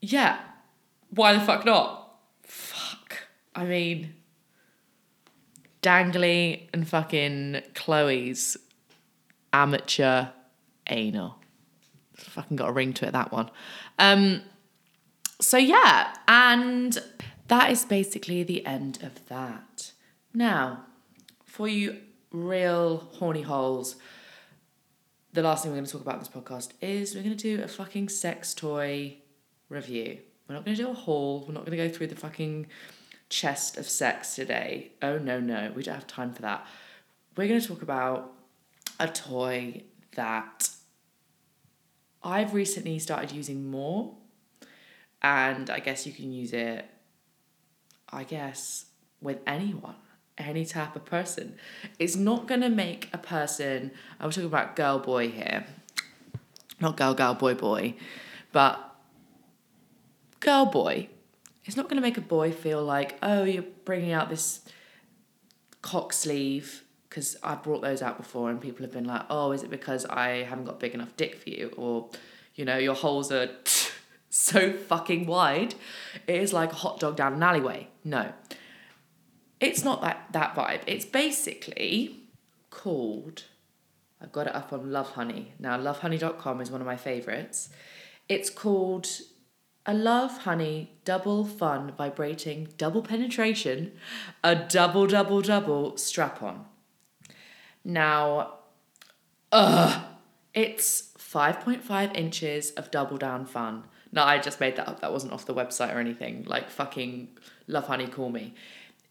Yeah. 0.00 0.38
Why 1.10 1.32
the 1.32 1.40
fuck 1.40 1.64
not? 1.64 2.16
Fuck. 2.42 3.28
I 3.54 3.64
mean, 3.64 4.14
Dangly 5.82 6.68
and 6.72 6.88
fucking 6.88 7.62
Chloe's 7.74 8.56
amateur 9.52 10.28
anal. 10.88 11.36
Fucking 12.14 12.56
got 12.56 12.68
a 12.68 12.72
ring 12.72 12.92
to 12.94 13.06
it, 13.06 13.12
that 13.12 13.32
one. 13.32 13.50
Um, 13.98 14.42
so 15.40 15.56
yeah, 15.56 16.14
and 16.28 16.98
that 17.48 17.70
is 17.70 17.84
basically 17.84 18.42
the 18.42 18.64
end 18.66 18.98
of 19.02 19.26
that. 19.28 19.92
Now, 20.34 20.84
for 21.44 21.66
you 21.66 21.96
real 22.30 23.08
horny 23.14 23.42
holes, 23.42 23.96
the 25.32 25.42
last 25.42 25.62
thing 25.62 25.72
we're 25.72 25.76
going 25.76 25.86
to 25.86 25.92
talk 25.92 26.00
about 26.00 26.14
in 26.14 26.20
this 26.20 26.28
podcast 26.28 26.72
is 26.80 27.14
we're 27.14 27.22
going 27.22 27.36
to 27.36 27.56
do 27.56 27.62
a 27.62 27.68
fucking 27.68 28.08
sex 28.08 28.52
toy 28.54 29.16
review. 29.68 30.18
We're 30.48 30.56
not 30.56 30.64
going 30.64 30.76
to 30.76 30.82
do 30.82 30.90
a 30.90 30.94
haul. 30.94 31.44
We're 31.46 31.54
not 31.54 31.64
going 31.64 31.78
to 31.78 31.88
go 31.88 31.92
through 31.92 32.08
the 32.08 32.16
fucking 32.16 32.66
chest 33.28 33.76
of 33.76 33.88
sex 33.88 34.34
today. 34.34 34.92
Oh, 35.00 35.18
no, 35.18 35.38
no. 35.38 35.72
We 35.74 35.84
don't 35.84 35.94
have 35.94 36.06
time 36.06 36.32
for 36.34 36.42
that. 36.42 36.66
We're 37.36 37.46
going 37.46 37.60
to 37.60 37.66
talk 37.66 37.82
about 37.82 38.32
a 38.98 39.06
toy 39.06 39.84
that 40.16 40.70
I've 42.22 42.52
recently 42.52 42.98
started 42.98 43.30
using 43.30 43.70
more. 43.70 44.16
And 45.22 45.70
I 45.70 45.78
guess 45.78 46.06
you 46.06 46.12
can 46.12 46.32
use 46.32 46.52
it, 46.52 46.84
I 48.08 48.24
guess, 48.24 48.86
with 49.20 49.38
anyone, 49.46 49.94
any 50.40 50.64
type 50.64 50.96
of 50.96 51.04
person. 51.04 51.56
It's 51.98 52.16
not 52.16 52.46
going 52.46 52.60
to 52.62 52.68
make 52.68 53.08
a 53.12 53.18
person, 53.18 53.92
I 54.18 54.26
was 54.26 54.34
talking 54.34 54.48
about 54.48 54.76
girl 54.76 54.98
boy 54.98 55.30
here, 55.30 55.66
not 56.80 56.96
girl, 56.96 57.14
girl, 57.14 57.34
boy, 57.34 57.54
boy, 57.54 57.94
but 58.52 58.94
girl 60.40 60.66
boy, 60.66 61.08
it's 61.64 61.76
not 61.76 61.88
going 61.88 61.96
to 61.96 62.02
make 62.02 62.16
a 62.16 62.22
boy 62.22 62.50
feel 62.52 62.82
like, 62.82 63.18
oh, 63.22 63.44
you're 63.44 63.64
bringing 63.84 64.12
out 64.12 64.30
this 64.30 64.60
cock 65.82 66.12
sleeve 66.12 66.84
because 67.08 67.36
I've 67.42 67.62
brought 67.62 67.82
those 67.82 68.02
out 68.02 68.16
before 68.16 68.50
and 68.50 68.60
people 68.60 68.84
have 68.84 68.92
been 68.92 69.04
like, 69.04 69.22
oh, 69.30 69.52
is 69.52 69.62
it 69.62 69.70
because 69.70 70.06
I 70.06 70.44
haven't 70.44 70.64
got 70.64 70.80
big 70.80 70.94
enough 70.94 71.16
dick 71.16 71.36
for 71.36 71.50
you? 71.50 71.72
Or, 71.76 72.08
you 72.54 72.64
know, 72.64 72.78
your 72.78 72.94
holes 72.94 73.30
are 73.32 73.50
so 74.30 74.72
fucking 74.72 75.26
wide. 75.26 75.74
It 76.26 76.36
is 76.36 76.52
like 76.52 76.72
a 76.72 76.76
hot 76.76 77.00
dog 77.00 77.16
down 77.16 77.34
an 77.34 77.42
alleyway. 77.42 77.88
No. 78.04 78.32
It's 79.60 79.84
not 79.84 80.00
that, 80.02 80.26
that 80.32 80.54
vibe. 80.54 80.82
It's 80.86 81.04
basically 81.04 82.24
called, 82.70 83.44
I've 84.20 84.32
got 84.32 84.46
it 84.46 84.54
up 84.54 84.72
on 84.72 84.86
Lovehoney. 84.86 85.48
Now, 85.58 85.78
lovehoney.com 85.78 86.60
is 86.60 86.70
one 86.70 86.80
of 86.80 86.86
my 86.86 86.96
favourites. 86.96 87.68
It's 88.28 88.48
called 88.48 89.08
a 89.84 89.92
Lovehoney 89.92 90.88
double 91.04 91.44
fun 91.44 91.92
vibrating 91.96 92.68
double 92.78 93.02
penetration, 93.02 93.92
a 94.42 94.54
double 94.54 95.06
double 95.06 95.42
double 95.42 95.96
strap 95.96 96.42
on. 96.42 96.64
Now, 97.84 98.54
uh, 99.52 100.04
it's 100.54 101.12
5.5 101.18 102.16
inches 102.16 102.70
of 102.72 102.90
double 102.90 103.16
down 103.16 103.46
fun. 103.46 103.84
No, 104.12 104.22
I 104.22 104.38
just 104.38 104.60
made 104.60 104.76
that 104.76 104.88
up. 104.88 105.00
That 105.00 105.12
wasn't 105.12 105.32
off 105.32 105.46
the 105.46 105.54
website 105.54 105.94
or 105.94 105.98
anything. 105.98 106.44
Like 106.44 106.68
fucking 106.70 107.28
Lovehoney, 107.68 108.10
call 108.10 108.30
me. 108.30 108.54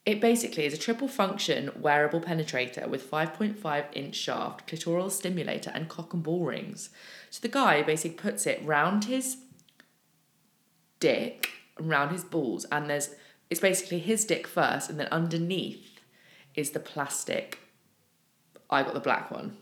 It 0.06 0.22
basically 0.22 0.66
is 0.66 0.74
a 0.74 0.78
triple 0.78 1.08
function 1.08 1.72
wearable 1.80 2.22
penetrator 2.22 2.88
with 2.88 3.10
5.5 3.10 3.86
inch 3.94 4.16
shaft, 4.16 4.68
clitoral 4.68 5.12
stimulator, 5.12 5.72
and 5.74 5.88
cock 5.88 6.14
and 6.14 6.24
ball 6.24 6.46
rings. 6.46 6.90
So 7.30 7.40
the 7.42 7.48
guy 7.48 7.84
basically 7.84 8.18
puts 8.18 8.48
it 8.48 8.64
round 8.64 9.06
his 9.06 9.38
dick 11.00 11.50
around 11.80 12.10
his 12.10 12.24
balls, 12.24 12.66
and 12.72 12.90
there's 12.90 13.10
it's 13.50 13.60
basically 13.60 14.00
his 14.00 14.26
dick 14.26 14.48
first, 14.48 14.90
and 14.90 15.00
then 15.00 15.08
underneath 15.12 16.00
is 16.56 16.72
the 16.72 16.80
plastic. 16.80 17.60
I 18.70 18.84
got 18.84 18.94
the 18.94 19.00
black 19.00 19.32
one. 19.32 19.58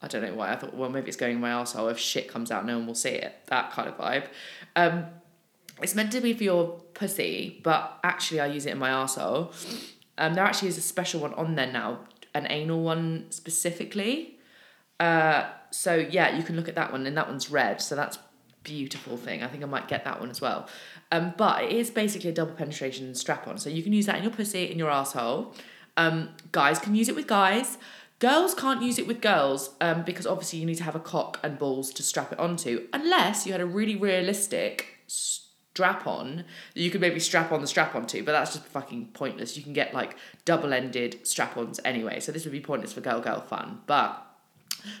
I 0.00 0.08
don't 0.08 0.22
know 0.22 0.34
why. 0.34 0.52
I 0.52 0.56
thought, 0.56 0.74
well, 0.74 0.90
maybe 0.90 1.06
it's 1.06 1.16
going 1.16 1.36
in 1.36 1.40
my 1.40 1.50
arsehole. 1.50 1.90
If 1.90 1.98
shit 1.98 2.28
comes 2.28 2.50
out, 2.50 2.66
no 2.66 2.76
one 2.78 2.88
will 2.88 2.94
see 2.96 3.10
it. 3.10 3.34
That 3.46 3.70
kind 3.70 3.88
of 3.88 3.96
vibe. 3.96 4.26
Um, 4.74 5.06
it's 5.80 5.94
meant 5.94 6.10
to 6.12 6.20
be 6.20 6.34
for 6.34 6.42
your 6.42 6.80
pussy, 7.02 7.60
but 7.62 7.98
actually, 8.04 8.40
I 8.40 8.46
use 8.46 8.64
it 8.66 8.70
in 8.70 8.78
my 8.78 8.90
arsehole. 8.90 9.40
Um, 10.18 10.34
there 10.34 10.44
actually 10.44 10.68
is 10.68 10.78
a 10.78 10.82
special 10.82 11.20
one 11.20 11.34
on 11.34 11.56
there 11.56 11.70
now, 11.70 12.00
an 12.32 12.46
anal 12.48 12.80
one 12.82 13.26
specifically. 13.30 14.38
Uh, 15.00 15.50
so 15.70 15.94
yeah, 15.96 16.36
you 16.36 16.44
can 16.44 16.54
look 16.54 16.68
at 16.68 16.76
that 16.76 16.92
one, 16.92 17.06
and 17.06 17.16
that 17.16 17.28
one's 17.28 17.50
red. 17.50 17.80
So 17.82 17.96
that's 17.96 18.18
beautiful 18.62 19.16
thing. 19.16 19.42
I 19.42 19.48
think 19.48 19.62
I 19.64 19.66
might 19.66 19.88
get 19.88 20.04
that 20.04 20.20
one 20.20 20.30
as 20.30 20.40
well. 20.40 20.68
Um, 21.10 21.34
but 21.36 21.64
it 21.64 21.72
is 21.72 21.90
basically 21.90 22.30
a 22.30 22.32
double 22.32 22.54
penetration 22.54 23.14
strap 23.16 23.48
on. 23.48 23.58
So 23.58 23.68
you 23.68 23.82
can 23.82 23.92
use 23.92 24.06
that 24.06 24.16
in 24.18 24.22
your 24.22 24.32
pussy, 24.32 24.70
in 24.70 24.78
your 24.78 24.90
asshole. 24.90 25.54
Um, 25.96 26.30
guys 26.52 26.78
can 26.78 26.94
use 26.94 27.08
it 27.08 27.16
with 27.16 27.26
guys. 27.26 27.78
Girls 28.20 28.54
can't 28.54 28.80
use 28.80 29.00
it 29.00 29.08
with 29.08 29.20
girls 29.20 29.70
um, 29.80 30.04
because 30.04 30.28
obviously 30.28 30.60
you 30.60 30.66
need 30.66 30.76
to 30.76 30.84
have 30.84 30.94
a 30.94 31.00
cock 31.00 31.40
and 31.42 31.58
balls 31.58 31.92
to 31.94 32.04
strap 32.04 32.30
it 32.32 32.38
onto, 32.38 32.86
unless 32.92 33.44
you 33.46 33.50
had 33.50 33.60
a 33.60 33.66
really 33.66 33.96
realistic 33.96 35.00
strap 35.74 36.06
on 36.06 36.44
you 36.74 36.90
could 36.90 37.00
maybe 37.00 37.18
strap 37.18 37.50
on 37.50 37.62
the 37.62 37.66
strap 37.66 37.94
on 37.94 38.02
onto, 38.02 38.22
but 38.22 38.32
that's 38.32 38.52
just 38.52 38.66
fucking 38.66 39.06
pointless. 39.14 39.56
You 39.56 39.62
can 39.62 39.72
get 39.72 39.94
like 39.94 40.16
double 40.44 40.72
ended 40.72 41.26
strap 41.26 41.56
ons 41.56 41.80
anyway, 41.84 42.20
so 42.20 42.30
this 42.30 42.44
would 42.44 42.52
be 42.52 42.60
pointless 42.60 42.92
for 42.92 43.00
girl 43.00 43.20
girl 43.20 43.40
fun. 43.40 43.80
But 43.86 44.22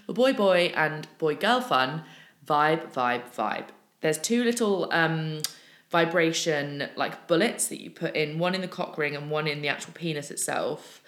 for 0.06 0.14
boy 0.14 0.32
boy 0.32 0.72
and 0.74 1.06
boy 1.18 1.36
girl 1.36 1.60
fun, 1.60 2.04
vibe, 2.46 2.90
vibe, 2.92 3.34
vibe. 3.34 3.66
There's 4.00 4.18
two 4.18 4.44
little 4.44 4.88
um, 4.92 5.42
vibration 5.90 6.88
like 6.96 7.28
bullets 7.28 7.68
that 7.68 7.80
you 7.82 7.90
put 7.90 8.16
in, 8.16 8.38
one 8.38 8.54
in 8.54 8.62
the 8.62 8.68
cock 8.68 8.96
ring 8.96 9.14
and 9.14 9.30
one 9.30 9.46
in 9.46 9.60
the 9.60 9.68
actual 9.68 9.92
penis 9.92 10.30
itself. 10.30 11.02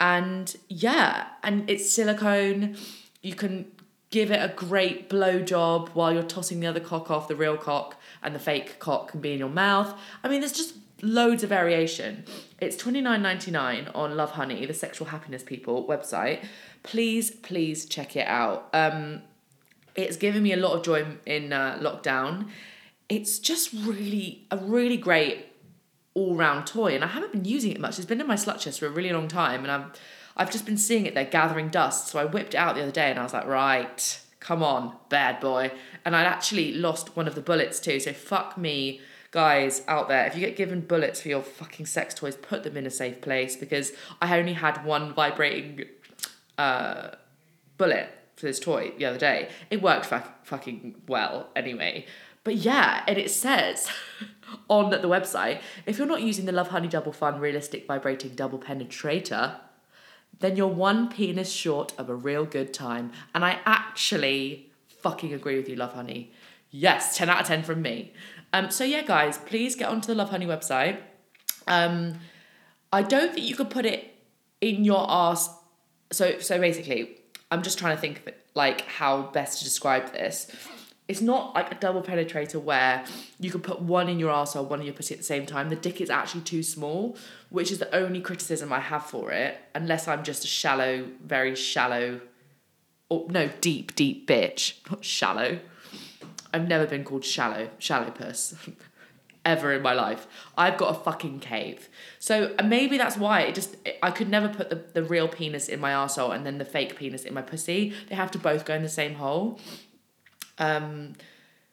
And 0.00 0.56
yeah, 0.68 1.26
and 1.42 1.68
it's 1.68 1.92
silicone. 1.92 2.76
You 3.20 3.34
can 3.34 3.70
give 4.10 4.30
it 4.30 4.42
a 4.42 4.52
great 4.54 5.08
blow 5.08 5.40
job 5.40 5.88
while 5.90 6.12
you're 6.12 6.22
tossing 6.22 6.60
the 6.60 6.66
other 6.66 6.80
cock 6.80 7.10
off, 7.10 7.28
the 7.28 7.36
real 7.36 7.56
cock, 7.56 7.96
and 8.22 8.34
the 8.34 8.38
fake 8.38 8.78
cock 8.78 9.08
can 9.08 9.20
be 9.20 9.32
in 9.32 9.38
your 9.38 9.48
mouth. 9.48 9.98
I 10.22 10.28
mean, 10.28 10.40
there's 10.40 10.52
just 10.52 10.74
loads 11.02 11.42
of 11.42 11.48
variation. 11.48 12.24
It's 12.60 12.76
twenty 12.76 13.00
nine 13.00 13.22
ninety 13.22 13.50
nine 13.50 13.88
on 13.94 14.12
Lovehoney 14.12 14.66
the 14.66 14.74
sexual 14.74 15.08
happiness 15.08 15.42
people 15.42 15.86
website. 15.86 16.44
Please, 16.82 17.30
please 17.30 17.86
check 17.86 18.16
it 18.16 18.26
out. 18.26 18.68
Um, 18.72 19.22
it's 19.94 20.16
given 20.16 20.42
me 20.42 20.52
a 20.52 20.56
lot 20.56 20.76
of 20.76 20.82
joy 20.82 21.06
in 21.26 21.52
uh, 21.52 21.78
lockdown. 21.80 22.48
It's 23.08 23.38
just 23.38 23.72
really 23.72 24.46
a 24.50 24.56
really 24.56 24.96
great 24.96 25.46
all 26.14 26.34
round 26.34 26.66
toy, 26.66 26.94
and 26.94 27.04
I 27.04 27.08
haven't 27.08 27.32
been 27.32 27.44
using 27.44 27.70
it 27.70 27.80
much. 27.80 27.98
It's 27.98 28.06
been 28.06 28.20
in 28.20 28.26
my 28.26 28.34
slut 28.34 28.58
chest 28.58 28.80
for 28.80 28.86
a 28.86 28.90
really 28.90 29.12
long 29.12 29.28
time, 29.28 29.62
and 29.62 29.70
I'm 29.70 29.92
I've 30.40 30.50
just 30.50 30.64
been 30.64 30.78
seeing 30.78 31.04
it 31.04 31.14
there 31.14 31.26
gathering 31.26 31.68
dust. 31.68 32.08
So 32.08 32.18
I 32.18 32.24
whipped 32.24 32.54
it 32.54 32.56
out 32.56 32.74
the 32.74 32.82
other 32.82 32.90
day, 32.90 33.10
and 33.10 33.18
I 33.18 33.22
was 33.22 33.34
like, 33.34 33.46
right, 33.46 34.20
come 34.40 34.62
on, 34.62 34.96
bad 35.10 35.38
boy. 35.38 35.70
And 36.04 36.16
I'd 36.16 36.26
actually 36.26 36.72
lost 36.72 37.14
one 37.14 37.28
of 37.28 37.34
the 37.34 37.42
bullets 37.42 37.78
too. 37.78 38.00
So 38.00 38.14
fuck 38.14 38.56
me, 38.56 39.02
guys 39.32 39.82
out 39.86 40.08
there. 40.08 40.24
If 40.26 40.34
you 40.34 40.40
get 40.40 40.56
given 40.56 40.80
bullets 40.80 41.20
for 41.20 41.28
your 41.28 41.42
fucking 41.42 41.84
sex 41.84 42.14
toys, 42.14 42.36
put 42.36 42.64
them 42.64 42.78
in 42.78 42.86
a 42.86 42.90
safe 42.90 43.20
place 43.20 43.54
because 43.54 43.92
I 44.22 44.38
only 44.38 44.54
had 44.54 44.82
one 44.82 45.12
vibrating 45.12 45.84
uh, 46.56 47.10
bullet 47.76 48.08
for 48.36 48.46
this 48.46 48.58
toy 48.58 48.92
the 48.96 49.04
other 49.04 49.18
day. 49.18 49.50
It 49.70 49.82
worked 49.82 50.06
fuck, 50.06 50.46
fucking 50.46 51.02
well 51.06 51.50
anyway. 51.54 52.06
But 52.44 52.56
yeah, 52.56 53.04
and 53.06 53.18
it 53.18 53.30
says 53.30 53.90
on 54.68 54.88
the 54.88 54.98
website 55.00 55.60
if 55.84 55.98
you're 55.98 56.06
not 56.06 56.22
using 56.22 56.46
the 56.46 56.52
Lovehoney 56.52 56.88
Double 56.88 57.12
Fun 57.12 57.38
Realistic 57.38 57.86
Vibrating 57.86 58.34
Double 58.34 58.58
Penetrator, 58.58 59.56
then 60.38 60.56
you're 60.56 60.68
one 60.68 61.08
penis 61.08 61.50
short 61.50 61.92
of 61.98 62.08
a 62.08 62.14
real 62.14 62.44
good 62.44 62.72
time. 62.72 63.12
And 63.34 63.44
I 63.44 63.58
actually 63.66 64.70
fucking 64.88 65.34
agree 65.34 65.56
with 65.56 65.68
you, 65.68 65.76
Lovehoney. 65.76 66.28
Yes, 66.70 67.16
10 67.16 67.28
out 67.28 67.40
of 67.40 67.46
10 67.46 67.62
from 67.62 67.82
me. 67.82 68.12
Um, 68.52 68.70
so 68.70 68.84
yeah, 68.84 69.02
guys, 69.02 69.38
please 69.38 69.74
get 69.74 69.88
onto 69.88 70.12
the 70.12 70.24
Lovehoney 70.24 70.46
website. 70.46 70.98
Um, 71.66 72.14
I 72.92 73.02
don't 73.02 73.32
think 73.32 73.46
you 73.46 73.54
could 73.54 73.70
put 73.70 73.86
it 73.86 74.14
in 74.60 74.84
your 74.84 75.06
ass. 75.08 75.50
So 76.10 76.38
so 76.40 76.58
basically, 76.58 77.18
I'm 77.50 77.62
just 77.62 77.78
trying 77.78 77.96
to 77.96 78.00
think 78.00 78.20
of 78.20 78.28
it, 78.28 78.46
like 78.54 78.82
how 78.82 79.22
best 79.22 79.58
to 79.58 79.64
describe 79.64 80.12
this. 80.12 80.50
It's 81.10 81.20
not 81.20 81.56
like 81.56 81.72
a 81.72 81.74
double 81.74 82.02
penetrator 82.02 82.62
where 82.62 83.04
you 83.40 83.50
can 83.50 83.60
put 83.60 83.82
one 83.82 84.08
in 84.08 84.20
your 84.20 84.32
arsehole, 84.32 84.68
one 84.68 84.78
in 84.78 84.86
your 84.86 84.94
pussy 84.94 85.12
at 85.12 85.18
the 85.18 85.24
same 85.24 85.44
time. 85.44 85.68
The 85.68 85.74
dick 85.74 86.00
is 86.00 86.08
actually 86.08 86.42
too 86.42 86.62
small, 86.62 87.16
which 87.48 87.72
is 87.72 87.80
the 87.80 87.92
only 87.92 88.20
criticism 88.20 88.72
I 88.72 88.78
have 88.78 89.04
for 89.04 89.32
it, 89.32 89.58
unless 89.74 90.06
I'm 90.06 90.22
just 90.22 90.44
a 90.44 90.46
shallow, 90.46 91.08
very 91.26 91.56
shallow, 91.56 92.20
or 93.08 93.26
no, 93.28 93.50
deep, 93.60 93.96
deep 93.96 94.28
bitch. 94.28 94.74
Not 94.88 95.04
shallow. 95.04 95.58
I've 96.54 96.68
never 96.68 96.86
been 96.86 97.02
called 97.02 97.24
shallow, 97.24 97.70
shallow 97.80 98.12
puss. 98.12 98.54
ever 99.44 99.72
in 99.72 99.82
my 99.82 99.94
life. 99.94 100.28
I've 100.56 100.76
got 100.76 100.94
a 100.94 100.98
fucking 101.02 101.40
cave. 101.40 101.88
So 102.18 102.54
uh, 102.58 102.62
maybe 102.62 102.98
that's 102.98 103.16
why 103.16 103.40
it 103.40 103.54
just 103.54 103.74
I 104.02 104.10
could 104.10 104.28
never 104.28 104.48
put 104.48 104.68
the, 104.70 104.84
the 104.92 105.02
real 105.02 105.28
penis 105.28 105.66
in 105.66 105.80
my 105.80 105.92
arsehole 105.92 106.34
and 106.34 106.44
then 106.44 106.58
the 106.58 106.64
fake 106.64 106.94
penis 106.94 107.24
in 107.24 107.32
my 107.34 107.42
pussy. 107.42 107.94
They 108.10 108.14
have 108.14 108.30
to 108.32 108.38
both 108.38 108.64
go 108.64 108.74
in 108.74 108.82
the 108.82 108.88
same 108.88 109.14
hole. 109.14 109.58
Um 110.60 111.14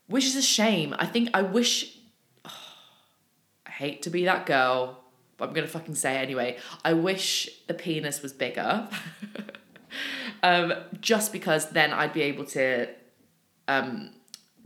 which 0.07 0.25
is 0.25 0.35
a 0.35 0.41
shame. 0.41 0.95
I 0.97 1.05
think 1.05 1.29
I 1.33 1.41
wish 1.41 1.97
oh, 2.45 2.51
I 3.67 3.71
hate 3.71 4.01
to 4.03 4.09
be 4.09 4.25
that 4.25 4.45
girl, 4.45 5.03
but 5.37 5.49
I'm 5.49 5.53
gonna 5.53 5.67
fucking 5.67 5.95
say 5.95 6.15
it 6.15 6.19
anyway. 6.19 6.57
I 6.83 6.93
wish 6.93 7.49
the 7.67 7.73
penis 7.73 8.21
was 8.21 8.33
bigger. 8.33 8.87
um, 10.43 10.73
just 10.99 11.31
because 11.31 11.71
then 11.71 11.91
I'd 11.93 12.13
be 12.13 12.21
able 12.23 12.45
to 12.45 12.87
um, 13.67 14.11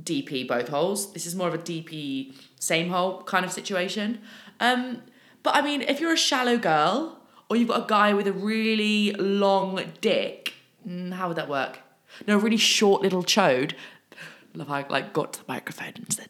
DP 0.01 0.47
both 0.47 0.69
holes. 0.69 1.13
This 1.13 1.25
is 1.25 1.35
more 1.35 1.47
of 1.47 1.53
a 1.53 1.59
DP 1.59 2.35
same 2.59 2.89
hole 2.89 3.23
kind 3.23 3.45
of 3.45 3.51
situation. 3.51 4.21
Um, 4.59 5.01
but 5.43 5.55
I 5.55 5.61
mean, 5.61 5.81
if 5.81 5.99
you're 5.99 6.13
a 6.13 6.17
shallow 6.17 6.57
girl 6.57 7.19
or 7.49 7.55
you've 7.55 7.69
got 7.69 7.83
a 7.83 7.87
guy 7.87 8.13
with 8.13 8.27
a 8.27 8.33
really 8.33 9.11
long 9.13 9.81
dick, 9.99 10.53
mm, 10.87 11.13
how 11.13 11.27
would 11.29 11.37
that 11.37 11.49
work? 11.49 11.79
No, 12.27 12.37
really 12.37 12.57
short 12.57 13.01
little 13.01 13.23
chode. 13.23 13.73
Like 14.53 15.13
got 15.13 15.33
to 15.33 15.39
the 15.39 15.45
microphone 15.47 15.93
and 15.95 16.11
said 16.11 16.29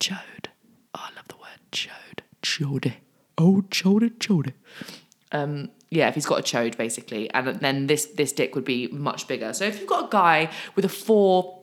chode. 0.00 0.46
Oh, 0.94 1.00
I 1.04 1.14
love 1.14 1.28
the 1.28 1.36
word 1.36 1.60
chode. 1.72 2.20
Chode. 2.42 2.94
Oh, 3.38 3.64
chode, 3.70 4.16
chode. 4.18 4.52
Um, 5.32 5.70
yeah, 5.90 6.08
if 6.08 6.14
he's 6.14 6.26
got 6.26 6.38
a 6.38 6.42
chode 6.42 6.76
basically, 6.76 7.30
and 7.30 7.60
then 7.60 7.86
this 7.86 8.06
this 8.06 8.32
dick 8.32 8.54
would 8.54 8.64
be 8.64 8.88
much 8.88 9.28
bigger. 9.28 9.52
So 9.52 9.64
if 9.64 9.78
you've 9.78 9.88
got 9.88 10.06
a 10.06 10.08
guy 10.10 10.50
with 10.74 10.84
a 10.84 10.88
four 10.88 11.62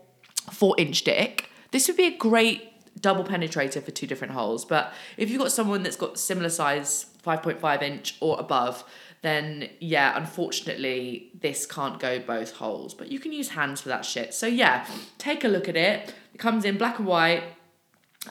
four 0.52 0.76
inch 0.78 1.04
dick, 1.04 1.50
this 1.72 1.88
would 1.88 1.98
be 1.98 2.08
a 2.08 2.18
great 2.18 2.70
double 3.02 3.24
penetrator 3.24 3.82
for 3.82 3.92
two 3.92 4.08
different 4.08 4.34
holes. 4.34 4.66
But 4.66 4.94
if 5.18 5.30
you've 5.30 5.42
got 5.42 5.52
someone 5.52 5.84
that's 5.84 5.96
got 5.96 6.20
similar 6.20 6.50
size, 6.50 7.08
5.5 7.26 7.82
inch 7.82 8.16
or 8.20 8.40
above, 8.40 8.84
then 9.22 9.70
yeah, 9.80 10.18
unfortunately, 10.18 11.32
this 11.40 11.66
can't 11.66 12.00
go 12.00 12.20
both 12.20 12.52
holes. 12.52 12.94
But 12.94 13.12
you 13.12 13.20
can 13.20 13.32
use 13.32 13.50
hands 13.50 13.82
for 13.82 13.90
that 13.90 14.06
shit. 14.06 14.34
So 14.34 14.48
yeah, 14.48 14.86
take 15.18 15.44
a 15.44 15.48
look 15.48 15.70
at 15.70 15.78
it. 15.78 16.14
It 16.34 16.38
comes 16.38 16.66
in 16.66 16.78
black 16.78 17.00
and 17.00 17.08
white, 17.08 17.44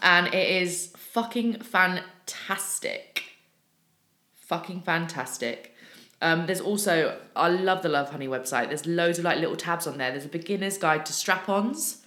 and 0.03 0.27
it 0.29 0.63
is 0.63 0.93
fucking 0.97 1.61
fantastic. 1.61 3.25
Fucking 4.35 4.83
fantastic. 4.83 5.75
Um, 6.21 6.47
there's 6.47 6.61
also, 6.61 7.19
I 7.35 7.49
love 7.49 7.83
the 7.83 7.89
Lovehoney 7.89 8.29
website. 8.29 8.69
There's 8.69 8.87
loads 8.87 9.19
of 9.19 9.25
like 9.25 9.39
little 9.39 9.57
tabs 9.57 9.87
on 9.87 9.99
there. 9.99 10.13
There's 10.13 10.25
a 10.27 10.29
beginner's 10.29 10.79
guide 10.79 11.05
to 11.07 11.13
strap 11.13 11.49
ons. 11.49 12.03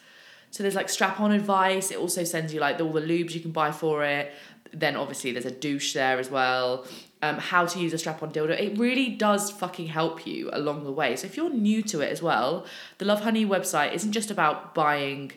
So 0.51 0.63
there's 0.63 0.75
like 0.75 0.88
strap 0.88 1.19
on 1.19 1.33
advice. 1.33 1.91
It 1.91 1.97
also 1.97 2.23
sends 2.23 2.53
you 2.53 2.61
like 2.61 2.79
all 2.79 2.93
the 2.93 3.01
lubes 3.01 3.33
you 3.33 3.41
can 3.41 3.51
buy 3.51 3.73
for 3.73 4.05
it. 4.05 4.31
Then 4.74 4.95
obviously 4.95 5.32
there's 5.32 5.45
a 5.45 5.51
douche 5.51 5.93
there 5.93 6.20
as 6.20 6.30
well. 6.30 6.86
Um, 7.22 7.38
how 7.38 7.66
to 7.66 7.80
use 7.80 7.93
a 7.93 7.97
strap 7.97 8.22
on 8.22 8.32
dildo. 8.32 8.59
It 8.59 8.78
really 8.78 9.09
does 9.09 9.49
fucking 9.49 9.88
help 9.88 10.28
you 10.28 10.49
along 10.53 10.84
the 10.84 10.91
way. 10.91 11.16
So 11.16 11.26
if 11.28 11.38
you're 11.38 11.49
new 11.49 11.82
to 11.84 12.01
it 12.01 12.11
as 12.11 12.22
well, 12.22 12.66
the 12.97 13.05
Lovehoney 13.05 13.47
website 13.47 13.93
isn't 13.93 14.11
just 14.11 14.30
about 14.30 14.76
buying 14.76 15.32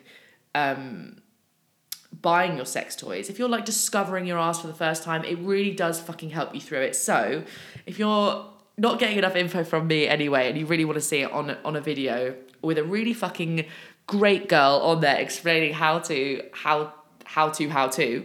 um, 0.55 1.22
buying 2.20 2.57
your 2.57 2.66
sex 2.66 2.97
toys. 2.97 3.31
If 3.31 3.39
you're 3.39 3.49
like 3.49 3.64
discovering 3.64 4.26
your 4.26 4.39
ass 4.39 4.61
for 4.61 4.66
the 4.66 4.74
first 4.74 5.03
time, 5.03 5.24
it 5.24 5.39
really 5.39 5.72
does 5.72 6.01
fucking 6.01 6.31
help 6.31 6.55
you 6.55 6.61
through 6.61 6.81
it. 6.81 6.97
So 6.97 7.45
if 7.87 7.99
you're 7.99 8.45
not 8.76 8.99
getting 8.99 9.18
enough 9.18 9.37
info 9.37 9.64
from 9.64 9.87
me 9.87 10.07
anyway 10.07 10.49
and 10.49 10.59
you 10.59 10.64
really 10.64 10.85
want 10.85 10.97
to 10.97 11.05
see 11.05 11.20
it 11.20 11.33
on 11.33 11.57
on 11.64 11.76
a 11.76 11.81
video 11.81 12.35
with 12.62 12.79
a 12.79 12.85
really 12.85 13.12
fucking 13.12 13.66
great 14.07 14.49
girl 14.49 14.81
on 14.83 15.01
there 15.01 15.16
explaining 15.16 15.74
how 15.74 15.99
to 15.99 16.43
how 16.53 16.93
how 17.24 17.51
to 17.51 17.68
how 17.68 17.89
to 17.89 18.24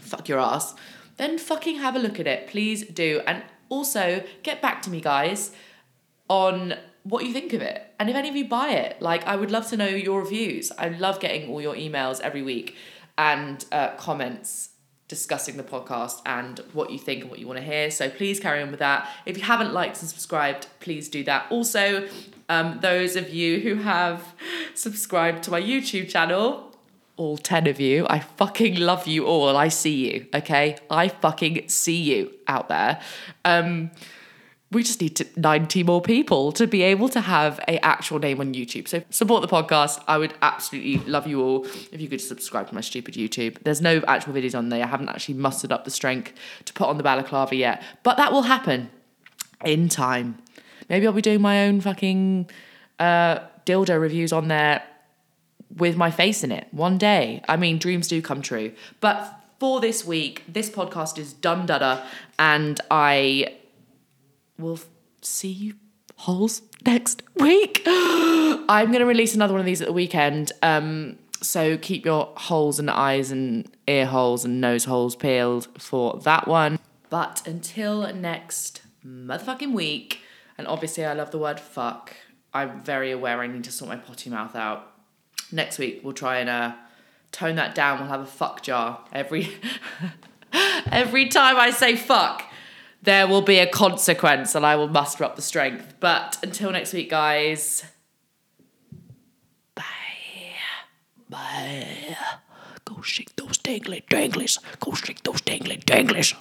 fuck 0.00 0.28
your 0.28 0.38
ass, 0.38 0.74
then 1.16 1.38
fucking 1.38 1.76
have 1.76 1.96
a 1.96 1.98
look 1.98 2.18
at 2.18 2.26
it. 2.26 2.48
Please 2.48 2.84
do. 2.86 3.20
And 3.26 3.42
also 3.68 4.24
get 4.42 4.62
back 4.62 4.82
to 4.82 4.90
me 4.90 5.00
guys 5.00 5.52
on 6.28 6.74
what 7.02 7.24
you 7.24 7.32
think 7.32 7.52
of 7.52 7.62
it. 7.62 7.82
And 7.98 8.10
if 8.10 8.16
any 8.16 8.28
of 8.28 8.36
you 8.36 8.46
buy 8.46 8.70
it, 8.70 9.00
like 9.00 9.26
I 9.26 9.36
would 9.36 9.50
love 9.50 9.68
to 9.68 9.76
know 9.76 9.86
your 9.86 10.20
reviews. 10.20 10.70
I 10.78 10.88
love 10.88 11.20
getting 11.20 11.50
all 11.50 11.60
your 11.60 11.74
emails 11.74 12.20
every 12.20 12.42
week 12.42 12.76
and 13.16 13.64
uh, 13.72 13.96
comments 13.96 14.70
discussing 15.08 15.56
the 15.56 15.62
podcast 15.62 16.20
and 16.26 16.60
what 16.74 16.90
you 16.90 16.98
think 16.98 17.22
and 17.22 17.30
what 17.30 17.38
you 17.38 17.46
want 17.46 17.58
to 17.58 17.64
hear. 17.64 17.90
So 17.90 18.10
please 18.10 18.38
carry 18.38 18.62
on 18.62 18.70
with 18.70 18.80
that. 18.80 19.08
If 19.24 19.38
you 19.38 19.44
haven't 19.44 19.72
liked 19.72 20.00
and 20.00 20.08
subscribed, 20.08 20.66
please 20.80 21.08
do 21.08 21.24
that. 21.24 21.46
Also, 21.50 22.06
um, 22.50 22.78
those 22.82 23.16
of 23.16 23.30
you 23.30 23.60
who 23.60 23.76
have 23.76 24.34
subscribed 24.74 25.42
to 25.44 25.50
my 25.50 25.60
YouTube 25.60 26.10
channel, 26.10 26.67
all 27.18 27.36
10 27.36 27.66
of 27.66 27.80
you, 27.80 28.06
I 28.08 28.20
fucking 28.20 28.76
love 28.76 29.06
you 29.06 29.26
all. 29.26 29.56
I 29.56 29.68
see 29.68 30.12
you, 30.12 30.26
okay? 30.34 30.78
I 30.88 31.08
fucking 31.08 31.68
see 31.68 32.00
you 32.00 32.32
out 32.46 32.68
there. 32.68 33.00
Um, 33.44 33.90
we 34.70 34.82
just 34.82 35.00
need 35.00 35.16
to 35.16 35.26
90 35.36 35.82
more 35.82 36.02
people 36.02 36.52
to 36.52 36.66
be 36.66 36.82
able 36.82 37.08
to 37.10 37.20
have 37.20 37.58
a 37.66 37.82
actual 37.84 38.18
name 38.18 38.40
on 38.40 38.52
YouTube. 38.52 38.86
So 38.86 39.02
support 39.10 39.42
the 39.42 39.48
podcast. 39.48 40.02
I 40.06 40.18
would 40.18 40.34
absolutely 40.42 40.98
love 41.10 41.26
you 41.26 41.42
all 41.42 41.64
if 41.90 42.00
you 42.00 42.08
could 42.08 42.20
subscribe 42.20 42.68
to 42.68 42.74
my 42.74 42.82
stupid 42.82 43.14
YouTube. 43.14 43.62
There's 43.62 43.80
no 43.80 44.02
actual 44.06 44.34
videos 44.34 44.56
on 44.56 44.68
there. 44.68 44.84
I 44.84 44.86
haven't 44.86 45.08
actually 45.08 45.34
mustered 45.34 45.72
up 45.72 45.84
the 45.84 45.90
strength 45.90 46.32
to 46.66 46.72
put 46.72 46.86
on 46.86 46.98
the 46.98 47.02
balaclava 47.02 47.56
yet, 47.56 47.82
but 48.02 48.18
that 48.18 48.30
will 48.30 48.42
happen 48.42 48.90
in 49.64 49.88
time. 49.88 50.38
Maybe 50.88 51.06
I'll 51.06 51.12
be 51.14 51.22
doing 51.22 51.40
my 51.40 51.64
own 51.64 51.80
fucking 51.80 52.50
uh, 52.98 53.38
dildo 53.64 53.98
reviews 53.98 54.32
on 54.32 54.48
there 54.48 54.82
with 55.76 55.96
my 55.96 56.10
face 56.10 56.42
in 56.42 56.52
it 56.52 56.68
one 56.70 56.98
day. 56.98 57.42
I 57.48 57.56
mean, 57.56 57.78
dreams 57.78 58.08
do 58.08 58.22
come 58.22 58.42
true. 58.42 58.72
But 59.00 59.34
for 59.58 59.80
this 59.80 60.04
week, 60.04 60.44
this 60.48 60.70
podcast 60.70 61.18
is 61.18 61.32
done 61.32 61.66
dada, 61.66 62.04
and 62.38 62.80
I 62.90 63.54
will 64.58 64.80
see 65.20 65.50
you 65.50 65.74
holes 66.16 66.62
next 66.84 67.22
week. 67.36 67.82
I'm 67.86 68.86
going 68.88 69.00
to 69.00 69.06
release 69.06 69.34
another 69.34 69.52
one 69.52 69.60
of 69.60 69.66
these 69.66 69.80
at 69.80 69.86
the 69.86 69.92
weekend. 69.92 70.52
Um, 70.62 71.18
so 71.40 71.78
keep 71.78 72.04
your 72.04 72.32
holes 72.36 72.78
and 72.78 72.90
eyes 72.90 73.30
and 73.30 73.70
ear 73.86 74.06
holes 74.06 74.44
and 74.44 74.60
nose 74.60 74.84
holes 74.84 75.14
peeled 75.14 75.68
for 75.78 76.18
that 76.20 76.48
one. 76.48 76.78
But 77.10 77.46
until 77.46 78.12
next 78.12 78.82
motherfucking 79.06 79.72
week, 79.72 80.20
and 80.56 80.66
obviously 80.66 81.04
I 81.04 81.14
love 81.14 81.30
the 81.30 81.38
word 81.38 81.60
fuck, 81.60 82.14
I'm 82.52 82.82
very 82.82 83.12
aware 83.12 83.40
I 83.40 83.46
need 83.46 83.64
to 83.64 83.72
sort 83.72 83.88
my 83.88 83.96
potty 83.96 84.30
mouth 84.30 84.56
out. 84.56 84.92
Next 85.50 85.78
week 85.78 86.00
we'll 86.02 86.12
try 86.12 86.38
and 86.38 86.48
uh, 86.48 86.72
tone 87.32 87.56
that 87.56 87.74
down. 87.74 87.98
We'll 88.00 88.08
have 88.08 88.20
a 88.20 88.26
fuck 88.26 88.62
jar 88.62 89.04
every 89.12 89.48
every 90.92 91.28
time 91.28 91.56
I 91.56 91.70
say 91.70 91.96
fuck 91.96 92.44
there 93.02 93.26
will 93.26 93.42
be 93.42 93.58
a 93.58 93.66
consequence 93.66 94.54
and 94.54 94.66
I 94.66 94.76
will 94.76 94.88
muster 94.88 95.24
up 95.24 95.36
the 95.36 95.42
strength. 95.42 95.94
But 96.00 96.38
until 96.42 96.72
next 96.72 96.92
week, 96.92 97.10
guys, 97.10 97.84
bye. 99.74 99.84
Bye. 101.28 102.16
Go 102.84 103.02
shake 103.02 103.36
those 103.36 103.58
dangly 103.58 104.04
danglies. 104.06 104.58
Go 104.80 104.92
shake 104.92 105.22
those 105.22 105.40
dangly 105.42 105.82
danglies. 105.84 106.34